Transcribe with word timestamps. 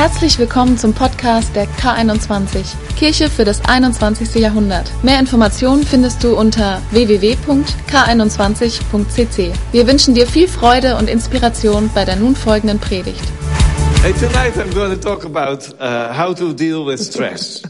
Herzlich 0.00 0.38
willkommen 0.38 0.78
zum 0.78 0.94
Podcast 0.94 1.54
der 1.54 1.68
K21, 1.68 2.74
Kirche 2.98 3.28
für 3.28 3.44
das 3.44 3.62
21. 3.66 4.36
Jahrhundert. 4.36 4.90
Mehr 5.02 5.20
Informationen 5.20 5.84
findest 5.84 6.24
du 6.24 6.38
unter 6.38 6.80
www.k21.cc. 6.90 9.52
Wir 9.72 9.86
wünschen 9.86 10.14
dir 10.14 10.26
viel 10.26 10.48
Freude 10.48 10.96
und 10.96 11.10
Inspiration 11.10 11.90
bei 11.94 12.06
der 12.06 12.16
nun 12.16 12.34
folgenden 12.34 12.78
Predigt. 12.78 13.20
Hey, 14.00 14.14
tonight 14.14 14.56
I'm 14.56 14.72
going 14.72 14.90
to 14.90 14.96
talk 14.96 15.26
about 15.26 15.68
uh, 15.78 16.14
how 16.16 16.34
to 16.34 16.54
deal 16.54 16.86
with 16.86 17.04
stress. 17.04 17.60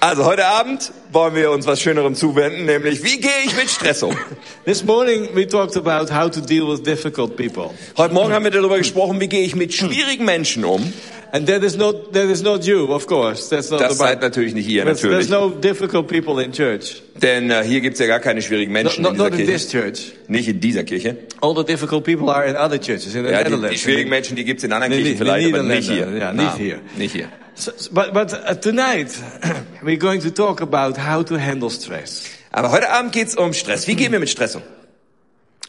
Also 0.00 0.24
heute 0.24 0.46
Abend 0.46 0.90
wollen 1.12 1.34
wir 1.34 1.50
uns 1.50 1.66
was 1.66 1.82
Schönerem 1.82 2.14
zuwenden, 2.14 2.64
nämlich 2.64 3.04
wie 3.04 3.20
gehe 3.20 3.42
ich 3.44 3.54
mit 3.54 3.68
Stress 3.68 4.02
um? 4.02 4.16
This 4.64 4.82
morning 4.82 5.28
we 5.34 5.46
talked 5.46 5.76
about 5.76 6.10
how 6.10 6.30
to 6.30 6.40
deal 6.40 6.66
with 6.66 6.82
difficult 6.82 7.36
people. 7.36 7.74
Heute 7.98 8.14
Morgen 8.14 8.32
haben 8.32 8.44
wir 8.44 8.50
darüber 8.50 8.78
gesprochen, 8.78 9.20
wie 9.20 9.28
gehe 9.28 9.44
ich 9.44 9.54
mit 9.54 9.74
schwierigen 9.74 10.24
Menschen 10.24 10.64
um. 10.64 10.90
And 11.34 11.46
that 11.48 11.62
is 11.62 11.76
not 11.76 12.12
that 12.12 12.26
is 12.28 12.42
not 12.42 12.66
you, 12.66 12.92
of 12.92 13.06
course. 13.06 13.48
That's 13.48 13.70
not 13.70 13.80
Das 13.80 13.96
seid 13.96 14.20
natürlich 14.20 14.52
nicht 14.52 14.68
ihr, 14.68 14.84
There's, 14.84 15.00
there's 15.00 15.30
natürlich. 15.30 15.54
no 15.54 15.60
difficult 15.60 16.06
people 16.06 16.38
in 16.44 16.52
church. 16.52 17.02
Denn 17.14 17.50
äh, 17.50 17.64
hier 17.64 17.80
gibt's 17.80 18.00
ja 18.00 18.06
gar 18.06 18.20
keine 18.20 18.42
schwierigen 18.42 18.70
Menschen 18.70 19.02
not, 19.02 19.12
in 19.12 19.16
dieser 19.18 19.30
not 19.30 19.40
in 19.40 19.46
this 19.46 19.70
church. 19.70 20.12
Nicht 20.28 20.46
in 20.48 20.60
dieser 20.60 20.84
Kirche. 20.84 21.16
All 21.40 21.54
the 21.56 21.64
difficult 21.64 22.04
people 22.04 22.28
are 22.28 22.44
in 22.44 22.54
other 22.54 22.78
churches 22.78 23.14
in 23.14 23.24
the 23.24 23.30
Ja, 23.30 23.38
die, 23.38 23.44
Netherlands. 23.44 23.70
die 23.70 23.78
schwierigen 23.78 24.10
Menschen, 24.10 24.36
die 24.36 24.44
gibt's 24.44 24.62
in 24.62 24.72
anderen 24.74 24.92
Kirchen 24.92 25.16
vielleicht, 25.16 25.54
aber 25.54 25.62
nicht 25.62 25.90
hier. 25.90 26.10
Ja, 26.18 26.32
nicht 26.34 26.56
hier. 26.58 26.80
Nicht 26.98 27.12
hier. 27.12 27.28
So, 27.54 27.72
but 27.92 28.12
but 28.12 28.32
uh, 28.34 28.54
tonight 28.54 29.08
we're 29.82 29.96
going 29.96 30.20
to 30.20 30.30
talk 30.30 30.60
about 30.60 30.98
how 30.98 31.24
to 31.24 31.38
handle 31.38 31.70
stress. 31.70 32.24
Aber 32.50 32.70
heute 32.72 32.90
Abend 32.90 33.12
geht's 33.12 33.34
um 33.36 33.54
Stress. 33.54 33.86
Wie 33.88 33.94
gehen 33.94 34.12
wir 34.12 34.20
mit 34.20 34.28
Stress 34.28 34.56
um? 34.56 34.62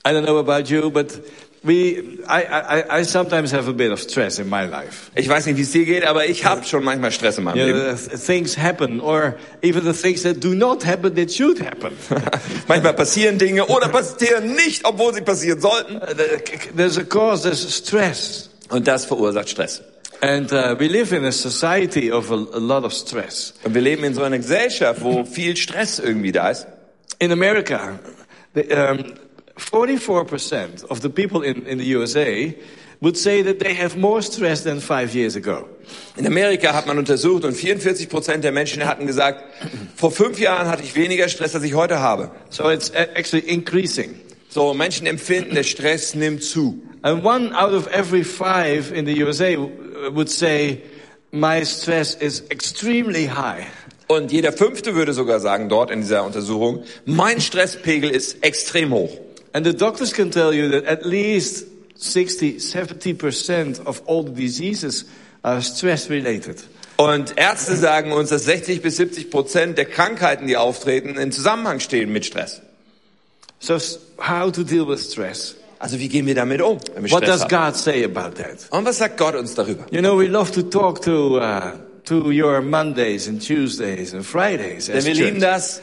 I 0.06 0.10
don't 0.10 0.26
know 0.26 0.40
about 0.40 0.70
you, 0.70 0.92
but 0.92 1.08
we 1.64 2.20
I, 2.28 2.44
I, 2.44 3.00
I 3.00 3.04
sometimes 3.04 3.52
have 3.54 3.68
a 3.70 3.74
bit 3.74 3.92
of 3.92 4.00
stress 4.02 4.38
in 4.40 4.50
my 4.50 4.66
life. 4.66 5.10
Ich 5.16 5.28
weiß 5.30 5.46
nicht, 5.46 5.58
wie 5.58 5.62
es 5.62 5.72
dir 5.72 5.86
geht, 5.86 6.04
aber 6.06 6.26
ich 6.26 6.44
habe 6.46 6.64
schon 6.66 6.84
manchmal 6.84 7.12
Stress 7.12 7.38
in 7.38 7.46
meinem 7.46 7.58
You 7.58 7.74
know, 7.74 7.84
Leben. 7.86 7.98
the 7.98 8.18
things 8.18 8.58
happen, 8.58 9.00
or 9.00 9.36
even 9.62 9.84
the 9.84 9.94
things 9.94 10.24
that 10.24 10.44
do 10.44 10.54
not 10.54 10.84
happen 10.86 11.16
that 11.16 11.32
should 11.32 11.60
happen. 11.62 11.92
manchmal 12.68 12.94
passieren 12.94 13.38
Dinge 13.38 13.66
oder 13.68 13.88
passieren 13.90 14.56
nicht, 14.56 14.86
obwohl 14.86 15.14
sie 15.14 15.22
passieren 15.22 15.62
sollten. 15.62 15.96
Uh, 15.98 16.08
the- 16.16 16.74
there's 16.76 16.98
a 16.98 17.04
cause, 17.04 17.44
there's 17.44 17.62
stress. 17.76 18.50
Und 18.70 18.88
das 18.88 19.06
verursacht 19.06 19.50
Stress. 19.50 19.82
And 20.22 20.52
uh, 20.54 20.76
we 20.80 20.88
live 20.88 21.12
in 21.12 21.26
a 21.26 21.32
society 21.34 22.10
of 22.12 22.32
a, 22.32 22.36
a 22.36 22.60
lot 22.60 22.84
of 22.86 22.94
stress. 22.94 23.54
Und 23.64 23.74
wir 23.74 23.82
leben 23.82 24.04
in 24.06 24.14
so 24.14 24.24
einer 24.24 24.38
Gesellschaft, 24.38 25.02
wo 25.04 25.26
viel 25.26 25.56
Stress 25.58 26.00
irgendwie 26.00 26.32
da 26.32 26.50
ist. 26.50 26.66
In 27.20 27.32
America, 27.32 28.00
the, 28.56 28.62
um, 28.74 29.04
44% 29.58 30.86
of 30.90 31.02
the 31.02 31.10
people 31.10 31.42
in, 31.42 31.66
in 31.66 31.78
the 31.78 31.86
USA 31.86 32.56
would 33.02 33.18
say 33.18 33.42
that 33.44 33.60
they 33.60 33.74
have 33.74 33.98
more 33.98 34.22
stress 34.22 34.64
than 34.64 34.80
five 34.80 35.14
years 35.14 35.36
ago. 35.36 35.68
In 36.16 36.26
Amerika 36.26 36.74
hat 36.74 36.88
man 36.88 36.98
untersucht 36.98 37.44
und 37.44 37.54
44 37.54 38.08
Prozent 38.08 38.44
der 38.44 38.52
Menschen 38.54 38.86
hatten 38.86 39.08
gesagt, 39.08 39.44
vor 39.96 40.12
fünf 40.12 40.40
Jahren 40.40 40.68
hatte 40.68 40.84
ich 40.84 40.96
weniger 40.96 41.28
Stress, 41.28 41.54
als 41.54 41.64
ich 41.66 41.74
heute 41.74 42.00
habe. 42.00 42.32
So 42.50 42.70
it's 42.70 42.92
a- 42.96 43.08
actually 43.16 43.44
increasing. 43.46 44.16
So, 44.50 44.74
Menschen 44.74 45.08
empfinden, 45.08 45.56
der 45.56 45.64
Stress 45.64 46.14
nimmt 46.16 46.44
zu. 46.44 46.82
And 47.02 47.26
one 47.26 47.52
out 47.60 47.74
of 47.74 47.88
every 47.88 48.24
five 48.24 48.92
in 48.96 49.06
the 49.06 49.22
USA 49.24 49.56
w- 49.58 49.70
would 50.14 50.30
say, 50.30 50.82
my 51.32 51.66
stress 51.66 52.14
is 52.16 52.42
extremely 52.50 53.28
high. 53.28 53.66
Und 54.08 54.32
jeder 54.32 54.54
Fünfte 54.54 54.96
würde 54.96 55.12
sogar 55.14 55.40
sagen, 55.40 55.68
dort 55.70 55.90
in 55.92 56.02
dieser 56.02 56.24
Untersuchung, 56.24 56.84
mein 57.06 57.42
Stresspegel 57.42 58.10
ist 58.12 58.44
extrem 58.46 58.94
hoch. 58.94 59.12
And 59.54 59.66
the 59.66 59.74
doctors 59.74 60.14
can 60.14 60.32
tell 60.32 60.54
you 60.54 60.70
that 60.70 60.86
at 60.86 61.06
least 61.06 61.66
60, 61.96 62.56
70% 62.56 63.86
of 63.86 64.02
all 64.06 64.24
the 64.24 64.32
diseases 64.32 65.06
are 65.44 65.62
stress 65.62 66.10
related. 66.10 66.64
Und 66.98 67.38
Ärzte 67.38 67.76
sagen 67.76 68.12
uns, 68.12 68.30
dass 68.30 68.46
60 68.46 68.82
bis 68.82 68.98
70 68.98 69.30
Prozent 69.30 69.78
der 69.78 69.86
Krankheiten, 69.86 70.48
die 70.48 70.58
auftreten, 70.58 71.18
in 71.18 71.32
Zusammenhang 71.32 71.80
stehen 71.80 72.12
mit 72.12 72.26
Stress. 72.26 72.62
So 73.60 73.78
how 74.18 74.52
to 74.52 74.64
deal 74.64 74.88
with 74.88 75.12
stress? 75.12 75.56
Also 75.80 76.00
wie 76.00 76.08
gehen 76.08 76.26
wir 76.26 76.36
damit 76.36 76.62
um, 76.62 76.80
wenn 76.94 77.04
wir 77.04 77.12
What 77.12 77.24
Stress 77.24 77.42
does 77.42 77.52
haben? 77.52 77.72
God 77.72 77.76
say 77.78 78.04
about 78.04 78.36
that? 78.42 78.68
Und 78.72 78.86
was 78.86 78.98
sagt 78.98 79.18
Gott 79.18 79.36
uns 79.36 79.56
darüber? 79.56 79.86
You 79.92 80.02
know, 80.02 80.18
we 80.18 80.28
love 80.28 80.52
to 80.52 80.64
talk 80.64 81.02
to, 81.04 81.40
uh, 81.40 81.72
to 82.06 82.32
your 82.32 82.62
Mondays 82.62 83.28
and 83.28 83.46
Tuesdays 83.46 84.14
and 84.14 84.26
Fridays 84.26 84.88
Denn 84.88 85.04
wir 85.04 85.14
lieben 85.14 85.40
das, 85.40 85.82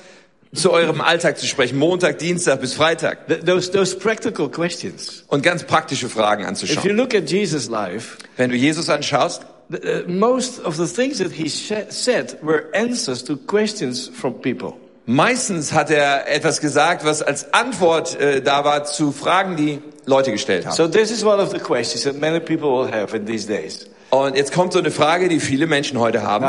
zu 0.54 0.72
eurem 0.72 1.00
Alltag 1.00 1.38
zu 1.38 1.46
sprechen, 1.46 1.78
Montag, 1.78 2.18
Dienstag 2.18 2.60
bis 2.60 2.74
Freitag. 2.74 3.28
Th- 3.28 3.44
those, 3.44 3.70
those 3.70 3.96
practical 3.96 4.48
questions. 4.50 5.24
Und 5.28 5.42
ganz 5.42 5.62
praktische 5.64 6.08
Fragen 6.08 6.42
If 6.42 6.46
you 6.46 6.48
anzuschauen. 6.48 6.96
look 6.96 7.14
at 7.14 7.30
Jesus' 7.30 7.68
life, 7.68 8.16
Wenn 8.36 8.50
du 8.50 8.56
Jesus 8.56 8.88
anschaust, 8.88 9.42
The, 9.70 9.76
uh, 9.76 10.10
most 10.10 10.58
of 10.64 10.74
the 10.76 10.86
things 10.86 11.18
that 11.18 11.30
he 11.30 11.48
sh- 11.48 11.72
said 11.90 12.36
were 12.42 12.64
answers 12.74 13.22
to 13.24 13.36
questions 13.36 14.10
from 14.12 14.40
people. 14.42 14.72
meistens 15.06 15.72
hat 15.72 15.90
er 15.90 16.26
etwas 16.28 16.60
gesagt, 16.60 17.04
was 17.04 17.22
als 17.22 17.54
Antwort 17.54 18.18
äh, 18.20 18.42
da 18.42 18.64
war 18.64 18.82
zu 18.84 19.12
Fragen, 19.12 19.54
die 19.56 19.78
Leute 20.06 20.32
gestellt 20.32 20.66
haben. 20.66 20.74
So 20.74 20.88
this 20.88 21.12
is 21.12 21.24
one 21.24 21.40
of 21.40 21.50
the 21.52 21.58
questions 21.60 22.02
that 22.02 22.18
many 22.20 22.40
people 22.40 22.70
will 22.70 22.90
have 22.92 23.16
in 23.16 23.24
these 23.26 23.46
days. 23.46 23.86
Und 24.10 24.36
jetzt 24.36 24.52
kommt 24.52 24.72
so 24.72 24.80
eine 24.80 24.90
Frage, 24.90 25.28
die 25.28 25.38
viele 25.38 25.68
Menschen 25.68 25.98
heute 25.98 26.22
haben. 26.22 26.44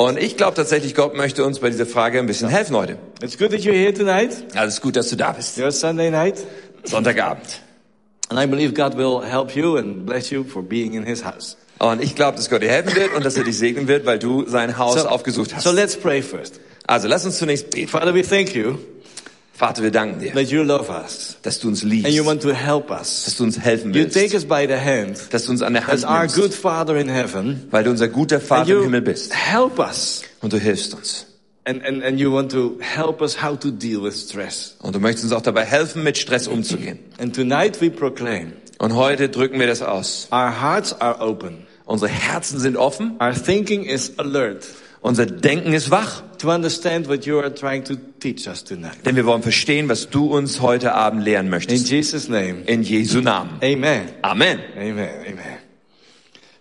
Und 0.00 0.18
ich 0.18 0.36
glaube 0.36 0.54
tatsächlich, 0.54 0.94
Gott 0.96 1.16
möchte 1.16 1.44
uns 1.44 1.60
bei 1.60 1.70
dieser 1.70 1.86
Frage 1.86 2.18
ein 2.18 2.26
bisschen 2.26 2.48
helfen 2.48 2.74
heute. 2.76 2.98
It's 3.22 3.38
good 3.38 3.50
that 3.50 3.60
you're 3.60 3.72
here 3.72 3.94
tonight. 3.94 4.30
Also 4.54 4.68
es 4.68 4.74
ist 4.74 4.80
gut, 4.80 4.96
dass 4.96 5.08
du 5.10 5.16
da 5.16 5.30
bist. 5.32 5.56
You're 5.56 5.70
Sunday 5.70 6.10
night. 6.10 6.44
Sonntagabend. 6.82 7.60
And 8.28 8.40
I 8.40 8.46
believe 8.46 8.74
God 8.74 8.96
will 8.96 9.20
help 9.24 9.54
you 9.54 9.76
and 9.76 10.04
bless 10.04 10.30
you 10.30 10.42
for 10.42 10.62
being 10.62 10.94
in 10.94 11.04
his 11.04 11.24
house. 11.24 11.56
Und 11.78 12.02
ich 12.02 12.16
glaube, 12.16 12.36
dass 12.36 12.50
Gott 12.50 12.62
dir 12.62 12.70
helfen 12.70 12.96
wird 12.96 13.14
und 13.14 13.24
dass 13.24 13.36
er 13.36 13.44
dich 13.44 13.58
segnen 13.58 13.86
wird, 13.86 14.06
weil 14.06 14.18
du 14.18 14.46
sein 14.48 14.78
Haus 14.78 15.04
aufgesucht 15.04 15.54
hast. 15.54 15.62
so 15.62 15.70
let's 15.70 15.96
pray 15.96 16.22
first. 16.22 16.60
Also 16.86 17.06
lass 17.06 17.24
uns 17.24 17.38
zunächst 17.38 17.70
beten. 17.70 17.88
Father, 17.88 18.14
we 18.14 18.22
thank 18.22 18.54
you 18.54 18.78
Vater, 19.56 19.82
wir 19.84 19.92
danken 19.92 20.18
dir, 20.20 20.32
that 20.32 20.48
you 20.50 20.62
love 20.64 20.90
us 20.90 21.36
dass 21.42 21.60
du 21.60 21.68
uns 21.68 21.82
and 21.84 21.92
you 21.92 22.02
liebst, 22.08 22.26
want 22.26 22.42
to 22.42 22.52
help 22.52 22.90
us. 22.90 23.24
dass 23.24 23.36
du 23.36 23.44
uns 23.44 23.58
helfen 23.58 23.94
You 23.94 24.04
take 24.04 24.32
willst, 24.32 24.34
us 24.34 24.44
by 24.46 24.66
the 24.68 24.74
hand 24.78 25.32
dass 25.32 25.44
du 25.44 25.52
uns 25.52 25.62
an 25.62 25.74
der 25.74 25.88
as 25.88 26.04
Hand 26.04 26.12
our 26.12 26.20
nimmst, 26.22 26.36
good 26.36 26.54
Father 26.54 26.96
in 26.96 27.08
heaven. 27.08 27.66
weil 27.70 27.84
du 27.84 27.90
unser 27.90 28.08
guter 28.08 28.36
And 28.36 28.44
Vater 28.44 28.72
im 28.76 28.82
Himmel 28.82 29.02
bist 29.02 29.32
help 29.32 29.78
us. 29.78 30.22
und 30.42 30.52
du 30.52 30.58
hilfst 30.58 30.94
uns. 30.94 31.26
And, 31.66 31.82
and, 31.82 32.02
and 32.04 32.18
you 32.20 32.30
want 32.32 32.50
to 32.52 32.76
help 32.80 33.22
us 33.22 33.42
how 33.42 33.58
to 33.58 33.70
deal 33.70 34.02
with 34.02 34.14
stress. 34.28 34.76
Und 34.82 34.94
du 34.94 35.00
möchtest 35.00 35.24
uns 35.24 35.32
auch 35.32 35.40
dabei 35.40 35.64
helfen, 35.64 36.02
mit 36.02 36.18
Stress 36.18 36.46
umzugehen. 36.46 36.98
And 37.18 37.34
tonight 37.34 37.80
we 37.80 37.90
proclaim 37.90 38.52
Und 38.78 38.94
heute 38.94 39.28
drücken 39.30 39.58
wir 39.60 39.66
das 39.68 39.80
aus. 39.82 40.28
our 40.32 40.60
hearts 40.60 40.92
are 41.00 41.20
open. 41.20 41.66
Unsere 41.86 42.10
Herzen 42.10 42.58
sind 42.58 42.76
offen, 42.76 43.18
Our 43.20 43.32
thinking 43.34 43.84
is 43.84 44.18
alert 44.18 44.66
unser 45.04 45.26
Denken 45.26 45.74
ist 45.74 45.90
wach, 45.90 46.22
to 46.38 46.50
understand 46.50 47.08
what 47.08 47.26
you 47.26 47.38
are 47.38 47.54
trying 47.54 47.84
to 47.84 47.94
teach 48.20 48.48
us 48.48 48.64
tonight. 48.64 49.04
denn 49.04 49.16
wir 49.16 49.26
wollen 49.26 49.42
verstehen, 49.42 49.88
was 49.88 50.08
du 50.08 50.34
uns 50.34 50.60
heute 50.62 50.94
Abend 50.94 51.22
lehren 51.24 51.46
In 51.46 51.50
möchtest. 51.50 51.90
Jesus' 51.90 52.28
name. 52.28 52.62
In 52.66 52.82
Jesu 52.82 53.20
Namen. 53.20 53.58
Amen. 53.62 54.08
Amen. 54.22 54.60
Amen. 54.76 55.10
Amen. 55.26 55.58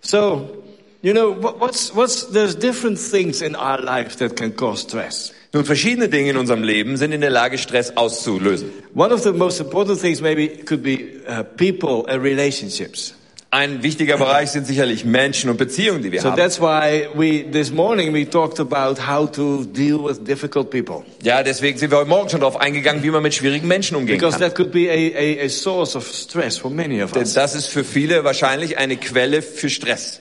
So, 0.01 0.61
you 1.01 1.13
know, 1.13 1.31
what, 1.31 1.59
what's, 1.61 1.95
what's, 1.95 2.27
there's 2.31 2.55
different 2.55 2.99
things 2.99 3.41
in 3.41 3.55
our 3.55 3.81
lives 3.81 4.17
that 4.17 4.35
can 4.35 4.51
cause 4.53 4.81
stress. 4.81 5.31
Nun, 5.53 5.63
verschiedene 5.65 6.09
Dinge 6.09 6.31
in 6.31 6.37
unserem 6.37 6.63
Leben 6.63 6.97
sind 6.97 7.13
in 7.13 7.21
der 7.21 7.29
Lage, 7.29 7.57
Stress 7.57 7.95
auszulösen. 7.95 8.71
One 8.93 9.13
of 9.13 9.23
the 9.23 9.31
most 9.31 9.59
important 9.61 9.99
things 9.99 10.19
maybe 10.21 10.47
could 10.49 10.81
be 10.83 11.21
uh, 11.27 11.43
people 11.43 12.05
and 12.07 12.23
relationships. 12.23 13.13
Ein 13.53 13.83
wichtiger 13.83 14.17
Bereich 14.17 14.49
sind 14.49 14.65
sicherlich 14.65 15.05
Menschen 15.05 15.47
und 15.51 15.57
Beziehungen, 15.57 16.01
die 16.01 16.11
wir 16.11 16.21
So 16.21 16.29
haben. 16.31 16.37
that's 16.37 16.59
why 16.59 17.07
we, 17.13 17.43
this 17.51 17.71
morning 17.71 18.11
we 18.11 18.27
talked 18.27 18.59
about 18.59 18.95
how 19.07 19.29
to 19.31 19.63
deal 19.65 20.03
with 20.03 20.23
difficult 20.23 20.71
people. 20.71 21.03
Ja, 21.21 21.43
deswegen 21.43 21.77
sind 21.77 21.91
wir 21.91 21.99
heute 21.99 22.09
Morgen 22.09 22.29
schon 22.29 22.39
darauf 22.39 22.59
eingegangen, 22.59 23.03
wie 23.03 23.11
man 23.11 23.21
mit 23.21 23.35
schwierigen 23.35 23.67
Menschen 23.67 23.95
umgehen 23.95 24.17
Because 24.17 24.39
kann. 24.39 24.47
that 24.49 24.55
could 24.55 24.71
be 24.71 24.89
a, 24.89 25.43
a, 25.43 25.45
a 25.45 25.49
source 25.49 25.95
of 25.95 26.07
stress 26.11 26.57
for 26.57 26.71
many 26.71 27.03
of 27.03 27.11
Denn 27.11 27.21
us. 27.21 27.33
das 27.33 27.53
ist 27.53 27.67
für 27.67 27.83
viele 27.83 28.23
wahrscheinlich 28.23 28.79
eine 28.79 28.97
Quelle 28.97 29.43
für 29.43 29.69
Stress. 29.69 30.19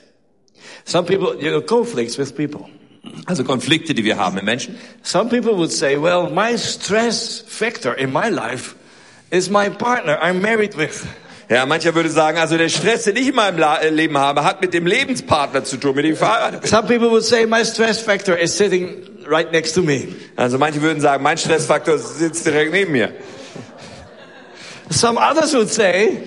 Some 0.85 1.07
people, 1.07 1.35
you 1.43 1.49
know, 1.49 1.61
conflicts 1.61 2.19
with 2.19 2.35
people. 2.35 2.67
Also 3.25 3.43
Konflikte, 3.43 3.95
die 3.95 4.03
wir 4.03 4.17
haben 4.17 4.35
mit 4.35 4.43
Menschen. 4.43 4.75
Some 5.01 5.29
people 5.31 5.53
would 5.57 5.71
say, 5.71 5.97
well, 5.99 6.29
my 6.29 6.55
stress 6.55 7.43
factor 7.47 7.97
in 7.97 8.13
my 8.13 8.29
life 8.29 8.75
is 9.31 9.49
my 9.49 9.69
partner 9.71 10.19
I'm 10.21 10.39
married 10.39 10.77
with. 10.77 11.03
Ja, 11.53 11.67
mancher 11.67 11.93
würde 11.93 12.09
sagen, 12.09 12.39
also 12.39 12.57
der 12.57 12.69
Stress, 12.69 13.03
den 13.03 13.15
ich 13.15 13.27
in 13.27 13.35
meinem 13.35 13.61
äh, 13.61 13.89
Leben 13.89 14.17
habe, 14.17 14.43
hat 14.43 14.59
mit 14.59 14.73
dem 14.73 14.87
Lebenspartner 14.87 15.63
zu 15.63 15.77
tun, 15.77 15.95
mit 15.95 16.03
dem 16.03 16.15
verheiratet. 16.15 16.65
Some 16.65 16.87
people 16.87 17.11
would 17.11 17.23
say 17.23 17.45
my 17.45 17.63
stress 17.63 17.99
factor 18.01 18.35
is 18.35 18.57
sitting 18.57 19.03
right 19.27 19.51
next 19.51 19.73
to 19.73 19.83
me. 19.83 20.07
Also 20.35 20.57
manche 20.57 20.81
würden 20.81 20.99
sagen, 20.99 21.21
mein 21.21 21.37
Stressfaktor 21.37 21.99
sitzt 21.99 22.47
direkt 22.47 22.71
neben 22.71 22.91
mir. 22.91 23.13
Some 24.89 25.19
others 25.19 25.53
would 25.53 25.71
say 25.71 26.23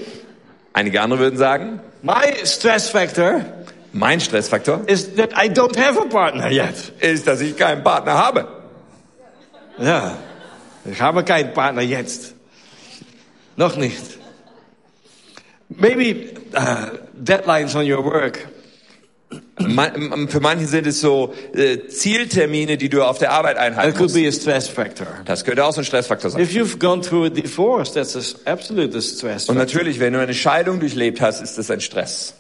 Einige 0.73 1.01
andere 1.01 1.19
würden 1.19 1.39
sagen, 1.39 1.81
my 2.03 2.33
stress 2.45 2.89
factor 2.89 3.45
mein 3.93 4.21
Stressfaktor 4.21 4.83
is 4.87 5.17
that 5.17 5.33
I 5.33 5.49
don't 5.49 5.77
have 5.77 5.99
a 5.99 6.05
partner 6.05 6.53
yet. 6.53 6.93
ist, 7.01 7.27
dass 7.27 7.41
ich 7.41 7.57
keinen 7.57 7.83
Partner 7.83 8.15
habe. 8.15 8.47
Ja, 9.79 10.19
ich 10.85 11.01
habe 11.01 11.25
keinen 11.25 11.53
Partner 11.53 11.83
jetzt. 11.83 12.35
Noch 13.57 13.75
nicht. 13.75 14.16
Maybe 15.69 16.35
uh, 16.55 16.99
deadlines 17.15 17.75
on 17.75 17.91
your 17.91 18.05
work. 18.05 18.47
Man, 19.59 20.29
für 20.29 20.39
manche 20.41 20.67
sind 20.67 20.87
es 20.87 21.01
so 21.01 21.33
äh, 21.55 21.89
Zieltermine, 21.89 22.77
die 22.77 22.89
du 22.89 23.03
auf 23.03 23.19
der 23.19 23.33
Arbeit 23.33 23.57
It 23.57 23.63
einhalten 23.63 23.93
could 23.97 24.03
musst. 24.03 24.15
be 24.15 24.29
a 24.29 24.31
stress 24.33 24.69
factor. 24.69 25.07
Das 25.25 25.45
könnte 25.45 25.65
auch 25.65 25.73
so 25.73 25.81
ein 25.81 25.85
Stressfaktor 25.85 26.31
sein. 26.31 26.41
If 26.43 26.53
you've 26.53 26.79
gone 26.79 27.01
through 27.03 27.25
a 27.27 27.31
divorce, 27.31 27.93
that's 27.93 28.15
an 28.15 28.23
absolute 28.45 29.01
stress 29.03 29.49
Und 29.49 29.57
natürlich, 29.57 29.99
wenn 29.99 30.13
du 30.13 30.21
eine 30.21 30.35
Scheidung 30.35 30.79
durchlebt 30.79 31.21
hast, 31.21 31.41
ist 31.43 31.59
das 31.59 31.71
ein 31.71 31.81
Stress. 31.81 32.35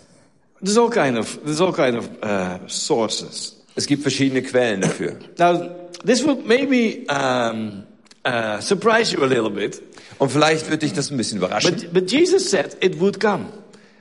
There's 0.62 0.78
all 0.78 0.90
kind 0.90 1.19
of 1.19 1.38
there's 1.44 1.61
all 1.61 1.73
kind 1.73 1.96
of 1.99 2.08
uh, 2.23 2.58
sources. 2.69 3.56
Es 3.75 3.87
gibt 3.87 4.02
verschiedene 4.02 4.43
Quellen 4.43 4.82
dafür. 4.82 5.17
Now, 5.38 5.69
this 6.05 6.25
would 6.25 6.46
maybe 6.46 7.05
um, 7.11 7.82
uh, 8.26 8.61
surprise 8.61 9.14
you 9.14 9.23
a 9.23 9.26
little 9.26 9.50
bit, 9.50 9.81
Und 10.19 10.31
vielleicht 10.32 10.70
wird 10.70 10.82
dich 10.82 10.93
das 10.93 11.11
ein 11.11 11.17
bisschen 11.17 11.38
überraschen. 11.38 11.75
but 11.75 11.93
but 11.93 12.11
Jesus 12.11 12.50
said 12.50 12.76
it 12.82 12.99
would 13.00 13.20
come. 13.20 13.46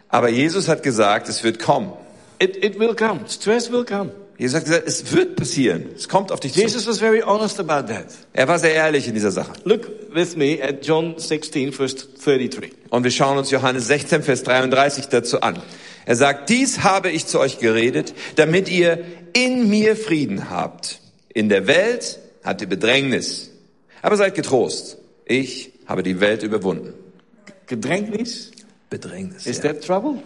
Aber 0.10 0.30
Jesus 0.30 0.68
hat 0.68 0.82
gesagt, 0.84 1.30
es 1.30 1.44
wird 1.44 1.60
kommen. 1.60 1.92
It 2.40 2.64
it 2.64 2.80
will 2.80 2.96
come. 2.96 3.22
Stress 3.28 3.72
will 3.72 3.86
come. 3.86 4.12
Jesus 4.38 4.56
hat 4.58 4.66
gesagt, 4.66 4.88
es 4.88 5.14
wird 5.14 5.36
passieren. 5.38 5.86
Es 5.96 6.10
kommt 6.10 6.32
auf 6.32 6.42
dich 6.42 6.54
zu. 6.54 6.60
Jesus 6.60 6.86
was 6.88 7.00
very 7.00 7.22
honest 7.22 7.60
about 7.60 7.88
that. 7.92 8.08
Er 8.34 8.48
war 8.50 8.60
sehr 8.60 8.74
ehrlich 8.74 9.08
in 9.08 9.14
dieser 9.14 9.32
Sache. 9.32 9.54
Look 9.64 9.90
with 10.14 10.36
me 10.36 10.60
at 10.62 10.86
John 10.86 11.16
16, 11.18 11.72
verse 11.72 11.96
33. 11.96 12.74
Und 12.90 13.04
wir 13.06 13.12
schauen 13.12 13.38
uns 13.38 13.50
Johannes 13.52 13.88
16, 13.88 14.24
Vers 14.24 14.44
33 14.44 15.08
dazu 15.08 15.40
an. 15.42 15.62
Er 16.06 16.16
sagt, 16.18 16.50
dies 16.50 16.84
habe 16.84 17.10
ich 17.12 17.26
zu 17.28 17.40
euch 17.40 17.60
geredet, 17.60 18.14
damit 18.36 18.70
ihr 18.70 19.06
in 19.34 19.70
mir 19.70 19.96
Frieden 19.96 20.50
habt. 20.50 21.00
In 21.34 21.48
der 21.50 21.66
Welt 21.68 22.20
habt 22.44 22.62
ihr 22.62 22.68
Bedrängnis. 22.68 23.52
Aber 24.06 24.18
seid 24.18 24.36
getrost. 24.36 25.00
Ich 25.26 25.72
habe 25.88 26.04
die 26.04 26.20
Welt 26.20 26.44
überwunden. 26.44 26.94
Gedrängnis? 27.66 28.52
Bedrängnis. 28.92 29.48
Is 29.48 29.58
ja. 29.58 29.74
that 29.74 29.84
trouble? 29.84 30.22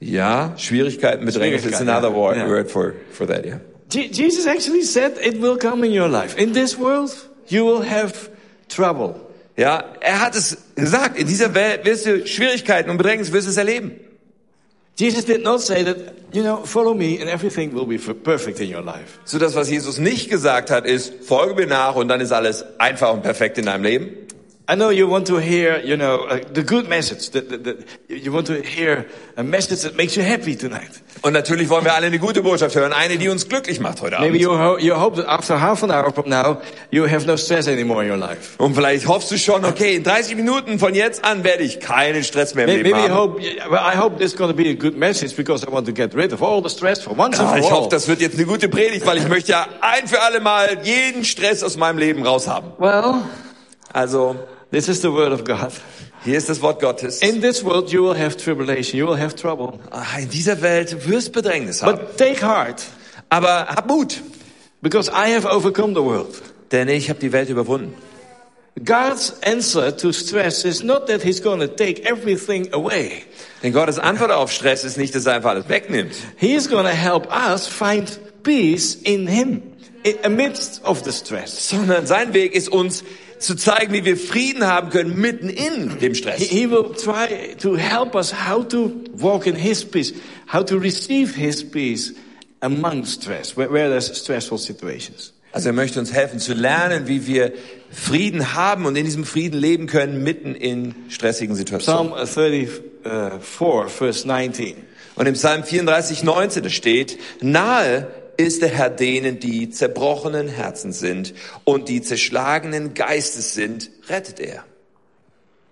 ja, 0.00 0.52
Schwierigkeiten, 0.56 1.24
Bedrängnis. 1.24 1.64
It's 1.64 1.76
Schwierigkeiten, 1.76 1.88
another 1.88 2.12
word, 2.12 2.36
ja. 2.36 2.48
word 2.48 2.68
for, 2.68 2.94
for 3.12 3.28
that, 3.28 3.46
yeah. 3.46 3.60
Je- 3.92 4.10
Jesus 4.10 4.48
actually 4.48 4.82
said 4.82 5.12
it 5.24 5.40
will 5.40 5.56
come 5.56 5.86
in 5.86 5.92
your 5.96 6.08
life. 6.08 6.36
In 6.36 6.54
this 6.54 6.76
world, 6.76 7.12
you 7.46 7.64
will 7.64 7.88
have 7.88 8.30
trouble. 8.68 9.14
Ja, 9.56 9.84
er 10.00 10.20
hat 10.20 10.34
es 10.34 10.56
gesagt, 10.74 11.16
in 11.16 11.28
dieser 11.28 11.54
Welt 11.54 11.84
wirst 11.84 12.06
du 12.06 12.26
Schwierigkeiten 12.26 12.90
und 12.90 12.96
Bedrängnis 12.96 13.30
wirst 13.30 13.46
du 13.46 13.52
es 13.52 13.56
erleben. 13.56 13.92
Jesus 15.00 15.24
did 15.24 15.42
not 15.42 15.62
say 15.62 15.82
that, 15.82 15.96
you 16.30 16.42
know, 16.42 16.58
follow 16.58 16.92
me 16.92 17.18
and 17.20 17.30
everything 17.30 17.72
will 17.72 17.86
be 17.86 17.96
perfect 17.96 18.60
in 18.60 18.68
your 18.68 18.82
life. 18.82 19.18
So 19.24 19.38
das, 19.38 19.54
was 19.54 19.70
Jesus 19.70 19.96
nicht 19.98 20.28
gesagt 20.28 20.70
hat, 20.70 20.84
ist, 20.84 21.24
folge 21.24 21.54
mir 21.54 21.66
nach 21.66 21.94
und 21.94 22.08
dann 22.08 22.20
ist 22.20 22.32
alles 22.32 22.66
einfach 22.78 23.10
und 23.10 23.22
perfekt 23.22 23.56
in 23.56 23.64
deinem 23.64 23.82
Leben. 23.82 24.10
I 24.72 24.76
know 24.76 24.90
you 24.90 25.08
want 25.08 25.26
to 25.26 25.38
hear, 25.40 25.80
you 25.84 25.96
know, 25.96 26.26
uh, 26.28 26.38
the 26.54 26.62
good 26.62 26.88
message. 26.88 27.30
That, 27.30 27.48
that, 27.48 27.64
that 27.64 27.76
you 28.08 28.30
want 28.32 28.46
to 28.46 28.62
hear 28.62 29.06
a 29.36 29.42
message 29.42 29.80
that 29.82 29.96
makes 29.96 30.14
you 30.16 30.22
happy 30.22 30.54
tonight. 30.54 30.90
Und 31.22 31.32
natürlich 31.32 31.68
wollen 31.68 31.84
wir 31.84 31.92
alle 31.94 32.06
eine 32.06 32.18
gute 32.20 32.40
Botschaft 32.42 32.76
hören, 32.76 32.92
eine, 32.92 33.18
die 33.18 33.28
uns 33.28 33.48
glücklich 33.48 33.80
macht 33.80 34.00
heute 34.00 34.16
Maybe 34.20 34.28
Abend. 34.28 34.40
you, 34.42 34.50
ho- 34.52 34.78
you 34.78 34.94
hope 35.00 35.16
that 35.16 35.26
after 35.28 35.60
half 35.60 35.82
an 35.82 35.90
hour 35.90 36.12
from 36.12 36.28
now, 36.28 36.58
you 36.92 37.04
have 37.08 37.26
no 37.26 37.36
stress 37.36 37.66
anymore 37.66 38.04
in 38.04 38.10
your 38.10 38.16
life. 38.16 38.54
Und 38.58 38.74
vielleicht 38.76 39.08
hoffst 39.08 39.30
du 39.32 39.38
schon, 39.38 39.64
okay, 39.64 39.96
in 39.96 40.04
30 40.04 40.36
Minuten 40.36 40.78
von 40.78 40.94
jetzt 40.94 41.24
an 41.24 41.42
werde 41.42 41.64
ich 41.64 41.80
keinen 41.80 42.22
Stress 42.22 42.54
mehr 42.54 42.66
im 42.66 42.70
Maybe, 42.76 42.84
Leben 42.90 42.96
maybe 43.00 43.08
you 43.12 43.14
haben. 43.14 43.32
hope, 43.32 43.42
well, 43.70 43.80
I 43.82 43.98
hope 43.98 44.18
this 44.18 44.32
is 44.32 44.36
going 44.38 44.50
to 44.50 44.56
be 44.56 44.70
a 44.70 44.74
good 44.74 44.96
message 44.96 45.34
because 45.36 45.66
I 45.66 45.72
want 45.72 45.86
to 45.88 45.92
get 45.92 46.14
rid 46.14 46.32
of 46.32 46.42
all 46.42 46.62
the 46.62 46.70
stress 46.70 47.02
for 47.02 47.12
once 47.18 47.38
Ja, 47.38 47.48
and 47.50 47.58
ich 47.58 47.64
for 47.66 47.72
all. 47.74 47.80
hoffe, 47.82 47.88
das 47.90 48.06
wird 48.06 48.20
jetzt 48.20 48.36
eine 48.36 48.46
gute 48.46 48.68
Predigt, 48.68 49.04
weil 49.04 49.18
ich 49.18 49.26
möchte 49.28 49.50
ja 49.50 49.66
ein 49.80 50.06
für 50.06 50.22
alle 50.22 50.38
Mal 50.40 50.78
jeden 50.84 51.24
Stress 51.24 51.64
aus 51.64 51.76
meinem 51.76 51.98
Leben 51.98 52.24
raushaben. 52.24 52.70
Well, 52.78 53.14
Also, 53.92 54.36
this 54.70 54.88
is 54.88 55.00
the 55.02 55.10
word 55.12 55.32
of 55.32 55.44
God. 55.44 55.72
hier 56.24 56.36
ist 56.38 56.48
das 56.48 56.60
Wort 56.62 56.80
Gottes. 56.80 57.20
In 57.22 57.40
this 57.40 57.64
world, 57.64 57.90
you 57.90 58.02
will 58.04 58.18
have 58.18 58.36
tribulation. 58.36 58.98
You 58.98 59.06
will 59.08 59.18
have 59.18 59.34
trouble. 59.36 59.78
Ah, 59.90 60.18
In 60.20 60.28
dieser 60.28 60.60
Welt 60.62 61.08
wirst 61.08 61.32
Bedrängnis 61.32 61.82
haben. 61.82 61.98
But 61.98 62.16
take 62.16 62.40
heart 62.46 62.82
Aber 63.28 63.66
hab 63.68 63.86
Mut, 63.88 64.20
because 64.82 65.08
I 65.10 65.32
have 65.34 65.46
overcome 65.48 65.94
the 65.94 66.02
world. 66.02 66.42
denn 66.72 66.88
ich 66.88 67.08
habe 67.08 67.18
die 67.20 67.32
Welt 67.32 67.48
überwunden. 67.48 67.94
God's 68.84 69.34
answer 69.42 69.94
to 69.96 70.12
stress 70.12 70.64
is 70.64 70.82
not 70.82 71.06
that 71.08 71.22
he's 71.22 71.42
going 71.42 71.60
to 71.60 71.66
take 71.66 72.04
everything 72.08 72.72
away. 72.72 73.24
Denn 73.62 73.72
Gottes 73.72 73.98
Antwort 73.98 74.30
auf 74.30 74.52
Stress 74.52 74.84
ist 74.84 74.96
nicht, 74.96 75.14
dass 75.14 75.26
er 75.26 75.34
einfach 75.34 75.50
alles 75.50 75.68
wegnimmt. 75.68 76.14
He 76.36 76.54
is 76.54 76.68
going 76.68 76.84
to 76.86 76.92
help 76.92 77.28
us 77.32 77.66
find 77.66 78.20
peace 78.42 78.94
in 78.94 79.26
him 79.26 79.62
amidst 80.22 80.82
of 80.84 81.02
the 81.04 81.12
stress. 81.12 81.68
sondern 81.70 82.06
sein 82.06 82.32
Weg 82.32 82.54
ist 82.54 82.68
uns 82.70 83.04
zu 83.40 83.56
zeigen, 83.56 83.92
wie 83.92 84.04
wir 84.04 84.16
Frieden 84.16 84.66
haben 84.66 84.90
können 84.90 85.18
mitten 85.18 85.48
in 85.48 85.98
dem 85.98 86.14
Stress. 86.14 86.40
he 86.40 86.70
will 86.70 86.92
try 86.94 87.54
to 87.60 87.76
help 87.76 88.14
us 88.14 88.32
how 88.32 88.66
to 88.66 88.92
walk 89.14 89.46
in 89.46 89.56
his 89.56 89.84
peace, 89.84 90.12
how 90.52 90.64
to 90.64 90.76
receive 90.76 91.34
his 91.34 91.64
peace 91.64 92.14
among 92.60 93.04
stress, 93.04 93.56
where, 93.56 93.72
where 93.72 93.88
there's 93.88 94.14
stressful 94.16 94.58
situations. 94.58 95.32
Also 95.52 95.70
er 95.70 95.72
möchte 95.72 95.98
uns 95.98 96.12
helfen 96.12 96.38
zu 96.38 96.54
lernen, 96.54 97.08
wie 97.08 97.26
wir 97.26 97.52
Frieden 97.90 98.54
haben 98.54 98.86
und 98.86 98.94
in 98.94 99.04
diesem 99.04 99.24
Frieden 99.24 99.58
leben 99.58 99.86
können 99.86 100.22
mitten 100.22 100.54
in 100.54 100.94
stressigen 101.08 101.56
Situationen. 101.56 102.12
Psalm 102.12 102.60
34, 103.02 103.92
verse 103.92 104.28
19. 104.28 104.76
Und 105.16 105.26
im 105.26 105.34
Psalm 105.34 105.64
34, 105.64 106.22
19 106.22 106.62
da 106.62 106.68
steht, 106.68 107.18
nahe 107.40 108.06
ist 108.46 108.62
der 108.62 108.68
Herr 108.68 108.90
denen, 108.90 109.38
die 109.40 109.70
zerbrochenen 109.70 110.48
Herzen 110.48 110.92
sind 110.92 111.34
und 111.64 111.88
die 111.88 112.02
zerschlagenen 112.02 112.94
Geistes 112.94 113.54
sind, 113.54 113.90
rettet 114.08 114.40
er. 114.40 114.64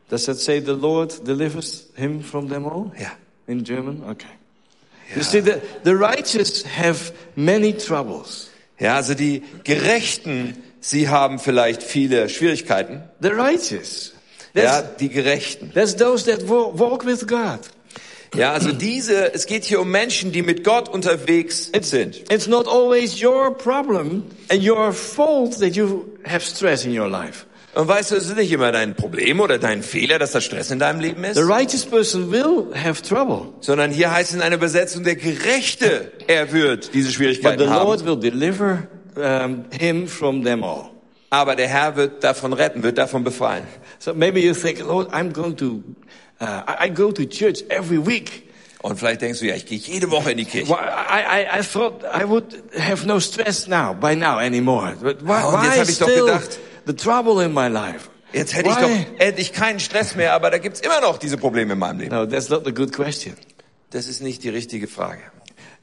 Does 0.09 0.25
that 0.27 0.39
say 0.39 0.61
the 0.61 0.73
Lord 0.73 1.27
delivers 1.27 1.89
him 1.95 2.23
from 2.23 2.49
them 2.49 2.67
all? 2.67 2.91
Ja. 2.99 3.13
In 3.47 3.63
German? 3.65 4.03
Okay. 4.09 4.27
You 5.15 5.23
see, 5.23 5.41
the, 5.41 5.61
the 5.85 5.93
righteous 5.95 6.65
have 6.65 7.13
many 7.35 7.73
troubles. 7.75 8.51
Ja, 8.79 8.97
also 8.97 9.15
die 9.15 9.43
Gerechten, 9.65 10.57
sie 10.81 11.09
haben 11.09 11.39
vielleicht 11.39 11.83
viele 11.83 12.29
Schwierigkeiten. 12.29 13.03
The 13.21 13.29
righteous. 13.29 14.13
Ja, 14.55 14.83
That's, 14.83 14.97
die 14.99 15.09
Gerechten. 15.09 15.73
that's 15.75 15.97
those 15.97 16.25
that 16.31 16.49
wa- 16.49 16.71
walk 16.75 17.05
with 17.05 17.27
God. 17.27 17.61
Ja, 18.35 18.53
also 18.53 18.73
diese, 18.73 19.33
es 19.35 19.47
geht 19.47 19.65
hier 19.65 19.81
um 19.81 19.91
Menschen, 19.91 20.33
die 20.33 20.43
mit 20.43 20.65
Gott 20.65 20.89
unterwegs 20.89 21.71
sind. 21.81 22.31
It's 22.31 22.47
not 22.47 22.67
always 22.69 23.23
your 23.23 23.57
problem 23.57 24.25
and 24.51 24.63
your 24.63 24.93
fault 24.93 25.59
that 25.61 25.75
you 25.75 26.07
have 26.25 26.45
stress 26.45 26.85
in 26.85 26.99
your 26.99 27.09
life. 27.09 27.47
Und 27.75 27.87
weißt 27.87 28.11
du, 28.11 28.17
es 28.17 28.27
ist 28.27 28.37
nicht 28.37 28.51
immer 28.51 28.73
dein 28.73 28.95
Problem 28.97 29.41
oder 29.41 29.59
dein 29.59 29.83
Fehler, 29.83 30.19
dass 30.19 30.33
da 30.33 30.41
Stress 30.41 30.71
in 30.71 30.79
deinem 30.79 31.01
Leben 31.01 31.23
ist, 31.23 31.37
The 31.37 31.43
righteous 31.43 31.87
person 31.87 32.33
will 32.33 32.75
have 32.75 33.03
trouble, 33.03 33.53
sondern 33.61 33.93
hier 33.93 34.11
heißt 34.11 34.31
es 34.31 34.37
in 34.37 34.43
einer 34.43 34.57
Übersetzung, 34.57 35.05
der 35.05 35.17
Gerechte, 35.17 36.11
er 36.27 36.53
wird 36.53 36.93
diese 36.95 37.09
but 37.09 37.15
Schwierigkeiten 37.15 37.59
the 37.59 37.67
Lord 37.67 38.01
haben. 38.01 38.07
will 38.07 38.19
deliver 38.19 38.89
um, 39.17 39.65
him 39.79 40.09
from 40.09 40.43
them 40.43 40.65
all. 40.65 40.91
Aber 41.31 41.57
der 41.57 41.69
Herr 41.69 41.95
wird 41.95 42.25
davon 42.25 42.53
retten, 42.53 42.83
wird 42.83 42.97
davon 42.99 43.23
befreien. 43.23 43.65
So 43.99 44.15
maybe 44.15 44.41
you 44.41 44.55
think, 44.55 44.81
Lord, 44.81 45.13
I'm 45.13 45.33
going 45.33 45.57
to, 45.59 45.83
uh, 46.41 46.45
I, 46.67 46.87
I 46.87 46.91
go 46.91 47.11
to 47.13 47.25
church 47.25 47.63
every 47.69 48.05
week. 48.05 48.45
Und 48.81 48.97
vielleicht 48.99 49.23
denkst 49.23 49.41
du, 49.41 49.47
ja, 49.47 49.57
ich 49.57 49.67
gehe 49.67 49.79
jede 49.79 50.11
Woche 50.11 50.31
in 50.31 50.39
die 50.39 50.45
Kirche. 50.45 50.69
Why, 50.69 50.75
I, 50.75 51.43
I, 51.43 51.61
I 51.61 51.63
thought 51.65 52.05
I 52.05 52.29
would 52.29 52.63
have 52.79 53.07
no 53.07 53.19
stress 53.19 53.67
now, 53.67 53.93
by 53.93 54.15
now 54.15 54.39
anymore. 54.39 54.95
But 55.03 55.21
why, 55.27 55.43
Oh, 55.45 55.57
und 55.57 55.65
jetzt 55.65 55.75
why 55.75 55.81
hab 55.81 55.89
ich 55.89 55.99
doch 55.99 56.07
gedacht- 56.07 56.59
the 56.87 56.95
trouble 56.95 57.45
in 57.45 57.53
my 57.53 57.67
life? 57.69 58.09
Jetzt 58.33 58.55
hätte 58.55 58.69
ich 58.69 58.77
Why? 58.77 58.83
doch 59.17 59.21
endlich 59.21 59.53
keinen 59.55 59.81
Stress 59.81 60.15
mehr, 60.15 60.35
aber 60.35 60.51
da 60.51 60.59
gibt's 60.59 60.81
immer 60.81 61.01
noch 61.01 61.17
diese 61.19 61.39
Probleme 61.39 61.73
in 61.73 61.79
meinem 61.79 61.99
Leben. 62.01 62.15
No, 62.15 62.27
that's 62.27 62.51
not 62.51 62.67
a 62.67 62.71
good 62.71 62.93
question. 62.93 63.35
Das 63.91 64.07
ist 64.07 64.21
nicht 64.23 64.45
die 64.45 64.51
richtige 64.51 64.87
Frage. 64.87 65.23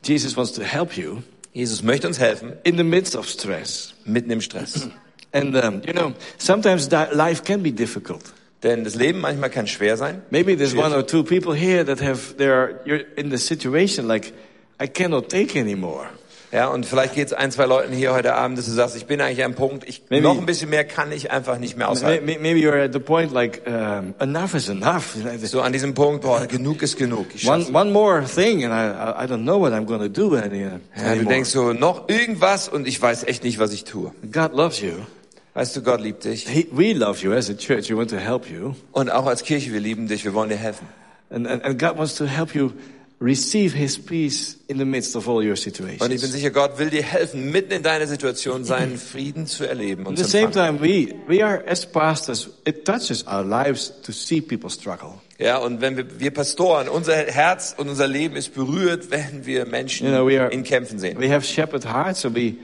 Jesus 0.03 0.38
wants 0.38 0.53
to 0.53 0.62
help 0.62 0.95
you 0.95 1.21
Jesus 1.53 1.81
möchte 1.81 2.05
uns 2.07 2.19
helfen, 2.19 2.53
in 2.63 2.77
the 2.77 2.83
midst 2.83 3.15
of 3.15 3.27
stress. 3.27 3.93
mitten 4.05 4.29
im 4.29 4.41
Stress. 4.41 4.89
And, 5.31 5.55
um, 5.55 5.81
you 5.85 5.93
know, 5.93 6.13
sometimes 6.38 6.89
life 6.91 7.43
can 7.43 7.63
be 7.63 7.71
difficult. 7.71 8.21
Denn 8.65 8.84
das 8.84 8.95
Leben 8.95 9.22
manchmal 9.22 9.50
kann 9.50 9.67
schwer 9.67 9.95
sein. 9.95 10.24
Maybe 10.31 10.57
there's 10.57 10.75
one 10.75 10.93
or 10.93 11.05
two 11.05 11.24
people 11.24 11.53
here 11.55 11.86
that 11.86 12.01
have, 12.01 12.36
they're, 12.38 12.79
you're 12.86 13.05
in 13.15 13.29
the 13.31 13.38
situation 13.38 14.07
like, 14.07 14.34
I 14.81 14.88
cannot 14.88 15.29
take 15.29 15.57
anymore. 15.57 16.07
Ja, 16.51 16.67
und 16.67 16.86
vielleicht 16.86 17.15
geht 17.15 17.27
es 17.27 17.34
ein, 17.34 17.51
zwei 17.51 17.65
Leuten 17.65 17.91
hier 17.93 18.13
heute 18.13 18.34
Abend, 18.34 18.57
dass 18.57 18.65
du 18.65 18.72
sagst, 18.72 18.95
ich 18.95 19.05
bin 19.07 19.19
eigentlich 19.19 19.43
am 19.43 19.55
Punkt, 19.55 19.88
ich, 19.89 20.03
Maybe- 20.10 20.24
noch 20.24 20.38
ein 20.38 20.45
bisschen 20.45 20.69
mehr 20.69 20.86
kann 20.86 21.12
ich 21.12 21.29
einfach 21.29 21.60
nicht 21.60 21.77
mehr 21.77 21.89
aushalten. 21.89 22.25
may- 22.25 22.39
Maybe 22.39 22.60
you're 22.60 22.81
at 22.81 22.93
the 22.93 23.00
point 23.00 23.31
like, 23.34 23.62
um, 23.67 24.13
enough 24.19 24.53
is 24.55 24.69
enough. 24.69 25.15
So 25.43 25.62
an 25.62 25.74
diesem 25.74 25.93
Punkt, 25.93 26.22
boah, 26.22 26.45
genug 26.48 26.81
ist 26.81 26.98
genug. 26.98 27.25
One, 27.45 27.65
one 27.74 27.91
more 27.91 28.24
thing 28.25 28.63
and 28.63 28.74
I, 28.74 29.25
I- 29.25 29.27
don't 29.27 29.43
know 29.43 29.60
what 29.60 29.74
I'm 29.74 29.86
to 29.86 30.07
do 30.07 30.36
any, 30.36 30.63
uh, 30.63 30.69
ja, 30.69 30.79
du 30.95 31.01
anymore. 31.05 31.25
denkst 31.34 31.50
so, 31.50 31.74
noch 31.74 32.07
irgendwas 32.10 32.69
und 32.69 32.88
ich 32.88 33.01
weiß 33.01 33.25
echt 33.25 33.43
nicht, 33.43 33.60
was 33.60 33.74
ich 33.74 33.84
tue. 33.84 34.12
God 34.31 34.53
loves 34.53 34.81
you. 34.81 34.91
Weißt 35.55 35.75
du, 35.75 35.81
Gott 35.81 36.01
liebt 36.01 36.25
dich. 36.25 36.47
He, 36.47 36.67
we 36.71 36.93
love 36.93 37.24
you 37.24 37.31
as 37.33 37.50
a 37.50 37.53
church. 37.53 37.89
We 37.89 37.95
want 37.97 38.09
to 38.12 38.17
help 38.17 38.50
you. 38.50 38.74
Und 38.91 39.09
auch 39.09 39.25
als 39.25 39.41
Kirche, 39.43 39.71
wir 39.74 39.79
lieben 39.79 40.07
dich, 40.07 40.24
wir 40.25 40.33
wollen 40.33 40.50
dir 40.50 40.57
helfen. 40.57 40.85
And, 41.29 41.47
and, 41.47 41.63
and 41.63 41.79
God 41.79 41.97
wants 41.97 42.15
to 42.15 42.25
help 42.25 42.53
you 42.53 42.71
receive 43.21 43.74
His 43.75 43.97
peace 43.97 44.57
in 44.67 44.77
the 44.77 44.85
midst 44.85 45.15
of 45.15 45.27
all 45.29 45.35
your 45.41 45.51
Und 45.53 45.57
ich 45.65 45.74
bin 45.74 45.74
situations. 45.74 46.31
sicher, 46.33 46.50
Gott 46.51 46.77
will 46.77 46.89
dir 46.89 47.01
helfen, 47.03 47.50
mitten 47.51 47.71
in 47.71 47.81
deiner 47.83 48.05
Situation 48.05 48.65
seinen 48.65 48.97
Frieden 48.97 49.47
zu 49.47 49.63
erleben 49.67 50.01
At 50.03 50.07
und 50.09 50.17
the 50.17 50.24
zu 50.24 50.29
same 50.29 50.51
time, 50.51 50.81
we, 50.81 51.15
we 51.27 51.43
are, 51.43 51.63
as 51.67 51.85
pastors, 51.89 52.50
it 52.67 52.83
touches 52.85 53.25
our 53.25 53.43
lives 53.43 53.93
to 54.03 54.12
see 54.12 54.41
people 54.41 54.69
struggle. 54.69 55.13
Ja, 55.39 55.57
und 55.59 55.79
wenn 55.81 55.95
wir, 55.97 56.19
wir 56.19 56.31
Pastoren, 56.31 56.89
unser 56.89 57.15
Herz 57.15 57.74
und 57.77 57.88
unser 57.88 58.07
Leben 58.07 58.35
ist 58.35 58.53
berührt, 58.53 59.09
wenn 59.09 59.45
wir 59.45 59.65
Menschen 59.65 60.07
You 60.07 60.13
know, 60.13 60.27
we 60.27 60.39
are- 60.39 60.51
in 60.51 60.63
Kämpfen 60.63 61.00
sehen. 61.00 61.17
We 61.17 61.29
have 61.33 61.45
shepherd 61.45 61.85
hearts, 61.85 62.21
so 62.21 62.35
we, 62.35 62.55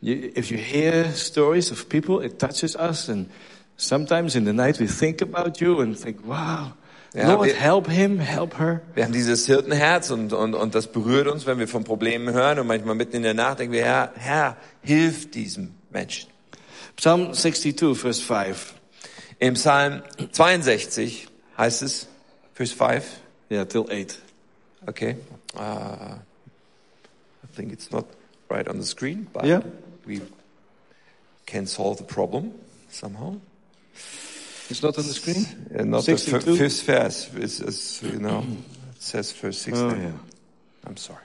you, 0.00 0.30
if 0.34 0.50
you 0.50 0.58
hear 0.58 1.12
stories 1.12 1.70
of 1.70 1.88
people, 1.88 2.20
it 2.20 2.38
touches 2.38 2.76
us. 2.76 3.08
And 3.08 3.28
sometimes 3.76 4.34
in 4.36 4.44
the 4.44 4.52
night 4.52 4.78
we 4.80 4.86
think 4.86 5.20
about 5.22 5.60
you 5.60 5.80
and 5.80 5.96
think, 5.98 6.24
wow, 6.26 6.72
Ja, 7.12 7.32
Lord, 7.34 7.46
wir- 7.48 7.54
help 7.56 7.88
him, 7.88 8.18
help 8.20 8.58
her. 8.58 8.82
Wir 8.94 9.04
haben 9.04 9.12
dieses 9.12 9.44
Hirtenherz 9.46 10.10
und, 10.12 10.32
und, 10.32 10.54
und 10.54 10.74
das 10.76 10.86
berührt 10.86 11.26
uns, 11.26 11.44
wenn 11.44 11.58
wir 11.58 11.66
von 11.66 11.82
Problemen 11.82 12.32
hören 12.32 12.60
und 12.60 12.68
manchmal 12.68 12.94
mitten 12.94 13.16
in 13.16 13.22
der 13.24 13.34
Nacht 13.34 13.58
denken 13.58 13.72
wir, 13.72 13.84
Herr, 13.84 14.12
Herr, 14.14 14.56
hilf 14.82 15.28
diesem 15.32 15.74
Menschen. 15.90 16.30
Psalm 16.94 17.32
62, 17.34 17.96
verse 17.98 18.22
5. 18.22 18.74
Im 19.40 19.54
Psalm 19.54 20.02
62 20.30 21.26
heißt 21.58 21.82
es, 21.82 22.06
Vers 22.54 22.72
5, 22.72 23.04
Yeah, 23.50 23.64
till 23.64 23.86
8. 23.90 24.16
okay, 24.86 25.16
uh, 25.56 26.14
I 27.42 27.46
think 27.56 27.72
it's 27.72 27.90
not 27.90 28.04
right 28.48 28.68
on 28.68 28.80
the 28.80 28.86
screen, 28.86 29.26
but 29.32 29.44
Yeah. 29.44 29.62
We 30.06 30.20
can 31.46 31.66
solve 31.66 31.98
the 31.98 32.04
problem 32.04 32.52
somehow. 32.88 33.36
It's 34.68 34.82
not 34.82 34.96
on 34.98 35.06
the 35.06 35.12
screen? 35.14 35.44
Uh, 35.76 35.82
not 35.84 36.04
the 36.04 36.16
62? 36.16 36.40
fir- 36.40 36.56
fifth 36.56 36.82
verse, 36.84 37.30
it's, 37.34 37.60
it's, 37.60 38.02
you 38.02 38.18
know, 38.18 38.44
it 38.94 39.02
says 39.02 39.32
verse 39.32 39.58
16. 39.58 39.84
Oh, 39.84 39.94
yeah. 39.96 40.12
I'm 40.86 40.96
sorry. 40.96 41.24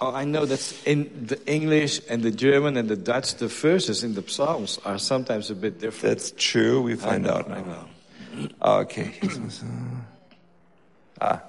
Oh, 0.00 0.12
I 0.12 0.24
know 0.24 0.44
that's 0.44 0.82
in 0.84 1.26
the 1.26 1.38
English 1.46 2.00
and 2.08 2.22
the 2.22 2.30
German 2.30 2.76
and 2.76 2.88
the 2.88 2.96
Dutch, 2.96 3.34
the 3.36 3.48
verses 3.48 4.04
in 4.04 4.14
the 4.14 4.22
Psalms 4.28 4.78
are 4.84 4.98
sometimes 4.98 5.50
a 5.50 5.54
bit 5.54 5.80
different. 5.80 6.16
That's 6.16 6.32
true, 6.36 6.82
we 6.82 6.92
I 6.92 6.96
find 6.96 7.24
know, 7.24 7.30
out 7.30 7.50
I 7.50 7.60
now. 7.60 7.86
know. 8.34 8.48
Okay. 8.80 9.14
ah. 11.20 11.42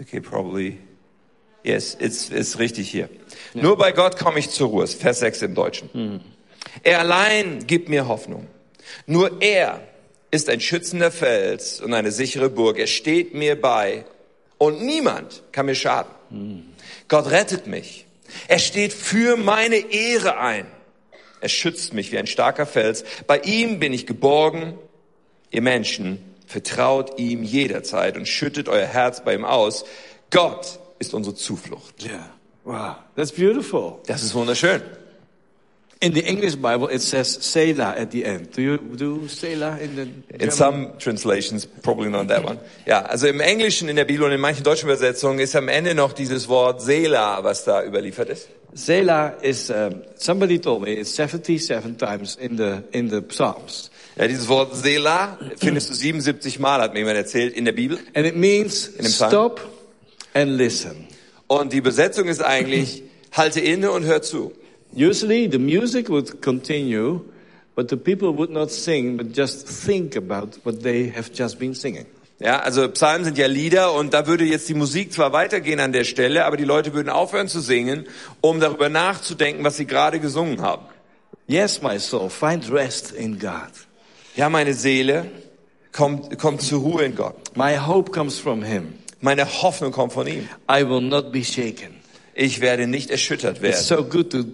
Okay, 0.00 0.20
probably. 0.20 0.80
Yes, 1.64 1.96
it's, 2.00 2.30
it's 2.30 2.58
richtig 2.58 2.90
hier. 2.90 3.08
Nur 3.54 3.76
bei 3.76 3.92
Gott 3.92 4.18
komme 4.18 4.38
ich 4.38 4.50
zur 4.50 4.68
Ruhe. 4.68 4.86
Vers 4.86 5.20
6 5.20 5.42
im 5.42 5.54
Deutschen. 5.54 6.20
Er 6.82 7.00
allein 7.00 7.66
gibt 7.66 7.88
mir 7.88 8.08
Hoffnung. 8.08 8.46
Nur 9.06 9.40
er 9.40 9.80
ist 10.30 10.48
ein 10.48 10.60
schützender 10.60 11.10
Fels 11.10 11.80
und 11.80 11.94
eine 11.94 12.10
sichere 12.10 12.48
Burg. 12.50 12.78
Er 12.78 12.86
steht 12.86 13.34
mir 13.34 13.60
bei 13.60 14.04
und 14.58 14.82
niemand 14.82 15.42
kann 15.52 15.66
mir 15.66 15.74
schaden. 15.74 16.74
Gott 17.08 17.30
rettet 17.30 17.66
mich. 17.66 18.06
Er 18.48 18.58
steht 18.58 18.92
für 18.92 19.36
meine 19.36 19.76
Ehre 19.76 20.38
ein. 20.38 20.66
Er 21.40 21.48
schützt 21.48 21.92
mich 21.92 22.12
wie 22.12 22.18
ein 22.18 22.26
starker 22.26 22.66
Fels. 22.66 23.04
Bei 23.26 23.38
ihm 23.40 23.78
bin 23.78 23.92
ich 23.92 24.06
geborgen. 24.06 24.78
Ihr 25.50 25.62
Menschen, 25.62 26.18
vertraut 26.46 27.18
ihm 27.18 27.42
jederzeit 27.42 28.16
und 28.16 28.26
schüttet 28.26 28.68
euer 28.68 28.86
Herz 28.86 29.24
bei 29.24 29.34
ihm 29.34 29.44
aus. 29.44 29.84
Gott 30.30 30.78
ist 31.02 31.14
unsere 31.14 31.34
Zuflucht. 31.34 32.04
Yeah. 32.04 32.30
Wow. 32.64 32.96
That's 33.16 33.32
beautiful. 33.32 33.98
Das 34.06 34.22
ist 34.22 34.34
wunderschön. 34.34 34.80
In 36.00 36.12
the 36.14 36.24
English 36.24 36.56
Bible, 36.56 36.88
it 36.92 37.00
says 37.00 37.38
Selah 37.40 37.94
at 37.96 38.10
the 38.10 38.24
end. 38.24 38.56
Do 38.56 38.60
you 38.60 38.76
do 38.76 39.28
Selah 39.28 39.78
in 39.78 39.94
the 39.94 40.02
In 40.02 40.38
German? 40.38 40.50
some 40.50 40.98
translations, 40.98 41.64
probably 41.64 42.10
not 42.10 42.26
that 42.26 42.44
one. 42.44 42.58
Ja, 42.86 43.02
also 43.02 43.28
im 43.28 43.38
Englischen, 43.38 43.88
in 43.88 43.94
der 43.94 44.04
Bibel 44.04 44.26
und 44.26 44.32
in 44.32 44.40
manchen 44.40 44.64
deutschen 44.64 44.86
Übersetzungen 44.86 45.38
ist 45.38 45.54
am 45.54 45.68
Ende 45.68 45.94
noch 45.94 46.12
dieses 46.12 46.48
Wort 46.48 46.82
Selah, 46.82 47.44
was 47.44 47.62
da 47.64 47.84
überliefert 47.84 48.30
ist. 48.30 48.48
Selah 48.74 49.34
is, 49.42 49.70
um, 49.70 50.02
somebody 50.16 50.58
told 50.58 50.82
me, 50.82 50.94
it's 50.94 51.14
77 51.14 51.96
times 51.96 52.34
in 52.36 52.56
the, 52.56 52.82
in 52.90 53.08
the 53.08 53.20
Psalms. 53.20 53.90
Ja, 54.16 54.26
dieses 54.26 54.48
Wort 54.48 54.74
Selah 54.74 55.38
findest 55.56 55.90
du 55.90 55.94
77 55.94 56.58
Mal, 56.58 56.80
hat 56.80 56.94
mir 56.94 57.00
jemand 57.00 57.18
erzählt, 57.18 57.54
in 57.54 57.64
der 57.64 57.72
Bibel. 57.72 57.98
And 58.14 58.26
it 58.26 58.34
means 58.34 58.90
stop 59.04 59.60
and 60.34 60.52
listen. 60.52 61.06
Und 61.46 61.72
die 61.72 61.78
Übersetzung 61.78 62.28
ist 62.28 62.42
eigentlich, 62.42 63.02
halte 63.32 63.60
inne 63.60 63.90
und 63.90 64.04
hör 64.04 64.22
zu. 64.22 64.52
Usually 64.94 65.48
the 65.50 65.58
music 65.58 66.08
would 66.10 66.42
continue, 66.42 67.20
but 67.74 67.88
the 67.88 67.96
people 67.96 68.36
would 68.36 68.50
not 68.50 68.70
sing, 68.70 69.16
but 69.16 69.36
just 69.36 69.66
think 69.66 70.16
about 70.16 70.58
what 70.64 70.82
they 70.82 71.10
have 71.10 71.30
just 71.32 71.58
been 71.58 71.74
singing. 71.74 72.06
Ja, 72.38 72.58
also 72.58 72.88
Psalmen 72.88 73.24
sind 73.24 73.38
ja 73.38 73.46
Lieder 73.46 73.94
und 73.94 74.12
da 74.12 74.26
würde 74.26 74.44
jetzt 74.44 74.68
die 74.68 74.74
Musik 74.74 75.12
zwar 75.12 75.32
weitergehen 75.32 75.78
an 75.78 75.92
der 75.92 76.02
Stelle, 76.02 76.44
aber 76.44 76.56
die 76.56 76.64
Leute 76.64 76.92
würden 76.92 77.08
aufhören 77.08 77.46
zu 77.46 77.60
singen, 77.60 78.06
um 78.40 78.58
darüber 78.58 78.88
nachzudenken, 78.88 79.62
was 79.62 79.76
sie 79.76 79.86
gerade 79.86 80.18
gesungen 80.18 80.60
haben. 80.60 80.86
Yes, 81.46 81.82
my 81.82 82.00
soul, 82.00 82.28
find 82.30 82.70
rest 82.72 83.12
in 83.12 83.38
God. 83.38 83.70
Ja, 84.34 84.48
meine 84.48 84.74
Seele 84.74 85.26
kommt, 85.92 86.36
kommt 86.38 86.62
zur 86.62 86.80
Ruhe 86.80 87.04
in 87.04 87.14
Gott. 87.14 87.56
My 87.56 87.76
hope 87.76 88.10
comes 88.10 88.38
from 88.38 88.62
Him. 88.62 88.94
Meine 89.22 89.46
Hoffnung 89.62 89.92
kommt 89.92 90.12
von 90.12 90.26
ihm. 90.26 90.48
I 90.70 90.86
will 90.86 91.00
not 91.00 91.32
be 91.32 91.42
shaken. 91.44 91.94
Ich 92.34 92.60
werde 92.60 92.86
nicht 92.86 93.10
erschüttert 93.10 93.56
It's 93.62 93.62
werden. 93.62 93.84
so 93.84 94.04
good 94.04 94.30
to 94.30 94.44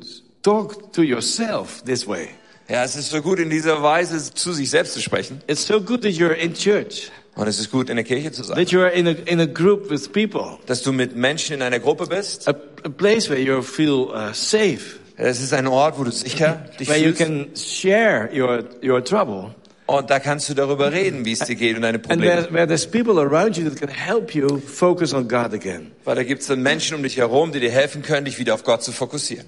talk 0.43 0.93
to 0.93 1.03
yourself 1.03 1.83
this 1.85 2.07
way. 2.07 2.29
Ja, 2.69 2.85
es 2.85 2.95
ist 2.97 3.11
so 3.11 3.23
gut, 3.23 3.39
in 3.39 3.49
dieser 3.51 3.83
Weise 3.83 4.33
zu 4.35 4.53
sich 4.53 4.69
selbst 4.71 4.93
zu 4.93 5.01
sprechen. 5.01 5.41
It's 5.47 5.67
so 5.67 5.81
good 5.81 6.03
that 6.03 6.13
you're 6.13 6.35
in 6.35 6.53
church, 6.55 7.11
Und 7.35 7.47
es 7.49 7.59
ist 7.59 7.71
gut, 7.71 7.89
in 7.89 7.97
der 7.97 8.05
Kirche 8.05 8.31
zu 8.31 8.43
sein. 8.45 8.57
that 8.59 8.69
you're 8.69 8.91
in 8.91 9.07
a, 9.09 9.13
in 9.25 9.41
a 9.41 9.47
group 9.47 9.89
with 9.91 10.13
people, 10.13 10.59
Dass 10.67 10.83
du 10.83 10.93
mit 10.93 11.17
Menschen 11.17 11.55
in 11.55 11.63
einer 11.63 11.79
Gruppe 11.79 12.07
bist. 12.07 12.47
a, 12.47 12.51
a 12.85 12.89
place 12.91 13.31
where 13.31 13.41
you 13.41 13.63
feel 13.63 14.11
uh, 14.13 14.35
safe, 14.35 14.99
Es 15.17 15.41
ist 15.41 15.55
ein 15.55 15.67
Ort, 15.67 15.99
wo 15.99 16.05
du 16.05 16.11
sicher 16.13 16.63
dich 16.79 16.89
where 16.89 16.99
you 16.99 17.15
fühlst. 17.15 17.19
can 17.19 17.57
share 17.57 18.29
your, 18.35 18.65
your 18.85 19.03
trouble, 19.03 19.55
Und 19.91 20.11
da 20.11 20.21
kannst 20.21 20.51
du 20.51 20.55
darüber 20.55 20.93
reden, 20.93 21.25
wie 21.25 21.33
es 21.33 21.39
dir 21.39 21.55
geht 21.55 21.75
und 21.75 21.81
deine 21.81 21.97
and 21.97 22.07
Probleme. 22.07 22.27
where, 22.31 22.53
where 22.53 22.67
there's 22.67 22.87
people 22.87 23.19
around 23.19 23.57
you 23.57 23.69
that 23.71 23.81
can 23.81 23.89
help 23.89 24.35
you 24.35 24.59
focus 24.59 25.15
on 25.15 25.27
God 25.29 25.55
again. 25.55 25.93
Weil 26.05 26.15
da 26.17 26.25
gibt 26.25 26.43
es 26.43 26.49
dann 26.49 26.63
Menschen 26.63 26.95
um 26.95 27.03
dich 27.03 27.17
herum, 27.17 27.53
die 27.53 27.61
dir 27.61 27.71
helfen 27.71 28.03
können, 28.03 28.27
dich 28.27 28.39
wieder 28.39 28.53
auf 28.53 28.65
Gott 28.65 28.83
zu 28.83 28.93
fokussieren. 28.93 29.47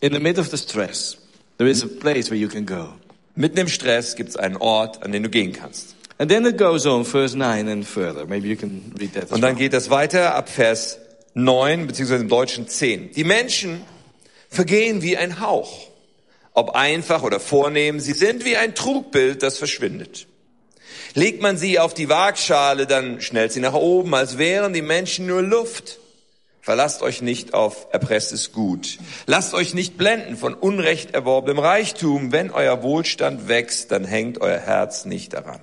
In 0.00 0.14
the 0.14 0.20
midst 0.20 0.40
of 0.40 0.48
the 0.48 0.56
stress, 0.56 1.18
there 1.58 1.68
is 1.68 1.84
a 1.84 1.86
place 1.86 2.30
where 2.30 2.40
you 2.40 2.48
can 2.48 2.64
go. 2.64 2.94
Mitten 3.34 3.58
im 3.58 3.68
Stress 3.68 4.16
gibt 4.16 4.30
es 4.30 4.36
einen 4.36 4.56
Ort, 4.56 5.02
an 5.02 5.12
den 5.12 5.22
du 5.22 5.28
gehen 5.28 5.52
kannst. 5.52 5.96
And 6.16 6.30
then 6.30 6.46
it 6.46 6.56
goes 6.56 6.86
on, 6.86 7.04
verse 7.04 7.36
9 7.36 7.68
and 7.68 7.84
further. 7.86 8.24
Maybe 8.26 8.48
you 8.48 8.56
can 8.56 8.94
read 8.98 9.12
that 9.12 9.30
Und 9.32 9.42
dann 9.42 9.50
well. 9.56 9.64
geht 9.64 9.74
das 9.74 9.90
weiter 9.90 10.34
ab 10.34 10.48
Vers 10.48 10.98
9, 11.34 11.86
beziehungsweise 11.86 12.22
im 12.22 12.28
Deutschen 12.30 12.68
10. 12.68 13.12
Die 13.12 13.24
Menschen 13.24 13.82
vergehen 14.48 15.02
wie 15.02 15.16
ein 15.18 15.40
Hauch. 15.40 15.91
Ob 16.54 16.70
einfach 16.70 17.22
oder 17.22 17.40
vornehm, 17.40 17.98
sie 18.00 18.12
sind 18.12 18.44
wie 18.44 18.56
ein 18.56 18.74
Trugbild, 18.74 19.42
das 19.42 19.58
verschwindet. 19.58 20.26
Legt 21.14 21.42
man 21.42 21.56
sie 21.56 21.78
auf 21.78 21.94
die 21.94 22.08
Waagschale, 22.08 22.86
dann 22.86 23.20
schnellt 23.20 23.52
sie 23.52 23.60
nach 23.60 23.74
oben, 23.74 24.14
als 24.14 24.38
wären 24.38 24.72
die 24.72 24.82
Menschen 24.82 25.26
nur 25.26 25.42
Luft. 25.42 25.98
Verlasst 26.60 27.02
euch 27.02 27.22
nicht 27.22 27.54
auf 27.54 27.88
erpresstes 27.90 28.52
Gut. 28.52 28.98
Lasst 29.26 29.52
euch 29.52 29.74
nicht 29.74 29.98
blenden 29.98 30.36
von 30.36 30.54
unrecht 30.54 31.12
erworbenem 31.12 31.58
Reichtum. 31.58 32.30
Wenn 32.30 32.50
euer 32.50 32.82
Wohlstand 32.84 33.48
wächst, 33.48 33.90
dann 33.90 34.04
hängt 34.04 34.40
euer 34.40 34.60
Herz 34.60 35.04
nicht 35.04 35.32
daran. 35.32 35.60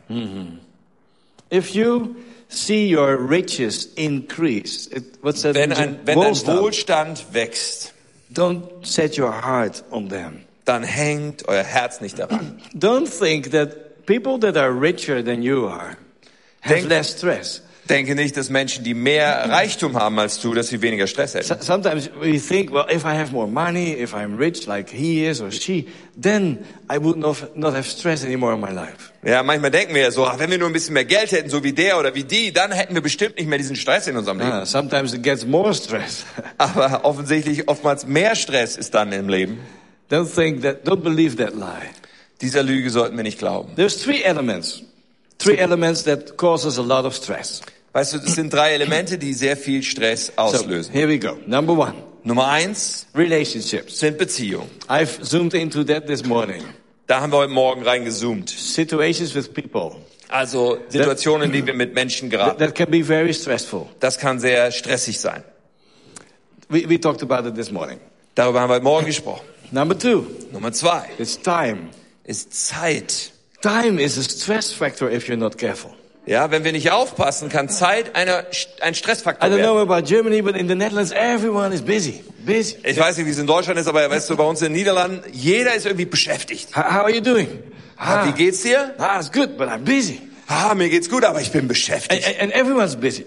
If 1.54 1.70
you 1.70 2.16
see 2.50 2.94
your 2.94 3.30
riches 3.30 3.86
increase, 3.96 4.90
what's 5.22 5.44
that? 5.44 5.56
Wenn 5.56 5.72
ein, 5.72 6.00
wenn 6.04 6.20
ein 6.20 6.26
Wohlstand. 6.26 6.60
Wohlstand 6.60 7.26
wächst, 7.34 7.94
Don't 8.32 8.86
set 8.86 9.18
your 9.18 9.32
heart 9.32 9.84
on 9.90 10.10
them. 10.10 10.46
Dann 10.70 10.84
hängt 10.84 11.48
euer 11.48 11.64
Herz 11.64 12.00
nicht 12.00 12.20
daran. 12.20 12.62
Don't 12.74 13.10
think 13.10 13.52
that 13.52 14.06
people 14.06 14.40
that 14.40 14.56
are 14.56 14.72
richer 14.72 15.24
than 15.26 15.42
you 15.42 15.68
are 15.68 15.98
have 16.62 16.76
Denk- 16.76 16.88
less 16.90 17.12
stress. 17.18 17.64
Denke 17.90 18.14
nicht, 18.14 18.38
dass 18.38 18.52
Menschen, 18.52 18.84
die 18.84 18.94
mehr 18.94 19.46
Reichtum 19.50 19.98
haben 19.98 20.20
als 20.20 20.40
du, 20.42 20.54
dass 20.54 20.68
sie 20.68 20.80
weniger 20.84 21.08
Stress 21.08 21.32
So- 21.32 21.40
hätten. 21.40 21.62
Sometimes 21.64 22.12
we 22.22 22.38
think, 22.40 22.72
well, 22.72 22.86
if 22.88 23.04
I 23.04 23.18
have 23.18 23.32
more 23.32 23.48
money, 23.48 23.94
if 24.00 24.14
I'm 24.14 24.38
rich 24.38 24.68
like 24.68 24.92
he 24.92 25.26
is 25.26 25.42
or 25.42 25.50
she, 25.52 25.88
then 26.16 26.60
I 26.88 27.00
would 27.04 27.18
not, 27.18 27.56
not 27.58 27.74
have 27.74 27.90
stress 27.90 28.24
anymore 28.24 28.54
in 28.54 28.60
my 28.62 28.70
life. 28.72 29.12
Ja, 29.24 29.42
manchmal 29.42 29.72
denken 29.72 29.96
wir 29.96 30.04
ja 30.04 30.12
so, 30.12 30.24
ach, 30.28 30.38
wenn 30.38 30.52
wir 30.52 30.60
nur 30.60 30.68
ein 30.70 30.74
bisschen 30.74 30.94
mehr 30.94 31.06
Geld 31.06 31.32
hätten, 31.32 31.50
so 31.50 31.64
wie 31.64 31.74
der 31.74 31.98
oder 31.98 32.14
wie 32.14 32.24
die, 32.24 32.54
dann 32.54 32.72
hätten 32.72 32.94
wir 32.94 33.02
bestimmt 33.02 33.38
nicht 33.38 33.48
mehr 33.48 33.58
diesen 33.58 33.76
Stress 33.76 34.06
in 34.06 34.16
unserem 34.18 34.38
Leben. 34.38 34.52
Ah, 34.52 34.66
sometimes 34.68 35.14
it 35.16 35.24
gets 35.24 35.44
more 35.48 35.74
stress. 35.74 36.26
Aber 36.60 37.06
offensichtlich 37.06 37.68
oftmals 37.68 38.06
mehr 38.06 38.36
Stress 38.36 38.78
ist 38.78 38.94
dann 38.94 39.12
im 39.14 39.30
Leben. 39.30 39.58
Don't 40.10 40.28
think 40.28 40.62
that, 40.64 40.86
don't 40.88 41.04
believe 41.04 41.38
that 41.38 41.56
lie. 41.56 41.90
Dieser 42.42 42.64
Lüge 42.64 42.90
sollten 42.90 43.16
wir 43.18 43.24
nicht 43.24 43.40
glauben. 43.40 43.76
There's 43.76 44.02
three 44.02 44.22
elements. 44.24 44.82
Three 45.38 45.56
elements 45.58 46.04
that 46.04 46.38
cause 46.38 46.66
us 46.68 46.78
a 46.78 46.82
lot 46.82 47.06
of 47.06 47.16
stress. 47.16 47.62
Weißt 47.94 48.14
du, 48.14 48.18
es 48.18 48.36
sind 48.36 48.54
drei 48.54 48.74
Elemente, 48.74 49.18
die 49.18 49.34
sehr 49.34 49.58
viel 49.58 49.82
Stress 49.84 50.28
So, 50.28 50.34
auslösen. 50.42 50.94
here 50.94 51.08
we 51.08 51.18
go. 51.18 51.38
Number 51.48 51.74
one, 51.74 51.96
Nummer 52.24 52.48
eins 52.48 53.08
relationships. 53.16 54.00
sind 54.00 54.18
Beziehungen. 54.18 54.70
I've 54.88 55.22
zoomed 55.24 55.54
into 55.54 55.84
that 55.86 56.06
this 56.08 56.24
morning. 56.26 56.64
Da 57.08 57.22
haben 57.22 57.32
wir 57.32 57.38
heute 57.38 57.52
Morgen 57.54 57.82
reingezoomt. 57.84 58.50
Situations 58.50 59.34
with 59.34 59.54
people. 59.54 59.96
Also 60.28 60.78
Situationen, 60.90 61.48
in 61.48 61.54
denen 61.54 61.68
wir 61.68 61.74
mit 61.74 61.96
Menschen 61.96 62.30
geraten. 62.30 62.60
That 62.60 62.76
can 62.76 62.92
be 62.92 63.04
very 63.04 63.34
stressful. 63.34 63.88
Das 64.00 64.20
kann 64.20 64.40
sehr 64.40 64.72
stressig 64.72 65.20
sein. 65.20 65.44
We, 66.70 66.88
we 66.88 67.00
talked 67.00 67.24
about 67.24 67.48
it 67.48 67.56
this 67.56 67.72
morning. 67.72 68.00
Darüber 68.36 68.62
haben 68.62 68.70
wir 68.70 68.76
heute 68.76 68.84
Morgen 68.84 69.06
gesprochen. 69.08 69.42
Number 69.72 69.98
two, 69.98 70.26
Nummer 70.52 70.72
zwei 70.72 71.10
it's 71.18 71.38
time. 71.42 71.90
ist 72.26 72.54
Zeit. 72.54 73.32
Time 73.62 74.00
is 74.02 74.18
a 74.18 74.24
stress 74.24 74.72
factor 74.72 75.10
if 75.12 75.28
you're 75.28 75.38
not 75.38 75.58
careful. 75.58 75.92
Ja, 76.26 76.52
wenn 76.52 76.64
wir 76.64 76.72
nicht 76.74 76.92
aufpassen, 76.92 77.50
kann 77.50 77.70
Zeit 77.70 78.16
eine, 78.16 78.46
ein 78.82 78.94
I 78.94 78.96
Stressfaktor 78.96 79.50
don't 79.50 79.58
know 79.62 79.76
werden. 79.78 79.90
about 79.90 80.08
Germany, 80.08 80.42
but 80.42 80.56
in 80.56 80.68
the 80.68 80.76
Netherlands, 80.76 81.12
everyone 81.12 81.74
is 81.74 81.82
busy. 81.82 82.24
Busy. 82.46 82.76
Ich 82.84 82.98
weiß 83.00 83.18
nicht, 83.18 83.26
wie 83.26 83.32
es 83.32 83.40
in 83.40 83.48
Deutschland 83.48 83.80
ist, 83.80 83.88
aber 83.88 84.08
weißt 84.10 84.30
du, 84.30 84.38
bei 84.38 84.44
uns 84.44 84.62
in 84.62 84.68
den 84.68 84.74
Niederlanden, 84.74 85.22
jeder 85.32 85.74
ist 85.74 85.86
irgendwie 85.86 86.06
beschäftigt. 86.06 86.76
How, 86.76 86.84
are 86.86 87.12
you 87.12 87.22
doing? 87.22 87.48
Ah, 87.98 88.28
wie 88.28 88.32
geht's 88.34 88.62
dir? 88.62 88.94
ah, 89.00 89.18
it's 89.20 89.32
good, 89.32 89.58
but 89.58 89.70
I'm 89.70 89.80
busy. 89.80 90.22
Ah, 90.48 90.74
mir 90.76 90.90
geht's 90.90 91.10
gut, 91.10 91.24
aber 91.26 91.42
ich 91.42 91.52
bin 91.52 91.68
beschäftigt. 91.68 92.26
and, 92.28 92.40
and 92.42 92.52
everyone's 92.54 92.96
busy. 92.96 93.26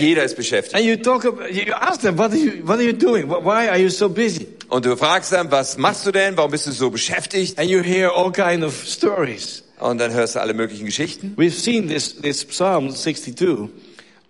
Jeder 0.00 0.22
ist 0.24 0.36
beschäftigt. 0.36 0.74
And 0.76 0.84
you 0.84 0.96
talk 0.96 1.24
about, 1.24 1.48
you 1.50 1.72
ask 1.74 2.00
them, 2.00 2.16
what 2.16 2.30
are 2.30 2.36
you, 2.38 2.52
what 2.66 2.76
are 2.78 2.82
you 2.84 2.92
doing? 2.92 3.26
Wh- 3.28 3.44
Why 3.44 3.68
are 3.68 3.78
you 3.78 3.88
so 3.90 4.08
busy? 4.08 4.46
Und 4.68 4.84
du 4.84 4.96
fragst 4.96 5.32
dann, 5.32 5.50
was 5.50 5.76
machst 5.78 6.06
du 6.06 6.12
denn? 6.12 6.36
Warum 6.36 6.50
bist 6.52 6.66
du 6.66 6.72
so 6.72 6.90
beschäftigt? 6.90 7.58
And 7.58 7.68
you 7.68 7.80
hear 7.82 8.10
all 8.14 8.30
kind 8.30 8.62
of 8.64 8.74
stories. 8.86 9.62
Und 9.80 9.98
dann 9.98 10.12
hörst 10.12 10.36
du 10.36 10.40
alle 10.40 10.54
möglichen 10.54 10.86
Geschichten. 10.86 11.34
We've 11.36 11.50
seen 11.50 11.88
this, 11.88 12.14
this 12.20 12.44
Psalm 12.44 12.90
62, 12.94 13.68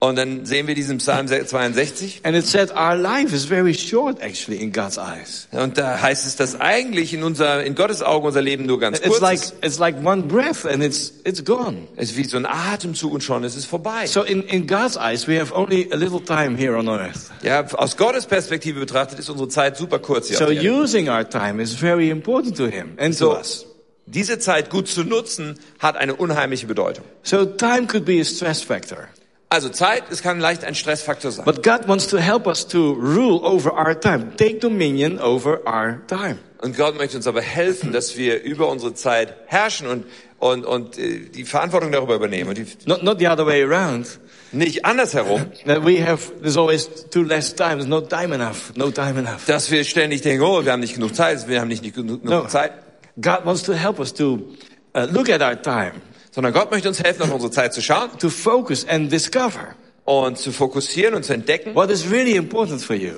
Und 0.05 0.17
dann 0.17 0.45
sehen 0.45 0.67
wir 0.67 0.75
diesen 0.75 0.99
Psalm 0.99 1.27
62. 1.29 2.21
and 2.25 2.37
it 2.37 2.47
said 2.47 2.71
our 2.73 2.95
life 2.97 3.35
is 3.35 3.45
very 3.47 3.75
short 3.75 4.21
actually 4.21 4.59
in 4.63 4.73
God's 4.73 4.99
eyes. 4.99 5.49
Und 5.53 5.79
da 5.79 6.01
heißt 6.01 6.27
es, 6.27 6.37
dass 6.37 6.61
eigentlich 6.61 7.13
in 7.15 7.23
unser, 7.23 7.65
in 7.65 7.75
Gottes 7.75 8.03
Augen 8.03 8.27
unser 8.27 8.43
Leben 8.43 8.67
nur 8.67 8.79
ganz 8.81 8.99
It's 8.99 9.09
kurz 9.09 9.21
like, 9.21 9.41
ist. 9.41 9.55
it's 9.63 9.79
like 9.79 9.97
one 10.05 10.23
breath 10.23 10.65
and 10.67 10.83
it's, 10.83 11.13
it's 11.25 11.45
gone. 11.45 11.89
Es 11.97 12.11
ist 12.11 12.17
wie 12.17 12.25
so 12.25 12.37
ein 12.37 12.47
Atemzug 12.47 13.13
und 13.13 13.23
schon 13.23 13.45
ist 13.45 13.57
es 13.57 13.65
vorbei. 13.65 14.07
So 14.07 14.23
in, 14.23 14.43
in 14.45 14.67
God's 14.67 14.97
eyes, 14.97 15.27
we 15.29 15.39
have 15.41 15.55
only 15.55 15.89
a 15.93 15.97
little 15.97 16.21
time 16.23 16.57
here 16.57 16.77
on 16.77 16.89
earth. 16.89 17.31
Ja, 17.43 17.65
aus 17.75 17.97
Gottes 17.97 18.27
Perspektive 18.27 18.81
betrachtet 18.81 19.19
ist 19.19 19.29
unsere 19.31 19.49
Zeit 19.49 19.77
super 19.77 19.99
kurz 19.99 20.29
hier. 20.29 20.37
So 20.39 20.45
auf 20.45 20.51
der 20.51 20.63
Erde. 20.63 20.83
using 20.83 21.09
our 21.09 21.29
time 21.29 21.63
is 21.63 21.73
very 21.75 22.11
important 22.11 22.57
to 22.57 22.67
Him 22.67 22.95
and 22.99 23.17
to 23.19 23.27
So, 23.33 23.37
us. 23.37 23.67
diese 24.07 24.39
Zeit 24.39 24.69
gut 24.71 24.87
zu 24.89 25.03
nutzen, 25.05 25.59
hat 25.79 25.97
eine 25.97 26.15
unheimliche 26.15 26.67
Bedeutung. 26.67 27.05
So 27.23 27.45
time 27.47 27.87
could 27.87 28.05
be 28.05 28.21
a 28.21 28.25
stress 28.25 28.61
factor. 28.63 29.09
Also 29.55 29.69
Zeit, 29.69 30.03
es 30.11 30.21
kann 30.21 30.41
leicht 30.41 30.65
ein 30.65 30.75
Stressfaktor 30.75 31.31
sein. 31.31 31.45
But 31.45 31.63
God 31.63 31.87
wants 31.87 32.09
to 32.09 32.19
help 32.19 32.49
us 32.49 32.67
to 32.67 32.93
rule 32.95 33.41
over 33.45 33.73
our 33.73 33.95
time, 33.99 34.35
take 34.37 34.59
dominion 34.59 35.21
over 35.21 35.61
our 35.65 36.01
time. 36.09 36.39
Und 36.61 36.77
Gott 36.77 36.99
möchte 36.99 37.17
uns 37.17 37.29
aber 37.29 37.41
helfen, 37.41 37.93
dass 37.93 38.17
wir 38.17 38.43
über 38.43 38.69
unsere 38.69 38.95
Zeit 38.95 39.35
herrschen 39.47 39.87
und, 39.87 40.07
und, 40.41 40.65
und 40.67 40.99
äh, 40.99 41.29
die 41.33 41.45
Verantwortung 41.45 41.93
darüber 41.93 42.17
übernehmen. 42.17 42.53
Not, 42.87 43.05
not 43.05 43.21
the 43.21 43.29
other 43.29 43.47
way 43.47 43.63
around. 43.63 44.19
nicht 44.51 44.85
andersherum, 44.85 45.47
That 45.67 45.85
we 45.87 46.05
have, 46.05 46.33
there's 46.41 46.57
always 46.57 46.89
too 47.13 47.23
less 47.23 47.55
time, 47.55 47.77
there's 47.77 47.87
no 47.87 48.01
time 48.01 48.35
enough, 48.35 48.73
no 48.75 48.91
time 48.91 49.21
enough. 49.21 49.47
dass 49.47 49.71
wir 49.71 49.85
ständig 49.85 50.23
denken, 50.23 50.43
oh, 50.43 50.65
wir 50.65 50.73
haben 50.73 50.81
nicht 50.81 50.95
genug 50.95 51.15
Zeit, 51.15 51.47
wir 51.47 51.61
haben 51.61 51.69
nicht 51.69 51.83
genug, 51.95 52.23
genug 52.23 52.25
No. 52.25 52.47
Zeit. 52.49 52.73
God 53.21 53.45
wants 53.45 53.63
to 53.63 53.73
help 53.75 54.01
us 54.01 54.13
to 54.15 54.49
uh, 54.97 55.07
look 55.13 55.29
at 55.31 55.41
our 55.43 55.55
time, 55.61 55.93
Sondern 56.35 56.53
Gott 56.53 56.73
möchte 56.73 56.89
uns 56.89 57.01
helfen, 57.01 57.23
auf 57.23 57.33
unsere 57.33 57.53
Zeit 57.53 57.73
zu 57.73 57.81
schauen 57.81 58.11
to 58.19 58.29
focus 58.29 58.85
and 58.89 59.13
discover 59.13 59.77
und 60.05 60.37
zu 60.37 60.51
fokussieren 60.51 61.15
und 61.15 61.25
zu 61.25 61.33
entdecken, 61.33 61.77
what 61.77 61.91
is 61.91 62.11
really 62.11 62.35
important 62.35 62.83
for 62.83 62.97
you. 62.97 63.13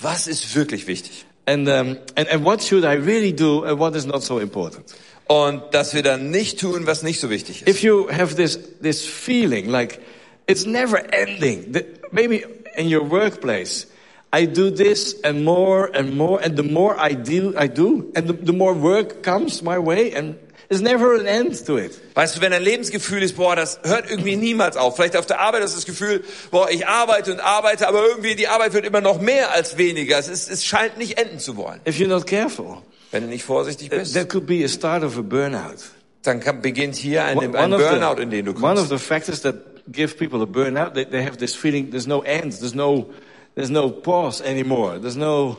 was 0.00 0.26
ist 0.26 0.56
wirklich 0.56 0.88
wichtig. 0.88 1.24
And, 1.46 1.68
um, 1.68 1.96
and, 2.16 2.28
and 2.28 2.44
what 2.44 2.60
should 2.60 2.82
I 2.82 2.94
really 2.94 3.32
do 3.32 3.62
and 3.62 3.78
what 3.78 3.94
is 3.94 4.04
not 4.04 4.24
so 4.24 4.40
important. 4.40 4.84
Und 5.28 5.62
dass 5.70 5.94
wir 5.94 6.02
dann 6.02 6.32
nicht 6.32 6.58
tun, 6.58 6.88
was 6.88 7.04
nicht 7.04 7.20
so 7.20 7.30
wichtig 7.30 7.62
ist. 7.62 7.68
If 7.68 7.84
you 7.84 8.08
have 8.10 8.34
this, 8.34 8.58
this 8.82 9.06
feeling 9.06 9.70
like 9.70 10.00
it's 10.48 10.66
never 10.66 10.98
ending, 11.12 11.72
that 11.72 11.84
maybe 12.12 12.44
in 12.76 12.92
your 12.92 13.08
workplace, 13.08 13.86
I 14.32 14.44
do 14.44 14.70
this 14.70 15.14
and 15.22 15.44
more 15.44 15.88
and 15.94 16.16
more, 16.16 16.40
and 16.42 16.56
the 16.56 16.64
more 16.64 16.96
I 16.98 17.14
do, 17.14 17.54
I 17.56 17.68
do, 17.68 18.10
and 18.16 18.28
the, 18.28 18.32
the 18.32 18.52
more 18.52 18.74
work 18.74 19.22
comes 19.22 19.62
my 19.62 19.78
way, 19.78 20.12
and 20.12 20.36
there's 20.68 20.82
never 20.82 21.14
an 21.18 21.26
end 21.26 21.64
to 21.66 21.78
it. 21.78 21.92
Weißt 22.14 22.36
du, 22.36 22.40
wenn 22.40 22.50
dein 22.52 22.62
Lebensgefühl 22.62 23.22
ist, 23.22 23.36
boah, 23.36 23.54
das 23.56 23.80
hört 23.84 24.10
irgendwie 24.10 24.36
niemals 24.36 24.76
auf. 24.76 24.96
Vielleicht 24.96 25.16
auf 25.16 25.26
der 25.26 25.40
Arbeit 25.40 25.62
hast 25.62 25.72
du 25.72 25.76
das 25.76 25.86
Gefühl, 25.86 26.24
boah, 26.50 26.68
ich 26.70 26.86
arbeite 26.86 27.32
und 27.32 27.40
arbeite, 27.40 27.86
aber 27.88 28.04
irgendwie 28.06 28.34
die 28.34 28.48
Arbeit 28.48 28.72
wird 28.72 28.84
immer 28.86 29.00
noch 29.00 29.20
mehr 29.20 29.52
als 29.52 29.78
weniger. 29.78 30.18
Es, 30.18 30.28
ist, 30.28 30.50
es 30.50 30.64
scheint 30.64 30.98
nicht 30.98 31.18
enden 31.18 31.38
zu 31.38 31.56
wollen. 31.56 31.80
If 31.86 31.96
you're 31.98 32.08
not 32.08 32.26
careful, 32.26 32.78
Wenn 33.10 33.22
du 33.24 33.28
nicht 33.28 33.44
vorsichtig 33.44 33.90
bist, 33.90 34.14
that 34.14 34.28
could 34.28 34.46
be 34.46 34.64
a 34.64 34.68
start 34.68 35.02
of 35.04 35.16
a 35.18 35.22
burnout. 35.22 35.76
dann 36.22 36.40
kann, 36.40 36.60
beginnt 36.60 36.96
hier 36.96 37.24
ein, 37.24 37.38
ein 37.38 37.52
Burnout, 37.52 38.16
the- 38.16 38.22
in 38.22 38.30
den 38.30 38.44
du 38.46 38.50
One 38.52 38.72
of 38.80 38.88
kommst. 38.88 38.90
the 38.90 38.98
factors 38.98 39.42
that 39.42 39.54
give 39.92 40.16
people 40.16 40.42
a 40.42 40.46
burnout, 40.46 40.94
they, 40.94 41.04
they 41.04 41.22
have 41.22 41.36
this 41.38 41.54
feeling 41.54 41.90
there's 41.90 42.08
no 42.08 42.22
end, 42.22 42.52
there's 42.58 42.74
no, 42.74 43.06
there's 43.54 43.70
no 43.70 43.88
pause 43.90 44.40
anymore, 44.42 44.98
there's 45.00 45.14
no 45.16 45.58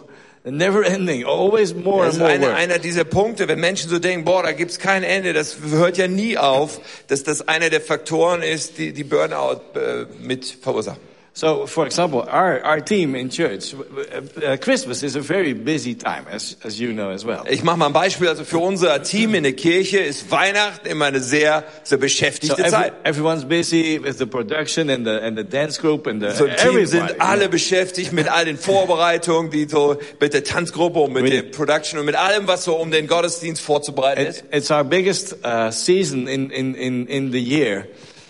never 0.52 0.84
ending, 0.84 1.26
always 1.26 1.74
more 1.74 2.06
Das 2.06 2.16
and 2.16 2.20
more 2.20 2.32
eine, 2.32 2.56
einer 2.56 2.80
dieser 2.80 3.04
Punkte, 3.04 3.48
wenn 3.48 3.60
Menschen 3.60 3.90
so 3.90 4.00
denken, 4.00 4.26
boah, 4.26 4.44
da 4.44 4.52
gibt's 4.52 4.80
kein 4.80 5.04
Ende, 5.04 5.34
das 5.34 5.58
hört 5.70 5.98
ja 5.98 6.08
nie 6.08 6.38
auf, 6.38 6.80
dass 7.08 7.24
das 7.24 7.48
einer 7.48 7.70
der 7.70 7.82
Faktoren 7.82 8.42
ist, 8.42 8.78
die 8.78 8.94
die 8.94 9.04
Burnout 9.04 9.62
äh, 9.76 10.06
mit 10.22 10.46
verursachen. 10.46 11.02
So, 11.38 11.68
for 11.68 11.86
example, 11.86 12.22
our, 12.28 12.66
our 12.66 12.82
team 12.82 13.14
in 13.14 13.30
church, 13.30 13.76
uh, 13.76 14.58
Christmas 14.60 15.04
is 15.04 15.16
a 15.16 15.22
very 15.22 15.54
busy 15.54 15.94
time, 15.94 16.26
as, 16.32 16.58
as 16.64 16.80
you 16.80 16.94
know 16.94 17.12
as 17.12 17.24
well. 17.26 17.44
Ich 17.48 17.64
mache 17.64 17.78
mal 17.78 17.86
ein 17.86 17.94
Beispiel. 17.94 18.28
Also 18.28 18.44
für 18.44 18.58
unser 18.58 19.04
Team 19.04 19.36
in 19.36 19.44
der 19.44 19.54
Kirche 19.54 20.00
ist 20.00 20.32
Weihnachten 20.32 20.88
immer 20.88 21.06
eine 21.06 21.20
sehr, 21.20 21.64
sehr 21.84 22.00
So 22.00 22.02
beschäftigte 22.02 22.58
every, 22.58 22.72
Zeit. 22.72 22.94
everyone's 23.04 23.46
busy 23.46 24.00
with 24.04 24.18
the 24.18 24.26
production 24.26 24.90
and 24.90 25.06
the, 25.06 25.12
and 25.12 25.38
the 25.38 25.44
dance 25.44 25.80
group 25.80 26.08
and 26.08 26.24
the, 26.24 26.32
So 26.32 26.48
Team 26.48 26.84
sind 26.88 27.22
alle 27.22 27.50
beschäftigt 27.50 28.14
mit 28.14 28.28
all 28.28 28.46
den 28.46 28.58
Vorbereitungen, 28.58 29.52
die 29.52 29.68
so 29.70 29.96
mit 30.20 30.34
der 30.34 30.44
Tanzgruppe 30.44 30.98
und 31.02 31.14
mit 31.14 31.22
Really? 31.24 31.44
der 31.44 31.52
Production 31.56 32.00
und 32.00 32.08
mit 32.08 32.16
allem, 32.16 32.48
was 32.48 32.64
so 32.64 32.74
um 32.78 32.90
den 32.90 33.06
Gottesdienst 33.06 33.62
vorzubereiten 33.62 34.24
It, 34.24 34.28
ist. 34.30 34.44
it's 34.52 34.72
our 34.72 34.84
biggest 34.84 35.36
uh, 35.46 35.70
season 35.70 36.28
in, 36.28 36.50
in, 36.50 36.74
in, 36.74 37.06
in 37.06 37.32
the 37.32 37.40
year. 37.40 37.86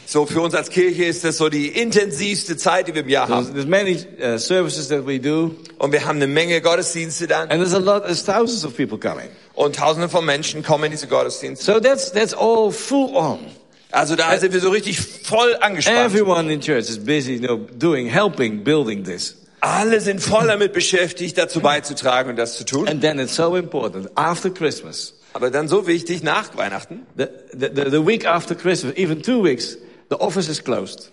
So 0.10 0.26
für 0.26 0.40
uns 0.40 0.56
als 0.56 0.70
Kirche 0.70 1.04
ist 1.04 1.26
das 1.26 1.36
so 1.36 1.50
die 1.50 1.68
intensivste 1.68 2.56
Zeit, 2.56 2.88
die 2.88 2.94
wir 2.96 3.02
im 3.02 3.10
Jahr 3.10 3.28
There's, 3.28 3.48
haben. 3.48 3.54
there's 3.54 3.68
many 3.68 3.98
uh, 4.24 4.38
services 4.38 4.88
that 4.88 5.06
we 5.06 5.20
do, 5.20 5.54
Und 5.80 5.92
wir 5.92 6.06
haben 6.06 6.16
eine 6.16 6.28
Menge 6.28 6.62
Gottesdienste 6.62 7.28
dann 7.28 7.50
and 7.50 7.60
there's 7.60 7.74
a 7.74 7.78
lot, 7.78 8.06
there's 8.06 8.24
thousands 8.24 8.64
of 8.64 8.74
people 8.78 8.98
coming. 8.98 9.28
und 9.54 9.76
Tausende 9.76 10.08
von 10.08 10.24
Menschen 10.24 10.64
kommen 10.64 10.86
in 10.86 10.92
diese 10.92 11.08
Gottesdienste. 11.08 11.74
So 11.74 11.82
that's, 11.82 12.14
that's 12.14 12.34
all 12.34 12.72
full 12.72 13.14
on. 13.18 13.40
Also 13.92 14.16
da 14.16 14.38
sind 14.38 14.54
wir 14.54 14.62
so 14.62 14.70
richtig 14.70 14.98
voll 15.02 15.58
angespannt. 15.60 15.98
Everyone 15.98 16.50
in 16.54 16.62
church 16.62 16.90
is 16.90 16.98
busy, 17.04 17.34
you 17.34 17.40
know, 17.46 17.58
doing, 17.78 18.08
helping, 18.08 18.64
building 18.64 19.04
this. 19.04 19.36
Alle 19.60 20.00
sind 20.00 20.22
voll 20.22 20.48
damit 20.48 20.72
beschäftigt, 20.72 21.38
dazu 21.38 21.60
beizutragen 21.60 22.30
und 22.30 22.38
das 22.38 22.58
zu 22.58 22.64
tun. 22.64 22.88
And 22.88 23.02
then 23.02 23.20
it's 23.20 23.36
so 23.36 23.58
important, 23.58 24.10
after 24.16 24.50
Christmas, 24.52 25.16
Aber 25.34 25.52
dann 25.52 25.68
so 25.68 25.86
wichtig 25.86 26.24
nach 26.24 26.56
Weihnachten. 26.56 27.06
the, 27.18 27.26
the, 27.52 27.68
the, 27.76 27.92
the 27.92 28.06
week 28.08 28.26
after 28.26 28.56
Christmas, 28.56 28.96
even 28.96 29.22
two 29.22 29.44
weeks, 29.44 29.78
the 30.10 30.18
office 30.20 30.50
is 30.50 30.64
closed. 30.64 31.12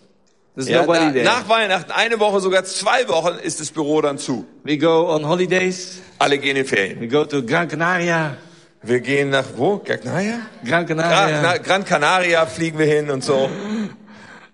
There's 0.57 0.68
Ja, 0.68 0.83
nobody 0.83 1.07
na, 1.07 1.12
there. 1.12 1.24
nach 1.24 1.48
Weihnachten, 1.48 1.90
eine 1.90 2.20
Woche, 2.20 2.40
sogar 2.40 2.64
zwei 2.64 3.09
Wochen, 3.09 3.38
ist 3.42 3.61
das 3.61 3.70
Büro 3.72 4.00
dann 4.00 4.18
zu. 4.18 4.44
We 4.62 4.78
go 4.78 5.09
on 5.12 5.26
holidays. 5.28 6.00
Alle 6.18 6.38
gehen 6.38 6.57
in 6.57 6.64
Ferien. 6.64 7.00
We 7.00 7.09
go 7.09 7.24
to 7.24 7.42
Gran 7.42 7.66
Canaria. 7.68 8.37
Wir 8.83 9.00
gehen 9.00 9.30
nach 9.30 9.46
wo? 9.57 9.78
Canaria? 9.78 10.40
Gran 10.64 10.87
Gran, 10.87 10.98
Canaria. 10.98 11.42
na, 11.42 11.57
Gran 11.59 11.85
Canaria 11.85 12.46
fliegen 12.46 12.78
wir 12.78 12.87
hin 12.87 13.11
und 13.11 13.24
so. 13.24 13.48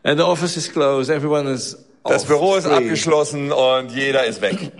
And 0.03 0.19
the 0.19 0.25
office 0.25 0.57
is 0.57 0.73
closed. 0.73 1.11
Everyone 1.11 1.51
is 1.53 1.77
Das 2.03 2.23
off, 2.23 2.29
Büro 2.29 2.57
ist 2.57 2.67
abgeschlossen 2.67 3.53
und 3.53 3.91
jeder 3.93 4.25
ist 4.25 4.41
weg. 4.41 4.73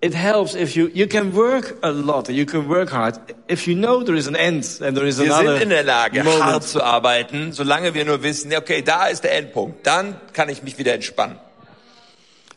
It 0.00 0.14
helps 0.14 0.54
if 0.54 0.76
you, 0.76 0.88
you 0.94 1.08
can 1.08 1.32
work 1.34 1.76
a 1.82 1.90
lot, 1.90 2.28
you 2.28 2.46
can 2.46 2.68
work 2.68 2.90
hard. 2.92 3.18
If 3.48 3.66
you 3.66 3.74
know 3.74 4.04
there 4.04 4.14
is 4.16 4.28
an 4.28 4.36
end 4.36 4.64
and 4.80 4.96
there 4.96 5.04
is 5.06 5.18
Wir 5.18 5.26
another 5.26 5.54
sind 5.58 5.62
in 5.64 5.70
der 5.70 5.82
Lage, 5.82 6.22
hart 6.22 6.38
moment. 6.38 6.62
zu 6.62 6.80
arbeiten, 6.84 7.52
solange 7.52 7.94
wir 7.94 8.04
nur 8.04 8.22
wissen, 8.22 8.54
okay, 8.54 8.80
da 8.82 9.08
ist 9.08 9.24
der 9.24 9.34
Endpunkt. 9.36 9.84
Dann 9.84 10.14
kann 10.34 10.48
ich 10.50 10.62
mich 10.62 10.78
wieder 10.78 10.94
entspannen. 10.94 11.36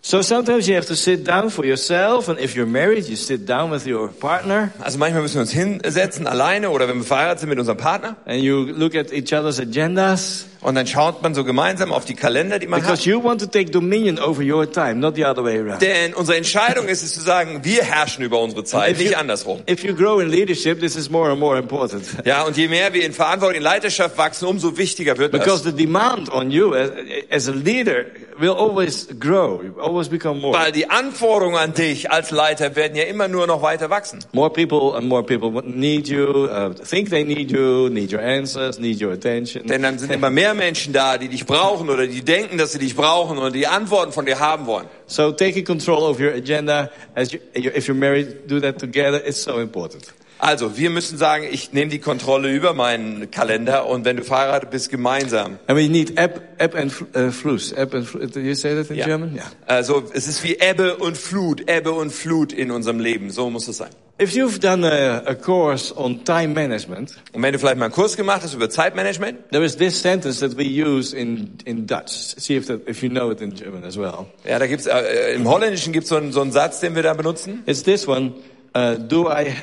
So 0.03 0.21
sometimes 0.21 0.67
you 0.67 0.75
have 0.75 0.87
to 0.87 0.95
sit 0.95 1.27
down 1.27 1.49
for 1.49 1.63
yourself 1.65 2.27
and 2.29 2.39
if 2.39 2.55
you're 2.55 2.65
married, 2.67 3.07
you 3.07 3.15
sit 3.15 3.47
down 3.47 3.71
with 3.71 3.85
your 3.87 4.09
partner 4.09 4.71
Also 4.79 4.97
manchmal 4.99 5.21
müssen 5.23 5.35
wir 5.35 5.41
uns 5.41 5.51
hinsetzen, 5.51 6.27
alleine 6.27 6.69
oder 6.69 6.87
wenn 6.87 6.97
wir 6.97 7.03
verheiratet 7.03 7.39
sind 7.41 7.49
mit 7.49 7.57
unserem 7.59 7.77
Partner. 7.77 8.17
and 8.25 8.41
you 8.41 8.63
look 8.65 8.95
at 8.95 9.11
each 9.11 9.33
other's 9.33 9.59
agendas 9.59 10.45
Und 10.61 10.75
dann 10.75 10.85
schaut 10.85 11.23
man 11.23 11.33
so 11.33 11.43
gemeinsam 11.43 11.91
auf 11.91 12.05
die 12.05 12.13
Kalender, 12.13 12.59
die 12.59 12.67
man 12.67 12.81
because 12.81 12.99
hat. 13.01 13.05
you 13.07 13.23
want 13.23 13.41
to 13.41 13.47
take 13.47 13.71
dominion 13.71 14.19
over 14.19 14.43
your 14.43 14.71
time, 14.71 14.95
not 14.95 15.15
the 15.15 15.25
other 15.25 15.43
way 15.43 15.57
around. 15.57 15.81
Denn 15.81 16.13
unsere 16.13 16.37
Entscheidung 16.37 16.87
ist 16.87 17.01
es 17.01 17.13
zu 17.15 17.21
sagen, 17.21 17.61
wir 17.63 17.81
herrschen 17.83 18.23
über 18.23 18.39
unsere 18.39 18.63
Zeit, 18.63 18.97
you- 18.97 19.03
nicht 19.05 19.17
andersrum. 19.17 19.61
If 19.67 19.83
you 19.83 19.95
grow 19.95 20.19
in 20.21 20.29
leadership, 20.29 20.79
this 20.79 20.95
is 20.95 21.09
more 21.09 21.31
and 21.31 21.39
more 21.39 21.57
important. 21.57 22.03
Ja, 22.25 22.43
und 22.43 22.57
je 22.57 22.67
mehr 22.67 22.93
wir 22.93 23.03
in 23.03 23.11
Verantwortung, 23.13 23.57
in 23.57 23.63
Leiterschaft 23.63 24.17
wachsen, 24.19 24.45
umso 24.45 24.77
wichtiger 24.77 25.17
wird 25.17 25.31
Because 25.31 25.63
das. 25.63 25.73
the 25.73 25.83
demand 25.85 26.31
on 26.31 26.51
you 26.51 26.75
as, 26.75 26.91
as 27.31 27.49
a 27.49 27.53
leader 27.53 28.05
will 28.37 28.51
always 28.51 29.07
grow, 29.19 29.61
always 29.79 30.09
become 30.09 30.39
more. 30.41 30.53
Weil 30.57 30.71
die 30.71 30.89
Anforderungen 30.89 31.57
an 31.57 31.73
dich 31.73 32.11
als 32.11 32.29
Leiter 32.31 32.75
werden 32.75 32.95
ja 32.95 33.03
immer 33.05 33.27
nur 33.27 33.47
noch 33.47 33.61
weiter 33.63 33.89
wachsen. 33.89 34.19
More 34.31 34.51
people 34.51 34.95
and 34.95 35.07
more 35.07 35.23
people 35.23 35.51
need 35.65 36.07
you, 36.07 36.45
uh, 36.45 36.69
think 36.87 37.09
they 37.09 37.23
need 37.23 37.51
you, 37.51 37.89
need 37.89 38.11
your 38.13 38.21
answers, 38.21 38.77
need 38.79 39.01
your 39.01 39.11
attention. 39.13 39.65
Denn 39.67 39.81
dann 39.81 39.97
sind 39.97 40.11
immer 40.11 40.29
mehr 40.29 40.50
Menschen 40.53 40.93
da, 40.93 41.17
die 41.17 41.27
dich 41.27 41.45
brauchen 41.45 41.89
oder 41.89 42.07
die 42.07 42.23
denken, 42.23 42.57
dass 42.57 42.71
sie 42.71 42.79
dich 42.79 42.95
brauchen 42.95 43.37
und 43.37 43.53
die 43.53 43.67
Antworten 43.67 44.11
von 44.11 44.25
dir 44.25 44.39
haben 44.39 44.65
wollen. 44.65 44.87
So 45.07 45.31
taking 45.31 45.65
control 45.65 46.03
of 46.03 46.19
your 46.19 46.33
agenda, 46.33 46.89
as 47.15 47.31
you, 47.31 47.39
if 47.53 47.87
you're 47.87 47.93
married, 47.93 48.47
do 48.47 48.59
that 48.59 48.79
together. 48.79 49.21
It's 49.25 49.41
so 49.41 49.59
important. 49.59 50.13
Also, 50.43 50.75
wir 50.75 50.89
müssen 50.89 51.19
sagen, 51.19 51.45
ich 51.49 51.71
nehme 51.71 51.91
die 51.91 51.99
Kontrolle 51.99 52.51
über 52.51 52.73
meinen 52.73 53.29
Kalender 53.29 53.85
und 53.85 54.05
wenn 54.05 54.17
du 54.17 54.23
verheiratet 54.23 54.71
bist, 54.71 54.89
gemeinsam. 54.89 55.59
And 55.67 55.77
we 55.77 55.87
need 55.87 56.17
ebb, 56.17 56.41
ebb 56.57 56.73
and 56.75 56.91
uh, 57.15 57.29
fluss. 57.29 57.71
Ebb 57.73 57.93
and 57.93 58.07
fl- 58.07 58.25
do 58.25 58.39
you 58.39 58.55
say 58.55 58.73
that 58.75 58.89
in 58.89 58.95
Ja. 58.97 59.05
German? 59.05 59.35
Yeah. 59.35 59.45
Also, 59.67 60.03
es 60.13 60.27
ist 60.27 60.43
wie 60.43 60.55
Ebbe 60.55 60.97
und 60.97 61.15
Flut, 61.15 61.69
Ebbe 61.69 61.91
und 61.91 62.11
Flut 62.11 62.53
in 62.53 62.71
unserem 62.71 62.99
Leben. 62.99 63.29
So 63.29 63.51
muss 63.51 63.67
es 63.67 63.77
sein. 63.77 63.91
If 64.19 64.31
you've 64.33 64.59
done 64.59 64.83
a, 64.83 65.19
a 65.29 65.35
course 65.35 65.95
on 65.95 66.23
time 66.25 66.49
management, 66.55 67.15
Und 67.33 67.43
wenn 67.43 67.53
du 67.53 67.59
vielleicht 67.59 67.77
mal 67.77 67.85
einen 67.85 67.93
Kurs 67.93 68.17
gemacht 68.17 68.41
hast 68.41 68.55
über 68.55 68.67
Zeitmanagement, 68.69 69.51
there 69.51 69.63
is 69.63 69.77
this 69.77 70.01
sentence 70.01 70.39
that 70.39 70.57
we 70.57 70.63
use 70.63 71.15
in, 71.15 71.51
in 71.65 71.85
Dutch. 71.85 72.33
See 72.37 72.55
if, 72.57 72.65
that, 72.65 72.81
if 72.89 73.03
you 73.03 73.09
know 73.09 73.29
it 73.29 73.41
in 73.41 73.53
German 73.53 73.83
as 73.83 73.95
well. 73.95 74.25
ja, 74.43 74.57
da 74.57 74.65
gibt's 74.65 74.87
äh, 74.87 75.35
im 75.35 75.47
Holländischen 75.47 75.93
gibt's 75.93 76.09
so 76.09 76.15
einen, 76.15 76.31
so 76.31 76.41
einen 76.41 76.51
Satz, 76.51 76.79
den 76.79 76.95
wir 76.95 77.03
da 77.03 77.13
benutzen. 77.13 77.61
It's 77.67 77.83
this 77.83 78.07
one. 78.07 78.33
Uh, 78.75 78.95
do 78.97 79.27
I 79.29 79.53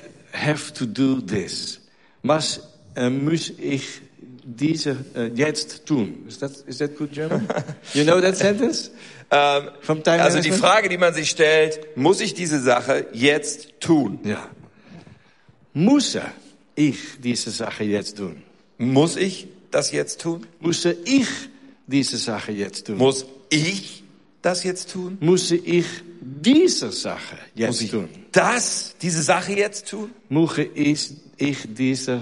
have 0.46 0.72
to 0.74 0.86
do 0.86 1.20
this? 1.20 1.80
Was 2.22 2.60
uh, 2.96 3.10
muss 3.10 3.52
ich 3.58 4.00
diese 4.44 4.96
uh, 5.16 5.34
jetzt 5.34 5.86
tun? 5.86 6.24
Is 6.26 6.38
that, 6.38 6.52
is 6.66 6.78
that 6.78 6.96
good 6.96 7.12
German? 7.12 7.48
you 7.94 8.04
know 8.04 8.20
that 8.20 8.36
sentence? 8.36 8.90
Ähm, 9.30 9.70
From 9.80 10.02
time 10.02 10.22
also 10.22 10.40
die? 10.40 10.52
Frage, 10.52 10.88
die 10.88 10.98
man 10.98 11.12
sich 11.12 11.30
stellt, 11.30 11.96
muss 11.96 12.20
ich 12.20 12.34
diese 12.34 12.60
Sache 12.60 13.06
jetzt 13.12 13.80
tun? 13.80 14.20
Ja. 14.24 14.48
Muss 15.74 16.16
ich 16.74 17.20
diese 17.22 17.50
Sache 17.50 17.84
jetzt 17.84 18.16
tun? 18.16 18.42
Muss 18.78 19.16
ich 19.16 19.48
das 19.70 19.92
jetzt 19.92 20.20
tun? 20.22 20.46
Muss 20.60 20.84
ich 20.84 21.28
diese 21.86 22.16
Sache 22.16 22.52
jetzt 22.52 22.86
tun? 22.86 22.96
Muss 22.96 23.26
ich 23.50 24.02
das 24.40 24.64
jetzt 24.64 24.92
tun? 24.92 25.18
Muss 25.20 25.50
ich 25.50 25.86
diese 26.20 26.90
Sache 26.92 27.36
Muss 27.54 27.54
jetzt 27.54 27.82
ich 27.82 27.90
tun? 27.90 28.08
das, 28.32 28.94
diese 29.00 29.22
Sache 29.22 29.52
jetzt 29.52 29.88
tun? 29.88 30.10
Muss 30.28 30.58
ich, 30.58 31.10
ich 31.36 31.58
diese 31.66 32.20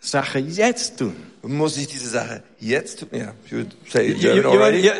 Sache 0.00 0.38
jetzt 0.40 0.98
tun? 0.98 1.14
Muss 1.42 1.76
ich 1.76 1.86
diese 1.88 2.08
Sache 2.08 2.42
jetzt 2.58 3.00
tun? 3.00 3.08
Ja, 3.12 3.34
you 3.50 3.64
say 3.90 4.08
You, 4.12 4.18
German 4.18 4.42
you, 4.42 4.50
already. 4.50 4.78
you, 4.86 4.92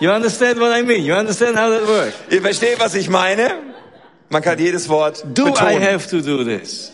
you 0.00 0.10
understand 0.10 0.58
what 0.60 0.76
I 0.76 0.82
mean? 0.82 1.04
You 1.04 1.14
understand 1.14 1.56
how 1.56 1.70
that 1.70 1.86
works? 1.86 2.14
Ihr 2.30 2.42
versteht, 2.42 2.78
was 2.80 2.94
ich 2.94 3.08
meine? 3.08 3.50
Man 4.30 4.42
kann 4.42 4.58
jedes 4.58 4.88
Wort 4.88 5.24
Do 5.34 5.46
I 5.48 5.50
betonen. 5.52 5.82
have 5.82 6.08
to 6.08 6.20
do 6.20 6.44
this? 6.44 6.92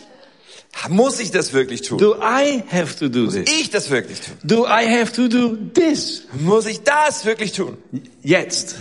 Muss 0.89 1.19
ich 1.19 1.31
das 1.31 1.53
wirklich 1.53 1.81
tun? 1.83 1.97
Do 1.97 2.15
I 2.15 2.61
have 2.71 2.95
to 2.99 3.07
do 3.07 3.27
this? 3.27 3.49
ich 3.51 3.69
das 3.69 3.89
wirklich 3.89 4.19
tun? 4.21 4.35
Do 4.43 4.65
I 4.65 4.85
have 4.99 5.11
to 5.13 5.27
do 5.27 5.55
this? 5.73 6.23
Muss 6.39 6.65
ich 6.65 6.81
das 6.81 7.25
wirklich 7.25 7.53
tun? 7.53 7.77
Jetzt. 8.23 8.75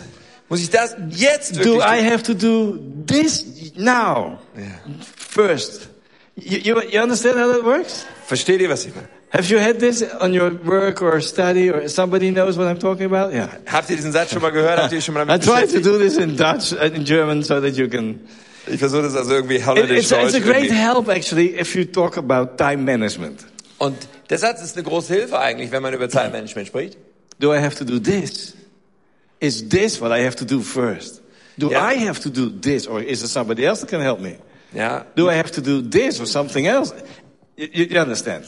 Muss 0.54 0.62
ich 0.62 0.70
das 0.70 0.94
jetzt 1.10 1.56
wirklich 1.56 1.74
Do 1.74 1.80
I 1.80 2.08
have 2.08 2.22
to 2.22 2.32
do 2.32 2.78
this 3.08 3.44
now? 3.74 4.38
First. 5.16 5.88
You, 6.36 6.58
you, 6.58 6.80
you 6.92 7.02
understand 7.02 7.40
how 7.40 7.52
that 7.52 7.64
works? 7.64 8.06
Versteht 8.24 8.60
ihr, 8.60 8.68
was 8.68 8.86
ich 8.86 8.94
meine? 8.94 9.08
Have 9.32 9.50
you 9.52 9.58
had 9.58 9.80
this 9.80 10.04
on 10.20 10.32
your 10.32 10.52
work 10.64 11.02
or 11.02 11.20
study 11.20 11.72
or 11.72 11.88
somebody 11.88 12.30
knows 12.30 12.56
what 12.56 12.68
I'm 12.68 12.78
talking 12.78 13.06
about? 13.06 13.34
Yeah. 13.34 13.48
Habt 13.66 13.90
ihr 13.90 13.96
diesen 13.96 14.12
Satz 14.12 14.30
schon 14.30 14.42
mal 14.42 14.52
gehört? 14.52 14.80
Habt 14.80 14.92
ihr 14.92 15.00
schon 15.00 15.14
mal 15.14 15.24
I 15.24 15.26
damit 15.26 15.42
try 15.42 15.66
to 15.66 15.80
do 15.80 15.98
this 15.98 16.18
in 16.18 16.36
Dutch 16.36 16.72
and 16.72 16.98
in 16.98 17.04
German 17.04 17.42
so 17.42 17.60
that 17.60 17.76
you 17.76 17.88
can. 17.88 18.20
Ich 18.68 18.78
versuche 18.78 19.02
das 19.02 19.16
also 19.16 19.34
irgendwie 19.34 19.56
It, 19.56 19.66
holländisch 19.66 20.12
it's, 20.12 20.12
it's 20.12 20.34
a 20.36 20.38
great 20.38 20.66
irgendwie. 20.66 20.76
help 20.76 21.08
actually 21.08 21.58
if 21.58 21.74
you 21.74 21.84
talk 21.84 22.16
about 22.16 22.56
time 22.58 22.84
management. 22.84 23.44
Und 23.78 23.96
der 24.30 24.38
Satz 24.38 24.62
ist 24.62 24.76
eine 24.76 24.84
große 24.84 25.14
Hilfe 25.14 25.36
eigentlich, 25.36 25.72
wenn 25.72 25.82
man 25.82 25.92
über 25.94 26.08
Zeitmanagement 26.08 26.68
spricht. 26.68 26.96
Do 27.40 27.52
I 27.52 27.58
have 27.58 27.74
to 27.74 27.84
do 27.84 27.98
this? 27.98 28.54
Is 29.40 29.68
this 29.68 30.00
what 30.00 30.10
I 30.12 30.24
have 30.24 30.36
to 30.36 30.44
do 30.44 30.60
first? 30.62 31.22
Do 31.58 31.70
Yeah. 31.70 31.92
I 31.92 32.06
have 32.06 32.20
to 32.20 32.30
do 32.30 32.50
this 32.50 32.86
or 32.86 33.00
is 33.00 33.20
there 33.20 33.28
somebody 33.28 33.64
else 33.64 33.80
that 33.80 33.90
can 33.90 34.00
help 34.00 34.20
me? 34.20 34.36
Ja, 34.72 35.04
Do 35.14 35.30
I 35.30 35.34
have 35.36 35.52
to 35.52 35.60
do 35.60 35.80
this 35.82 36.20
or 36.20 36.26
something 36.26 36.66
else? 36.66 36.92
You, 37.56 37.86
you 37.88 38.00
understand? 38.00 38.44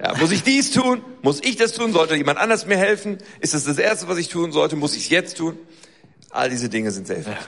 ja. 0.00 0.14
Muss 0.18 0.30
ich 0.30 0.42
dies 0.42 0.70
tun? 0.70 1.02
Muss 1.22 1.40
ich 1.42 1.56
das 1.56 1.72
tun? 1.72 1.92
Sollte 1.92 2.14
jemand 2.14 2.38
anders 2.38 2.66
mir 2.66 2.76
helfen? 2.76 3.18
Ist 3.40 3.54
das 3.54 3.64
das 3.64 3.78
Erste, 3.78 4.06
was 4.08 4.18
ich 4.18 4.28
tun 4.28 4.52
sollte? 4.52 4.76
Muss 4.76 4.94
ich 4.94 5.04
es 5.04 5.10
jetzt 5.10 5.38
tun? 5.38 5.58
All 6.30 6.48
diese 6.50 6.68
Dinge 6.68 6.90
sind 6.92 7.06
sehr 7.06 7.16
hilfreich. 7.16 7.38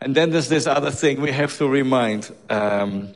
And 0.00 0.14
then 0.16 0.30
there's 0.32 0.48
this 0.48 0.66
other 0.66 0.90
thing 0.90 1.22
we 1.22 1.32
have 1.32 1.56
to 1.58 1.66
remind. 1.66 2.32
Um, 2.48 3.08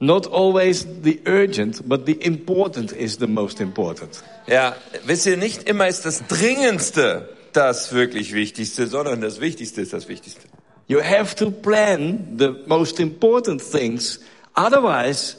not 0.00 0.26
always 0.26 0.86
the 1.02 1.20
urgent, 1.26 1.86
but 1.88 2.06
the 2.06 2.12
important 2.24 2.90
is 2.92 3.18
the 3.18 3.26
most 3.26 3.60
important. 3.60 4.22
Ja, 4.46 4.74
wisst 5.04 5.26
ihr, 5.26 5.36
nicht 5.36 5.68
immer 5.68 5.86
ist 5.86 6.04
das 6.06 6.26
Dringendste 6.26 7.35
das 7.56 7.92
wirklich 7.92 8.32
Wichtigste, 8.34 8.86
sondern 8.86 9.20
das 9.20 9.40
Wichtigste 9.40 9.80
ist 9.80 9.92
das 9.92 10.08
Wichtigste. 10.08 10.42
You 10.88 11.00
have 11.00 11.34
to 11.36 11.50
plan 11.50 12.36
the 12.38 12.54
most 12.66 13.00
important 13.00 13.60
things. 13.60 14.20
Otherwise, 14.54 15.36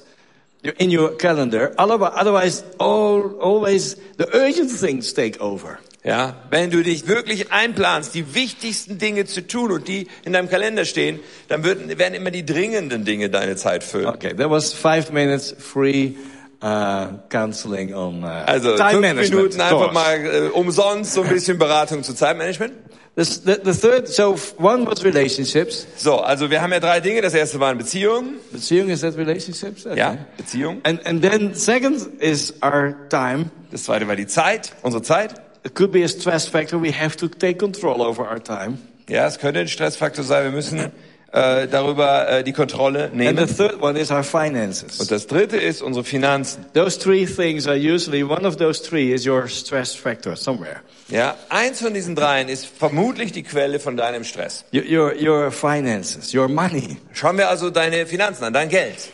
in 0.77 0.89
your 0.89 1.17
calendar, 1.17 1.71
otherwise, 1.77 2.13
otherwise 2.15 2.63
all, 2.79 3.39
always 3.39 3.95
the 4.17 4.27
urgent 4.33 4.69
things 4.69 5.13
take 5.13 5.39
over. 5.39 5.79
Ja, 6.03 6.35
wenn 6.51 6.69
du 6.69 6.83
dich 6.83 7.07
wirklich 7.07 7.51
einplanst, 7.51 8.15
die 8.15 8.33
wichtigsten 8.33 8.97
Dinge 8.97 9.25
zu 9.25 9.45
tun 9.45 9.71
und 9.71 9.87
die 9.87 10.07
in 10.23 10.33
deinem 10.33 10.49
Kalender 10.49 10.85
stehen, 10.85 11.19
dann 11.49 11.63
werden 11.63 12.13
immer 12.13 12.31
die 12.31 12.45
dringenden 12.45 13.03
Dinge 13.03 13.29
deine 13.29 13.55
Zeit 13.55 13.83
füllen. 13.83 14.07
Okay, 14.07 14.33
that 14.33 14.49
was 14.49 14.73
five 14.73 15.11
minutes 15.11 15.53
free 15.59 16.13
uh, 16.61 17.07
counseling 17.29 17.93
on 17.93 18.23
uh, 18.23 18.43
Also 18.45 18.75
time 18.77 18.91
fünf 18.91 19.01
management. 19.01 19.35
Minuten 19.35 19.61
einfach 19.61 19.91
mal 19.93 20.25
äh, 20.25 20.49
umsonst 20.49 21.13
so 21.13 21.21
ein 21.21 21.29
bisschen 21.29 21.57
Beratung 21.57 22.03
zu 22.03 22.13
Zeitmanagement. 22.13 22.73
The, 23.15 23.23
the, 23.23 23.59
the 23.63 23.73
third, 23.73 24.07
so 24.07 24.37
one 24.59 24.85
was 24.85 25.03
relationships. 25.03 25.87
So, 25.97 26.17
also 26.17 26.51
wir 26.51 26.61
haben 26.61 26.71
ja 26.71 26.79
drei 26.79 26.99
Dinge. 26.99 27.21
Das 27.21 27.33
erste 27.33 27.59
waren 27.59 27.77
Beziehungen. 27.77 28.35
Beziehung 28.51 28.89
is 28.89 29.01
that 29.01 29.17
relationships? 29.17 29.87
Okay. 29.87 29.97
Ja, 29.97 30.17
Beziehungen. 30.37 30.81
And 30.83 31.03
and 31.05 31.23
then 31.23 31.55
second 31.55 32.21
is 32.21 32.53
our 32.61 32.95
time. 33.09 33.49
Das 33.71 33.85
zweite 33.85 34.07
war 34.07 34.15
die 34.15 34.27
Zeit, 34.27 34.73
unsere 34.83 35.01
Zeit. 35.01 35.33
It 35.63 35.73
could 35.73 35.91
be 35.91 36.03
a 36.03 36.07
stress 36.07 36.47
factor. 36.47 36.81
We 36.81 36.91
have 36.91 37.17
to 37.17 37.27
take 37.27 37.55
control 37.55 38.01
over 38.01 38.29
our 38.29 38.41
time. 38.41 38.77
Ja, 39.09 39.25
es 39.25 39.39
könnte 39.39 39.61
ein 39.61 39.67
Stressfaktor 39.67 40.23
sein. 40.23 40.43
Wir 40.43 40.51
müssen 40.51 40.91
äh, 41.37 41.67
darüber 41.67 42.29
äh, 42.29 42.43
die 42.43 42.53
Kontrolle 42.53 43.05
And 43.05 43.11
the 43.13 43.17
nehmen. 43.17 43.47
third 43.47 43.81
one 43.81 43.99
is 43.99 44.11
our 44.11 44.23
finances. 44.23 44.99
Und 44.99 45.11
das 45.11 45.27
dritte 45.27 45.57
ist 45.57 45.81
unsere 45.81 46.03
Finanzen. 46.03 46.65
Those 46.73 46.97
three 46.99 47.25
things 47.25 47.67
are 47.67 47.77
usually 47.77 48.23
one 48.23 48.45
of 48.47 48.57
those 48.57 48.81
three 48.81 49.13
is 49.13 49.25
your 49.25 49.47
stress 49.47 49.93
factor 49.95 50.35
somewhere. 50.35 50.81
Ja, 51.09 51.35
eins 51.49 51.81
von 51.81 51.93
diesen 51.93 52.15
dreien 52.15 52.49
ist 52.49 52.65
vermutlich 52.65 53.31
die 53.31 53.43
Quelle 53.43 53.79
von 53.79 53.95
deinem 53.95 54.23
Stress. 54.23 54.65
Your 54.73 54.83
your, 54.83 55.13
your 55.15 55.51
finances, 55.51 56.33
your 56.33 56.47
money. 56.47 56.97
Schauen 57.13 57.37
wir 57.37 57.49
also 57.49 57.69
deine 57.69 58.05
Finanzen 58.05 58.43
an, 58.43 58.53
dein 58.53 58.69
Geld. 58.69 59.09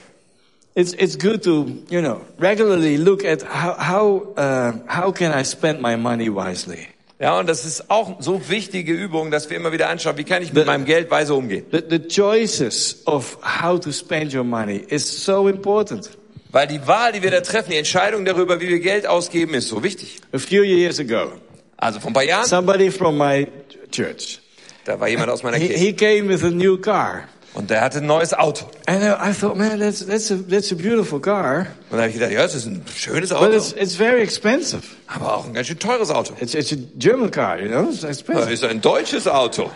It's 0.76 0.94
it's 0.94 1.18
good 1.20 1.44
to 1.44 1.68
you 1.90 2.02
know 2.02 2.22
regularly 2.40 2.98
look 2.98 3.24
at 3.24 3.44
how 3.44 3.76
how 3.78 4.34
uh, 4.38 4.72
how 4.88 5.12
can 5.12 5.32
I 5.32 5.44
spend 5.44 5.82
my 5.82 5.96
money 5.96 6.30
wisely. 6.30 6.88
Ja, 7.20 7.40
und 7.40 7.48
das 7.48 7.64
ist 7.64 7.90
auch 7.90 8.22
so 8.22 8.50
wichtige 8.50 8.92
Übung, 8.92 9.32
dass 9.32 9.50
wir 9.50 9.56
immer 9.58 9.72
wieder 9.72 9.88
anschauen, 9.90 10.18
wie 10.18 10.24
kann 10.24 10.42
ich 10.42 10.52
mit 10.52 10.64
The- 10.64 10.68
meinem 10.68 10.84
Geld 10.86 11.10
weise 11.12 11.34
umgehen. 11.36 11.66
The, 11.72 11.82
the 11.90 12.00
choices 12.08 13.02
of 13.06 13.38
how 13.44 13.80
to 13.80 13.92
spend 13.92 14.34
your 14.34 14.44
money 14.44 14.84
is 14.90 15.24
so 15.24 15.48
important. 15.48 16.10
Weil 16.52 16.68
die 16.68 16.86
Wahl, 16.86 17.12
die 17.14 17.24
wir 17.24 17.32
da 17.32 17.42
treffen, 17.42 17.72
die 17.72 17.78
Entscheidung 17.78 18.26
darüber, 18.26 18.60
wie 18.60 18.68
wir 18.68 18.80
Geld 18.80 19.08
ausgeben, 19.08 19.54
ist 19.54 19.70
so 19.70 19.84
wichtig. 19.84 20.20
A 20.34 20.38
few 20.38 20.64
years 20.64 21.00
ago, 21.00 21.32
Also 21.78 22.00
vor 22.00 22.10
ein 22.12 22.14
paar 22.14 22.24
Jahren, 22.24 22.46
somebody 22.46 22.92
from 22.92 23.18
my 23.18 23.48
church 23.92 24.40
da 24.86 25.00
war 25.00 25.08
jemand 25.08 25.30
aus 25.30 25.44
meiner 25.44 25.58
he, 25.58 25.68
Kirche 25.68 25.80
he 25.80 25.94
came 25.94 26.28
with 26.30 26.44
a 26.44 26.50
new 26.50 26.78
car, 26.78 27.28
und 27.56 27.70
der 27.70 27.82
hatte 27.82 28.00
ein 28.00 28.06
neues 28.08 28.34
Auto. 28.34 28.66
and 28.88 29.04
I 29.04 29.32
thought, 29.34 29.56
man, 29.58 29.80
that's 29.80 30.06
that's 30.06 30.32
a 30.32 30.36
that's 30.50 30.72
a 30.72 30.76
beautiful 30.76 31.20
car, 31.20 31.68
Und 31.90 31.98
da 31.98 31.98
habe 32.00 32.08
ich 32.10 32.14
gedacht, 32.16 32.32
ja, 32.32 32.42
das 32.42 32.56
ist 32.56 32.66
ein 32.66 32.84
schönes 32.96 33.30
but 33.30 33.38
Auto, 33.40 33.52
it's 33.54 33.74
it's 33.74 33.96
very 33.96 34.22
expensive. 34.22 34.82
aber 35.08 35.36
auch 35.38 35.46
ein 35.46 35.54
ganz 35.54 35.68
schön 35.68 35.80
teures 35.80 36.10
Auto. 36.10 36.34
It's 36.40 36.54
it's 36.56 36.72
a 36.72 36.78
German 36.98 37.30
car, 37.32 37.60
you 37.60 37.68
know, 37.70 37.90
it's 37.90 38.02
Das 38.02 38.10
expensive. 38.20 38.52
ist 38.54 38.64
ein 38.64 38.82
deutsches 38.82 39.28
Auto. 39.28 39.70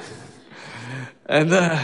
And 1.28 1.52
uh, 1.52 1.78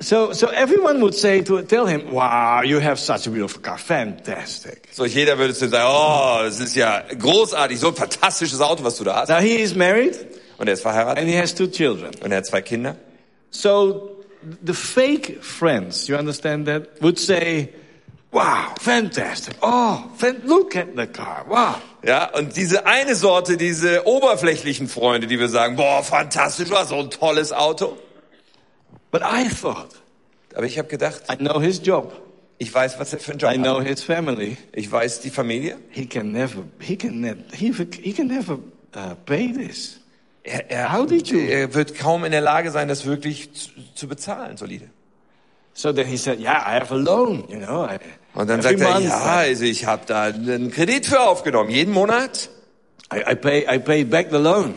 so 0.00 0.32
so 0.32 0.48
everyone 0.50 1.00
would 1.00 1.14
say 1.14 1.42
to 1.42 1.62
tell 1.62 1.86
him, 1.88 2.02
"Wow, 2.12 2.62
you 2.62 2.80
have 2.80 2.98
such 3.00 3.26
a 3.26 3.30
beautiful 3.30 3.60
car, 3.62 3.78
fantastic." 3.78 4.88
So 4.92 5.04
jeder 5.06 5.38
würde 5.38 5.54
zu 5.54 5.68
sagen, 5.68 5.88
oh, 5.90 6.40
das 6.44 6.60
ist 6.60 6.76
ja 6.76 7.02
großartig, 7.18 7.80
so 7.80 7.88
ein 7.88 7.94
fantastisches 7.94 8.60
Auto, 8.60 8.84
was 8.84 8.96
du 8.96 9.04
da 9.04 9.16
hast. 9.16 9.28
Now 9.30 9.38
he 9.40 9.56
is 9.56 9.74
married 9.74 10.14
Und 10.58 10.66
er 10.68 10.74
ist 10.74 10.82
verheiratet 10.82 11.18
and 11.18 11.28
he 11.28 11.36
has 11.38 11.54
two 11.54 11.66
children. 11.68 12.10
und 12.22 12.30
er 12.30 12.38
hat 12.38 12.46
zwei 12.46 12.60
Kinder. 12.62 12.96
So 13.50 14.17
the 14.64 14.74
fake 14.74 15.42
friends, 15.42 16.08
you 16.08 16.16
understand 16.16 16.66
that, 16.66 17.00
would 17.00 17.18
say, 17.18 17.70
Wow, 18.30 18.74
fantastic. 18.78 19.56
Oh, 19.62 20.04
fan- 20.16 20.42
look 20.44 20.76
at 20.76 20.94
the 20.94 21.06
car. 21.06 21.46
Wow. 21.48 21.76
Ja, 22.04 22.26
und 22.34 22.54
diese 22.56 22.84
eine 22.86 23.14
Sorte, 23.14 23.56
diese 23.56 24.06
oberflächlichen 24.06 24.86
Freunde, 24.86 25.26
die 25.26 25.38
wir 25.38 25.48
sagen, 25.48 25.76
boah, 25.76 26.02
fantastisch, 26.02 26.68
war 26.70 26.84
so 26.84 26.96
ein 26.96 27.08
tolles 27.10 27.52
Auto. 27.54 27.96
But 29.10 29.22
I 29.22 29.48
thought, 29.48 29.88
Aber 30.54 30.66
ich 30.66 30.76
habe 30.78 30.88
gedacht, 30.88 31.22
I 31.32 31.36
know 31.36 31.58
his 31.58 31.80
job. 31.82 32.12
ich 32.58 32.72
weiß, 32.72 33.00
was 33.00 33.14
er 33.14 33.18
für 33.20 33.30
einen 33.32 33.38
Job 33.40 33.52
I 33.54 33.56
know 33.56 33.80
hat. 33.80 33.86
his 33.86 34.02
family. 34.02 34.58
Ich 34.74 34.92
weiß 34.92 35.20
die 35.20 35.30
Familie. 35.30 35.78
He 35.90 36.04
can 36.04 36.30
never, 36.30 36.64
he 36.80 36.96
can 36.96 37.20
never, 37.20 37.38
he, 37.54 37.72
he 38.02 38.12
can 38.12 38.26
never 38.26 38.58
uh, 38.94 39.14
pay 39.24 39.50
this. 39.52 40.00
Er, 40.48 40.70
er, 40.70 40.92
How 40.92 41.06
did 41.06 41.28
you? 41.28 41.38
er 41.38 41.74
wird 41.74 41.94
kaum 41.98 42.24
in 42.24 42.32
der 42.32 42.40
Lage 42.40 42.70
sein, 42.70 42.88
das 42.88 43.04
wirklich 43.04 43.52
zu, 43.52 43.70
zu 43.94 44.08
bezahlen, 44.08 44.56
solide. 44.56 44.90
So 45.74 45.92
then 45.92 46.06
he 46.06 46.16
said, 46.16 46.40
yeah, 46.40 46.60
I 46.66 46.80
have 46.80 46.92
a 46.92 46.96
loan, 46.96 47.44
you 47.48 47.58
know. 47.58 47.84
I, 47.84 47.98
Und 48.34 48.48
dann 48.50 48.62
sagt 48.62 48.80
er, 48.80 48.98
ja, 48.98 49.18
also 49.18 49.64
ich 49.64 49.86
habe 49.86 50.02
da 50.06 50.24
einen 50.24 50.72
Kredit 50.72 51.06
für 51.06 51.20
aufgenommen, 51.20 51.70
jeden 51.70 51.92
Monat. 51.92 52.50
I, 53.12 53.32
I 53.32 53.34
pay, 53.36 53.66
I 53.72 53.78
pay 53.78 54.04
back 54.04 54.28
the 54.30 54.38
loan. 54.38 54.74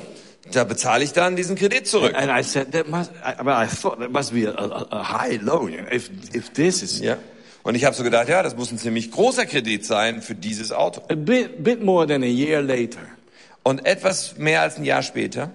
Da 0.51 0.63
bezahle 0.63 1.03
ich 1.03 1.13
dann 1.13 1.35
diesen 1.35 1.55
Kredit 1.55 1.87
zurück. 1.87 2.13
And 2.15 2.29
I 2.29 2.43
said, 2.43 2.71
that 2.73 2.87
must, 2.87 3.11
I, 3.25 3.41
but 3.43 3.53
I 3.53 3.67
thought 3.67 3.99
that 3.99 4.11
must 4.11 4.33
be 4.33 4.47
a, 4.47 4.53
a, 4.53 4.87
a 4.91 5.03
high 5.03 5.37
loan. 5.41 5.71
You 5.71 5.81
know, 5.81 5.91
if, 5.91 6.09
if 6.35 6.51
this 6.53 6.83
is 6.83 6.99
Ja. 6.99 7.17
Und 7.63 7.75
ich 7.75 7.85
habe 7.85 7.95
so 7.95 8.03
gedacht, 8.03 8.27
ja, 8.27 8.41
das 8.41 8.55
muss 8.55 8.71
ein 8.71 8.77
ziemlich 8.77 9.11
großer 9.11 9.45
Kredit 9.45 9.85
sein 9.85 10.21
für 10.21 10.35
dieses 10.35 10.71
Auto. 10.71 11.01
a 11.09 11.15
bit, 11.15 11.63
bit 11.63 11.83
more 11.83 12.07
than 12.07 12.23
a 12.23 12.27
year 12.27 12.61
later, 12.61 13.01
Und 13.63 13.85
etwas 13.85 14.37
mehr 14.37 14.61
als 14.61 14.77
ein 14.77 14.85
Jahr 14.85 15.03
später 15.03 15.51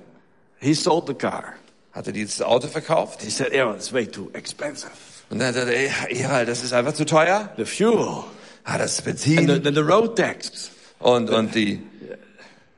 he 0.61 0.75
sold 0.75 1.07
the 1.09 1.15
car. 1.15 1.55
hat 1.93 2.07
er 2.07 2.13
dieses 2.13 2.43
Auto 2.43 2.69
verkauft. 2.69 3.23
He 3.23 3.31
said, 3.31 3.53
Aaron, 3.55 3.77
it's 3.77 3.91
way 3.93 4.07
too 4.07 4.29
expensive. 4.35 4.91
Und 5.31 5.39
dann 5.41 5.49
hat 5.49 5.57
er, 5.57 5.69
ey, 5.69 5.91
Gerald, 6.15 6.49
das 6.49 6.63
ist 6.63 6.73
einfach 6.73 6.93
zu 6.93 7.05
teuer. 7.07 7.51
The 7.57 7.65
fuel 7.65 8.25
Ah, 8.65 8.79
das 8.79 8.99
and 8.99 9.19
the, 9.19 9.35
Benzin 9.35 9.65
the, 9.65 9.71
the 9.73 9.81
road 9.81 10.17
tax. 10.17 10.71
und, 10.99 11.31
und 11.31 11.55
die, 11.55 11.81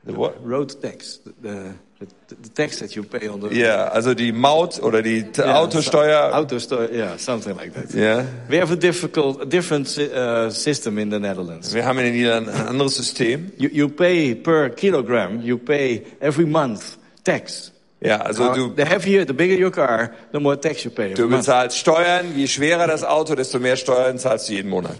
the 0.05 0.15
what? 0.15 0.35
Road 0.45 0.79
tax. 0.81 1.19
The, 1.41 1.73
the, 1.99 2.05
the 2.43 2.49
tax 2.53 2.79
that 2.79 2.95
you 2.95 3.03
pay 3.03 3.27
on 3.27 3.41
the 3.41 3.49
Ja, 3.59 3.87
also 3.89 4.13
die 4.13 4.31
Maut 4.31 4.79
oder 4.81 5.01
die 5.01 5.25
Yeah, 5.37 5.57
Autosteuer. 5.59 6.29
so- 6.29 6.35
Autosteuer, 6.37 6.91
yeah, 6.91 7.17
something 7.17 7.55
like 7.57 7.73
that. 7.73 7.93
Ja. 7.93 8.23
We 8.47 8.61
have 8.61 8.71
a 8.71 8.75
difficult, 8.77 9.41
a 9.41 9.45
different 9.45 9.87
uh, 9.97 10.49
system 10.49 10.97
in 10.97 11.11
the 11.11 11.19
Netherlands. 11.19 11.73
Wir 11.73 11.83
haben 11.85 11.99
in 11.99 12.05
den 12.05 12.13
Niederlanden 12.13 12.53
ein 12.53 12.67
anderes 12.67 12.95
System. 12.95 13.51
You, 13.57 13.67
you 13.69 13.89
pay 13.89 14.33
per 14.35 14.69
kilogram, 14.69 15.41
you 15.41 15.57
pay 15.57 16.05
every 16.21 16.45
month 16.45 16.97
tax. 17.23 17.71
Ja, 18.01 18.17
also 18.21 18.45
Now, 18.45 18.53
du, 18.55 18.73
the 18.77 18.85
heavier, 18.85 19.25
the 19.27 19.33
bigger 19.33 19.57
your 19.61 19.71
car, 19.71 20.11
the 20.31 20.39
more 20.39 20.59
tax 20.59 20.83
you 20.85 20.91
pay. 20.91 21.13
du 21.13 21.27
bezahlst 21.27 21.77
Steuern. 21.77 22.33
Je 22.37 22.47
schwerer 22.47 22.87
das 22.87 23.03
Auto, 23.03 23.35
desto 23.35 23.59
mehr 23.59 23.75
Steuern 23.75 24.17
zahlst 24.17 24.47
du 24.47 24.53
jeden 24.53 24.69
Monat. 24.69 24.95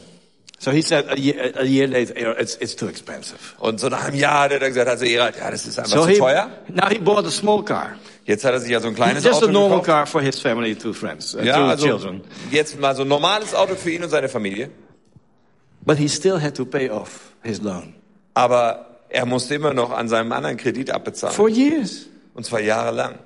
So 0.62 0.72
he 0.72 0.82
said 0.82 1.08
a 1.10 1.16
year, 1.16 1.54
a 1.58 1.64
year 1.64 1.88
later, 1.88 2.14
"Aaron, 2.18 2.36
it's, 2.38 2.56
it's 2.60 2.76
too 2.76 2.88
expensive. 2.90 3.38
Und 3.60 3.80
so 3.80 3.88
nach 3.88 4.04
einem 4.10 4.18
Jahr 4.18 4.42
hat 4.44 4.52
er 4.52 4.60
dann 4.60 4.68
gesagt, 4.70 4.90
also 4.90 5.06
Gerald, 5.06 5.36
ja, 5.40 5.50
das 5.50 5.66
ist 5.66 5.80
einfach 5.80 5.92
So 5.94 6.04
zu 6.04 6.10
he, 6.10 6.18
teuer. 6.18 6.50
now 6.68 6.90
he 6.90 6.98
bought 7.00 7.26
a 7.26 7.32
small 7.32 7.64
car. 7.64 7.92
Jetzt 8.26 8.44
hat 8.44 8.52
er 8.52 8.60
sich 8.60 8.70
ja 8.72 8.82
so 8.82 8.90
ein 8.90 8.96
kleines 8.96 9.24
Just 9.24 9.38
Auto 9.38 9.48
a 9.48 9.52
normal 9.54 9.80
gekauft. 9.80 9.86
car 9.88 10.06
for 10.06 10.22
his 10.22 10.38
family, 10.38 10.76
two 10.76 10.92
friends, 10.92 11.34
uh, 11.34 11.40
Ja, 11.40 11.56
two 11.56 11.64
also 11.64 11.86
children. 11.88 12.22
jetzt 12.52 12.78
mal 12.78 12.94
so 12.94 13.04
ein 13.04 13.08
normales 13.08 13.56
Auto 13.56 13.76
für 13.76 13.92
ihn 13.92 14.04
und 14.04 14.10
seine 14.10 14.28
Familie. 14.28 14.70
But 15.86 15.98
he 15.98 16.10
still 16.10 16.42
had 16.42 16.56
to 16.56 16.66
pay 16.66 16.90
off 16.90 17.32
his 17.42 17.62
loan. 17.62 17.94
Aber 18.34 18.89
er 19.10 19.26
musste 19.26 19.56
immer 19.56 19.74
noch 19.74 19.92
an 19.92 20.08
seinem 20.08 20.32
anderen 20.32 20.58
Kredit 20.58 20.92
abbezahlen. 20.92 21.36
For 21.36 21.50
years. 21.50 22.08
Und 22.34 22.46
zwar 22.46 22.62
jahrelang. 22.62 23.20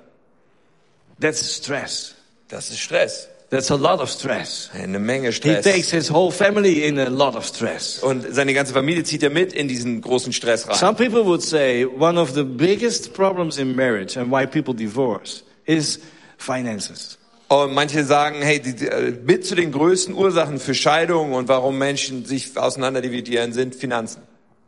That's 1.20 1.56
stress. 1.56 2.14
Das 2.48 2.70
ist 2.70 2.80
Stress. 2.80 3.28
That's 3.50 3.70
a 3.70 3.76
lot 3.76 4.00
of 4.00 4.10
stress. 4.10 4.70
Eine 4.74 4.98
Menge 4.98 5.30
He 5.30 5.40
takes 5.40 5.86
Stress. 5.86 5.90
his 5.90 6.10
whole 6.10 6.32
family 6.32 6.86
in 6.86 6.98
a 6.98 7.08
lot 7.08 7.36
of 7.36 7.44
stress. 7.46 8.00
Und 8.00 8.24
seine 8.34 8.52
ganze 8.52 8.72
Familie 8.72 9.04
zieht 9.04 9.22
er 9.22 9.30
mit 9.30 9.52
in 9.52 9.68
diesen 9.68 10.00
großen 10.00 10.32
Stress 10.32 10.66
rein. 10.66 10.74
Some 10.74 10.96
people 10.96 11.24
would 11.24 11.42
say 11.42 11.84
one 11.84 12.18
of 12.18 12.34
the 12.34 12.42
biggest 12.42 13.14
problems 13.14 13.58
in 13.58 13.76
marriage 13.76 14.18
and 14.18 14.32
why 14.32 14.46
people 14.46 14.74
divorce 14.74 15.44
is 15.66 16.00
finances. 16.38 17.18
Und 17.48 17.74
manche 17.74 18.02
sagen, 18.04 18.40
hey, 18.42 18.58
die, 18.58 18.74
die, 18.74 18.88
äh, 18.88 19.12
mit 19.24 19.46
zu 19.46 19.54
den 19.54 19.70
größten 19.70 20.14
Ursachen 20.14 20.58
für 20.58 20.74
Scheidungen 20.74 21.34
und 21.34 21.46
warum 21.46 21.78
Menschen 21.78 22.24
sich 22.24 22.56
auseinanderdividieren, 22.56 23.52
sind 23.52 23.74
Finanzen. 23.76 24.22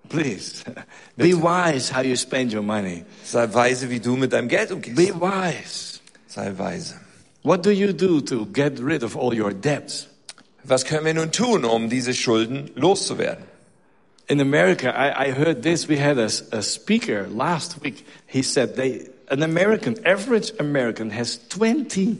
Please, 0.09 0.65
be 1.17 1.35
wise 1.35 1.89
how 1.89 2.01
you 2.01 2.17
spend 2.17 2.53
your 2.53 2.63
money. 2.63 3.05
Sei 3.25 3.47
weise, 3.47 3.89
wie 3.91 3.99
du 3.99 4.17
mit 4.17 4.33
deinem 4.33 4.49
Geld 4.49 4.71
umgehst. 4.71 4.97
Be 4.97 5.13
wise. 5.13 6.01
Sei 6.27 6.53
weise. 6.57 6.95
What 7.43 7.63
do 7.63 7.71
you 7.71 7.93
do 7.93 8.21
to 8.23 8.47
get 8.47 8.79
rid 8.81 9.03
of 9.03 9.17
all 9.17 9.33
your 9.35 9.53
debts? 9.53 10.09
Was 10.65 10.85
können 10.85 11.05
wir 11.05 11.15
nun 11.15 11.31
tun, 11.31 11.65
um 11.65 11.89
diese 11.89 12.13
Schulden 12.13 12.71
loszuwerden? 12.75 13.45
In 14.29 14.41
America, 14.41 14.89
I, 14.89 15.29
I 15.29 15.31
heard 15.31 15.63
this. 15.63 15.87
We 15.87 15.97
had 15.97 16.19
a, 16.19 16.31
a 16.51 16.63
speaker 16.63 17.29
last 17.29 17.81
week. 17.83 18.05
He 18.27 18.43
said 18.43 18.75
they, 18.75 19.09
an 19.31 19.45
American, 19.45 19.97
average 20.05 20.51
American 20.59 21.11
has 21.11 21.39
20 21.49 22.19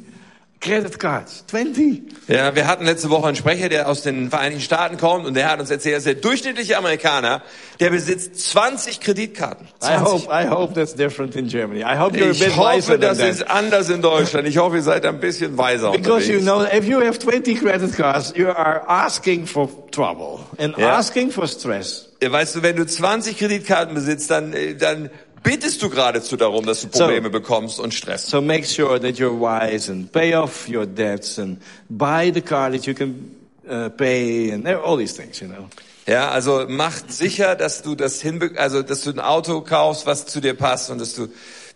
credit 0.61 0.99
cards. 0.99 1.45
20. 1.49 2.03
Ja, 2.29 2.55
wir 2.55 2.67
hatten 2.67 2.85
letzte 2.85 3.09
Woche 3.11 3.29
einen 3.29 3.37
Sprecher, 3.37 3.69
der 3.69 3.89
aus 3.89 4.03
den 4.03 4.31
Vereinigten 4.31 4.63
Staaten 4.63 4.97
kommt 4.97 5.27
und 5.27 5.35
der 5.35 5.51
hat 5.51 5.61
uns 5.61 5.71
erzählt, 5.71 5.97
dass 5.97 6.05
der 6.05 6.15
durchschnittliche 6.15 6.77
Amerikaner, 6.77 7.43
der 7.79 7.91
besitzt 7.91 8.39
20 8.51 9.01
Kreditkarten. 9.01 9.67
I 9.83 9.87
20. 9.99 10.05
hope, 10.05 10.33
I 10.33 10.49
hope 10.49 10.75
that's 10.75 10.95
different 10.95 11.37
in 11.37 11.47
Germany. 11.49 11.81
I 11.83 11.97
hope 11.99 12.17
you're 12.17 12.29
a 12.29 12.31
Ich 12.31 12.39
bit 12.41 12.57
wiser 12.57 12.57
hoffe, 12.57 12.93
than 12.93 13.01
das 13.01 13.19
ist 13.19 13.49
anders 13.49 13.91
in 13.91 14.03
Deutschland. 14.03 14.49
Ich 14.49 14.59
hoffe, 14.59 14.77
ihr 14.77 14.83
seid 14.83 15.05
ein 15.07 15.21
bisschen 15.21 15.57
weiser 15.57 15.93
Because 15.93 16.31
you 16.33 16.39
unterwegs. 16.39 16.71
know, 16.73 16.79
if 16.79 16.85
you 16.89 17.01
have 17.01 17.19
20 17.19 17.61
credit 17.61 17.97
cards, 17.97 18.33
you 18.37 18.49
are 18.49 18.83
asking 18.89 19.47
for 19.47 19.69
trouble 19.93 20.41
and 20.59 20.77
Yeah. 20.77 20.97
asking 20.99 21.31
for 21.31 21.47
stress. 21.47 22.09
Ja, 22.23 22.33
Weißt 22.33 22.57
du, 22.57 22.63
wenn 22.63 22.77
du 22.77 22.87
20 22.87 23.37
Kreditkarten 23.39 23.95
besitzt, 23.95 24.31
dann, 24.31 24.53
äh, 24.55 24.75
dann 24.75 25.11
bittest 25.43 25.83
du 25.83 25.91
geradezu 25.91 26.37
darum, 26.37 26.67
dass 26.67 26.83
du 26.83 26.89
Probleme 26.89 27.31
bekommst 27.31 27.81
und 27.81 27.95
Stress. 27.95 28.29
So 28.29 28.41
make 28.41 28.67
sure 28.67 29.01
that 29.01 29.19
you're 29.19 29.39
wise 29.39 29.91
and 29.91 30.11
pay 30.11 30.35
off 30.35 30.69
your 30.69 30.87
debts 30.87 31.39
and 31.39 31.59
buy 31.89 32.31
the 32.33 32.41
car 32.41 32.71
that 32.71 32.87
you 32.87 32.95
can 32.95 33.37
uh, 33.69 33.89
pay 33.91 34.53
and 34.53 34.67
all 34.67 34.97
these 34.97 35.15
things, 35.15 35.41
you 35.41 35.49
know. 35.49 35.69
Ja, 36.07 36.31
also 36.31 36.67
mach 36.69 36.95
sicher, 37.09 37.57
dass 37.57 37.83
du 37.83 37.97
das 37.97 38.23
hinbe 38.23 38.53
also 38.57 38.83
dass 38.83 39.03
du 39.03 39.11
ein 39.11 39.19
Auto 39.19 39.61
kaufst, 39.61 40.07
was 40.07 40.27
zu 40.27 40.41
dir 40.41 40.55
passt 40.55 40.91
und 40.91 41.01
dass 41.01 41.15
du, 41.15 41.29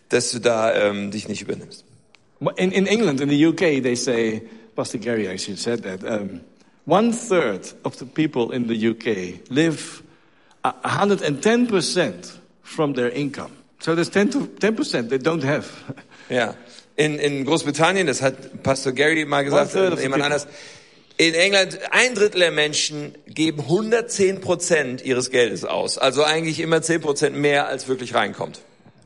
dass 0.09 0.31
du 0.31 0.39
da 0.39 0.73
ähm, 0.73 1.11
dich 1.11 1.27
nicht 1.27 1.41
übernimmst. 1.41 1.83
In, 2.55 2.71
in 2.71 2.87
England, 2.87 3.21
in 3.21 3.29
the 3.29 3.45
UK, 3.47 3.83
they 3.83 3.95
say, 3.95 4.41
Pastor 4.75 4.99
Gary 4.99 5.27
actually 5.27 5.57
said 5.57 5.83
that, 5.83 6.03
um, 6.03 6.41
one 6.85 7.11
third 7.11 7.73
of 7.83 7.95
the 7.97 8.05
people 8.05 8.51
in 8.51 8.67
the 8.67 8.89
UK 8.89 9.49
live 9.51 10.01
a 10.63 10.73
110% 10.83 12.40
from 12.71 12.93
their 12.93 13.13
income. 13.13 13.51
So 13.79 13.95
there's 13.95 14.09
10 14.09 14.31
to 14.31 14.39
10% 14.59 15.09
they 15.09 15.17
don't 15.17 15.43
have. 15.43 15.67
Ja. 16.29 16.55
In, 16.95 17.19
in 17.19 17.43
Großbritannien, 17.43 18.07
das 18.07 18.21
hat 18.21 18.63
Pastor 18.63 18.93
Gary 18.93 19.25
mal 19.25 19.43
gesagt, 19.43 19.73
jemand 20.01 20.23
anders. 20.23 20.47
In 21.17 21.33
England, 21.33 21.77
ein 21.91 22.15
Drittel 22.15 22.39
der 22.39 22.51
Menschen 22.51 23.15
geben 23.27 23.59
110 23.59 24.39
Prozent 24.39 25.03
ihres 25.03 25.29
Geldes 25.29 25.65
aus. 25.65 25.97
Also 25.97 26.23
eigentlich 26.23 26.61
immer 26.61 26.81
10 26.81 27.01
Prozent 27.01 27.35
mehr, 27.35 27.67
als 27.67 27.89
wirklich 27.89 28.13
reinkommt. 28.13 28.61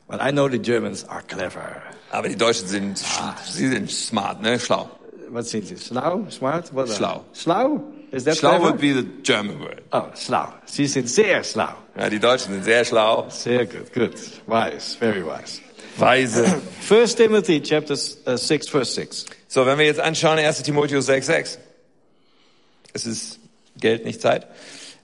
But 0.08 0.20
I 0.22 0.30
know 0.30 0.48
the 0.48 0.58
Germans 0.58 1.08
are 1.08 1.22
clever. 1.26 1.82
Aber 2.10 2.28
die 2.28 2.36
Deutschen 2.36 2.68
sind, 2.68 3.02
sie 3.44 3.68
sind 3.68 3.90
smart, 3.90 4.40
ne? 4.40 4.60
Schlau. 4.60 4.88
What 5.28 5.44
is 5.44 5.54
it? 5.54 5.78
Slow? 5.78 6.26
Smart? 6.30 6.72
What 6.72 6.88
Schlau. 6.88 7.24
Slow? 7.34 7.82
Is 8.12 8.24
that 8.24 8.36
Schlau 8.36 8.60
would 8.60 8.78
be 8.80 8.92
the 8.92 9.02
German 9.22 9.58
word. 9.60 9.82
Oh, 9.92 10.04
schlau. 10.14 10.52
Sie 10.64 10.86
sind 10.86 11.08
sehr 11.08 11.42
schlau. 11.42 11.74
Ja, 11.98 12.08
die 12.08 12.20
Deutschen 12.20 12.52
sind 12.54 12.64
sehr 12.64 12.84
schlau. 12.84 13.26
Sehr 13.30 13.66
gut, 13.66 13.92
good. 13.92 14.14
Wise, 14.46 14.96
very 14.98 15.24
wise. 15.24 15.60
Weise. 15.98 16.44
First 16.80 17.16
Timothy 17.18 17.60
chapter 17.60 17.94
uh, 18.26 18.36
6 18.36 18.68
verse 18.68 18.92
6. 18.94 19.26
So, 19.48 19.66
wenn 19.66 19.78
wir 19.78 19.86
jetzt 19.86 20.00
anschauen, 20.00 20.38
1. 20.38 20.62
Timotheus 20.62 21.08
6,6. 21.08 21.58
Es 22.92 23.06
ist 23.06 23.40
Geld, 23.78 24.04
nicht 24.04 24.20
Zeit. 24.20 24.46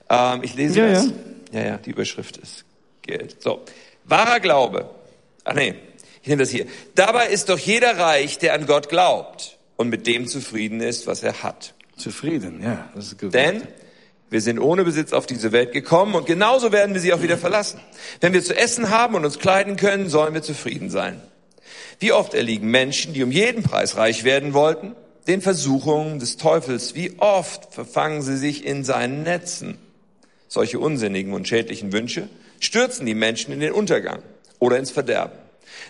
Ähm, 0.09 0.43
ich 0.43 0.55
lese 0.55 0.81
Ja, 0.81 0.89
das. 0.93 1.07
ja. 1.07 1.61
Ja, 1.61 1.67
ja, 1.67 1.77
die 1.79 1.91
Überschrift 1.91 2.37
ist 2.39 2.65
Geld. 3.03 3.43
So. 3.43 3.63
Wahrer 4.05 4.41
Glaube. 4.41 4.89
Ach 5.45 5.55
nee, 5.55 5.75
ich 6.23 6.29
nehme 6.29 6.41
das 6.43 6.51
hier. 6.51 6.67
Dabei 6.95 7.27
ist 7.29 7.49
doch 7.49 7.59
jeder 7.59 7.99
reich, 7.99 8.39
der 8.39 8.55
an 8.55 8.67
Gott 8.67 8.89
glaubt 8.89 9.59
und 9.77 9.89
mit 9.89 10.07
dem 10.07 10.27
zufrieden 10.29 10.81
ist, 10.81 11.07
was 11.07 11.23
er 11.23 11.43
hat. 11.43 11.75
Zufrieden, 11.97 12.63
ja, 12.63 12.91
das 12.95 13.09
ist 13.09 13.21
gut. 13.21 13.35
Denn 13.35 13.63
wir 14.31 14.41
sind 14.41 14.59
ohne 14.59 14.85
Besitz 14.85 15.13
auf 15.13 15.27
diese 15.27 15.53
Welt 15.53 15.73
gekommen 15.73 16.15
und 16.15 16.27
genauso 16.27 16.73
werden 16.73 16.95
wir 16.95 17.01
sie 17.01 17.13
auch 17.13 17.23
wieder 17.23 17.37
verlassen. 17.37 17.81
Wenn 18.21 18.33
wir 18.33 18.43
zu 18.43 18.57
essen 18.57 18.91
haben 18.91 19.15
und 19.15 19.25
uns 19.25 19.39
kleiden 19.39 19.77
können, 19.77 20.09
sollen 20.09 20.33
wir 20.33 20.43
zufrieden 20.43 20.89
sein. 20.89 21.21
Wie 21.99 22.13
oft 22.13 22.35
erliegen 22.35 22.71
Menschen, 22.71 23.13
die 23.13 23.23
um 23.23 23.31
jeden 23.31 23.63
Preis 23.63 23.97
reich 23.97 24.25
werden 24.25 24.55
wollten, 24.55 24.97
den 25.27 25.41
Versuchungen 25.41 26.19
des 26.19 26.37
Teufels. 26.37 26.95
Wie 26.95 27.19
oft 27.19 27.73
verfangen 27.73 28.23
sie 28.23 28.37
sich 28.37 28.65
in 28.65 28.85
seinen 28.85 29.23
Netzen. 29.23 29.79
Solche 30.49 30.79
unsinnigen 30.79 31.33
und 31.33 31.47
schädlichen 31.47 31.93
Wünsche 31.93 32.29
stürzen 32.61 33.07
die 33.07 33.15
Menschen 33.15 33.53
in 33.53 33.61
den 33.61 33.73
Untergang 33.73 34.23
oder 34.59 34.79
ins 34.79 34.91
Verderben. 34.91 35.39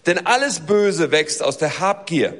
Denn 0.07 0.27
alles 0.27 0.61
Böse 0.61 1.11
wächst 1.11 1.43
aus 1.43 1.59
der 1.59 1.81
Habgier. 1.81 2.35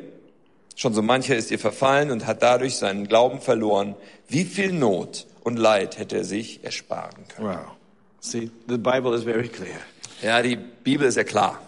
Schon 0.75 0.95
so 0.95 1.03
mancher 1.03 1.37
ist 1.37 1.51
ihr 1.51 1.59
verfallen 1.59 2.11
und 2.11 2.27
hat 2.27 2.43
dadurch 2.43 2.77
seinen 2.77 3.07
Glauben 3.07 3.41
verloren. 3.41 3.95
Wie 4.29 4.45
viel 4.45 4.73
Not 4.73 5.27
und 5.43 5.59
Leid 5.59 5.99
hätte 5.99 6.17
er 6.17 6.25
sich 6.25 6.65
ersparen 6.65 7.27
können. 7.29 7.49
Wow. 7.49 7.77
See, 8.21 8.51
the 8.69 8.79
Bible 8.79 9.15
is 9.15 9.25
very 9.25 9.49
clear. 9.49 9.81
Ja, 10.23 10.41
die 10.43 10.57
Bibel 10.57 11.07
ist 11.07 11.17
ja 11.17 11.25
klar. 11.25 11.61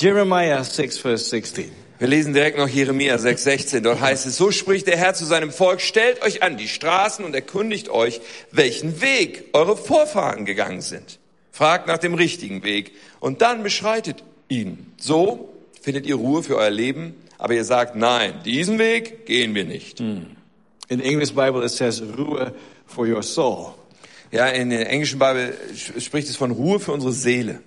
Jeremiah 0.00 0.64
6, 0.64 0.98
verse 0.98 1.24
16. 1.26 1.70
Wir 1.98 2.08
lesen 2.08 2.32
direkt 2.34 2.58
noch 2.58 2.66
Jeremia 2.66 3.14
6,16. 3.14 3.80
Dort 3.80 4.00
heißt 4.00 4.26
es, 4.26 4.36
so 4.36 4.50
spricht 4.50 4.88
der 4.88 4.96
Herr 4.96 5.14
zu 5.14 5.24
seinem 5.24 5.52
Volk, 5.52 5.80
stellt 5.80 6.20
euch 6.22 6.42
an 6.42 6.56
die 6.56 6.66
Straßen 6.66 7.24
und 7.24 7.32
erkundigt 7.32 7.90
euch, 7.90 8.20
welchen 8.50 9.00
Weg 9.00 9.44
eure 9.52 9.76
Vorfahren 9.76 10.44
gegangen 10.44 10.80
sind. 10.80 11.20
Fragt 11.52 11.86
nach 11.86 11.98
dem 11.98 12.14
richtigen 12.14 12.64
Weg 12.64 12.90
und 13.20 13.40
dann 13.40 13.62
beschreitet 13.62 14.24
ihn. 14.48 14.92
So 14.96 15.54
findet 15.80 16.06
ihr 16.06 16.16
Ruhe 16.16 16.42
für 16.42 16.56
euer 16.56 16.70
Leben, 16.70 17.14
aber 17.42 17.54
ihr 17.54 17.64
sagt, 17.64 17.96
nein, 17.96 18.34
diesen 18.44 18.78
Weg 18.78 19.26
gehen 19.26 19.52
wir 19.56 19.64
nicht. 19.64 19.98
In 19.98 20.36
the 20.88 21.02
English 21.02 21.34
Bible, 21.34 21.64
it 21.64 21.72
says 21.72 22.00
Ruhe 22.00 22.54
for 22.86 23.04
your 23.04 23.24
soul. 23.24 23.74
Ja, 24.30 24.46
in 24.46 24.70
der 24.70 24.88
englischen 24.88 25.18
Bibel 25.18 25.52
spricht 25.98 26.28
es 26.28 26.36
von 26.36 26.52
Ruhe 26.52 26.78
für 26.78 26.92
unsere 26.92 27.12
Seele. 27.12 27.60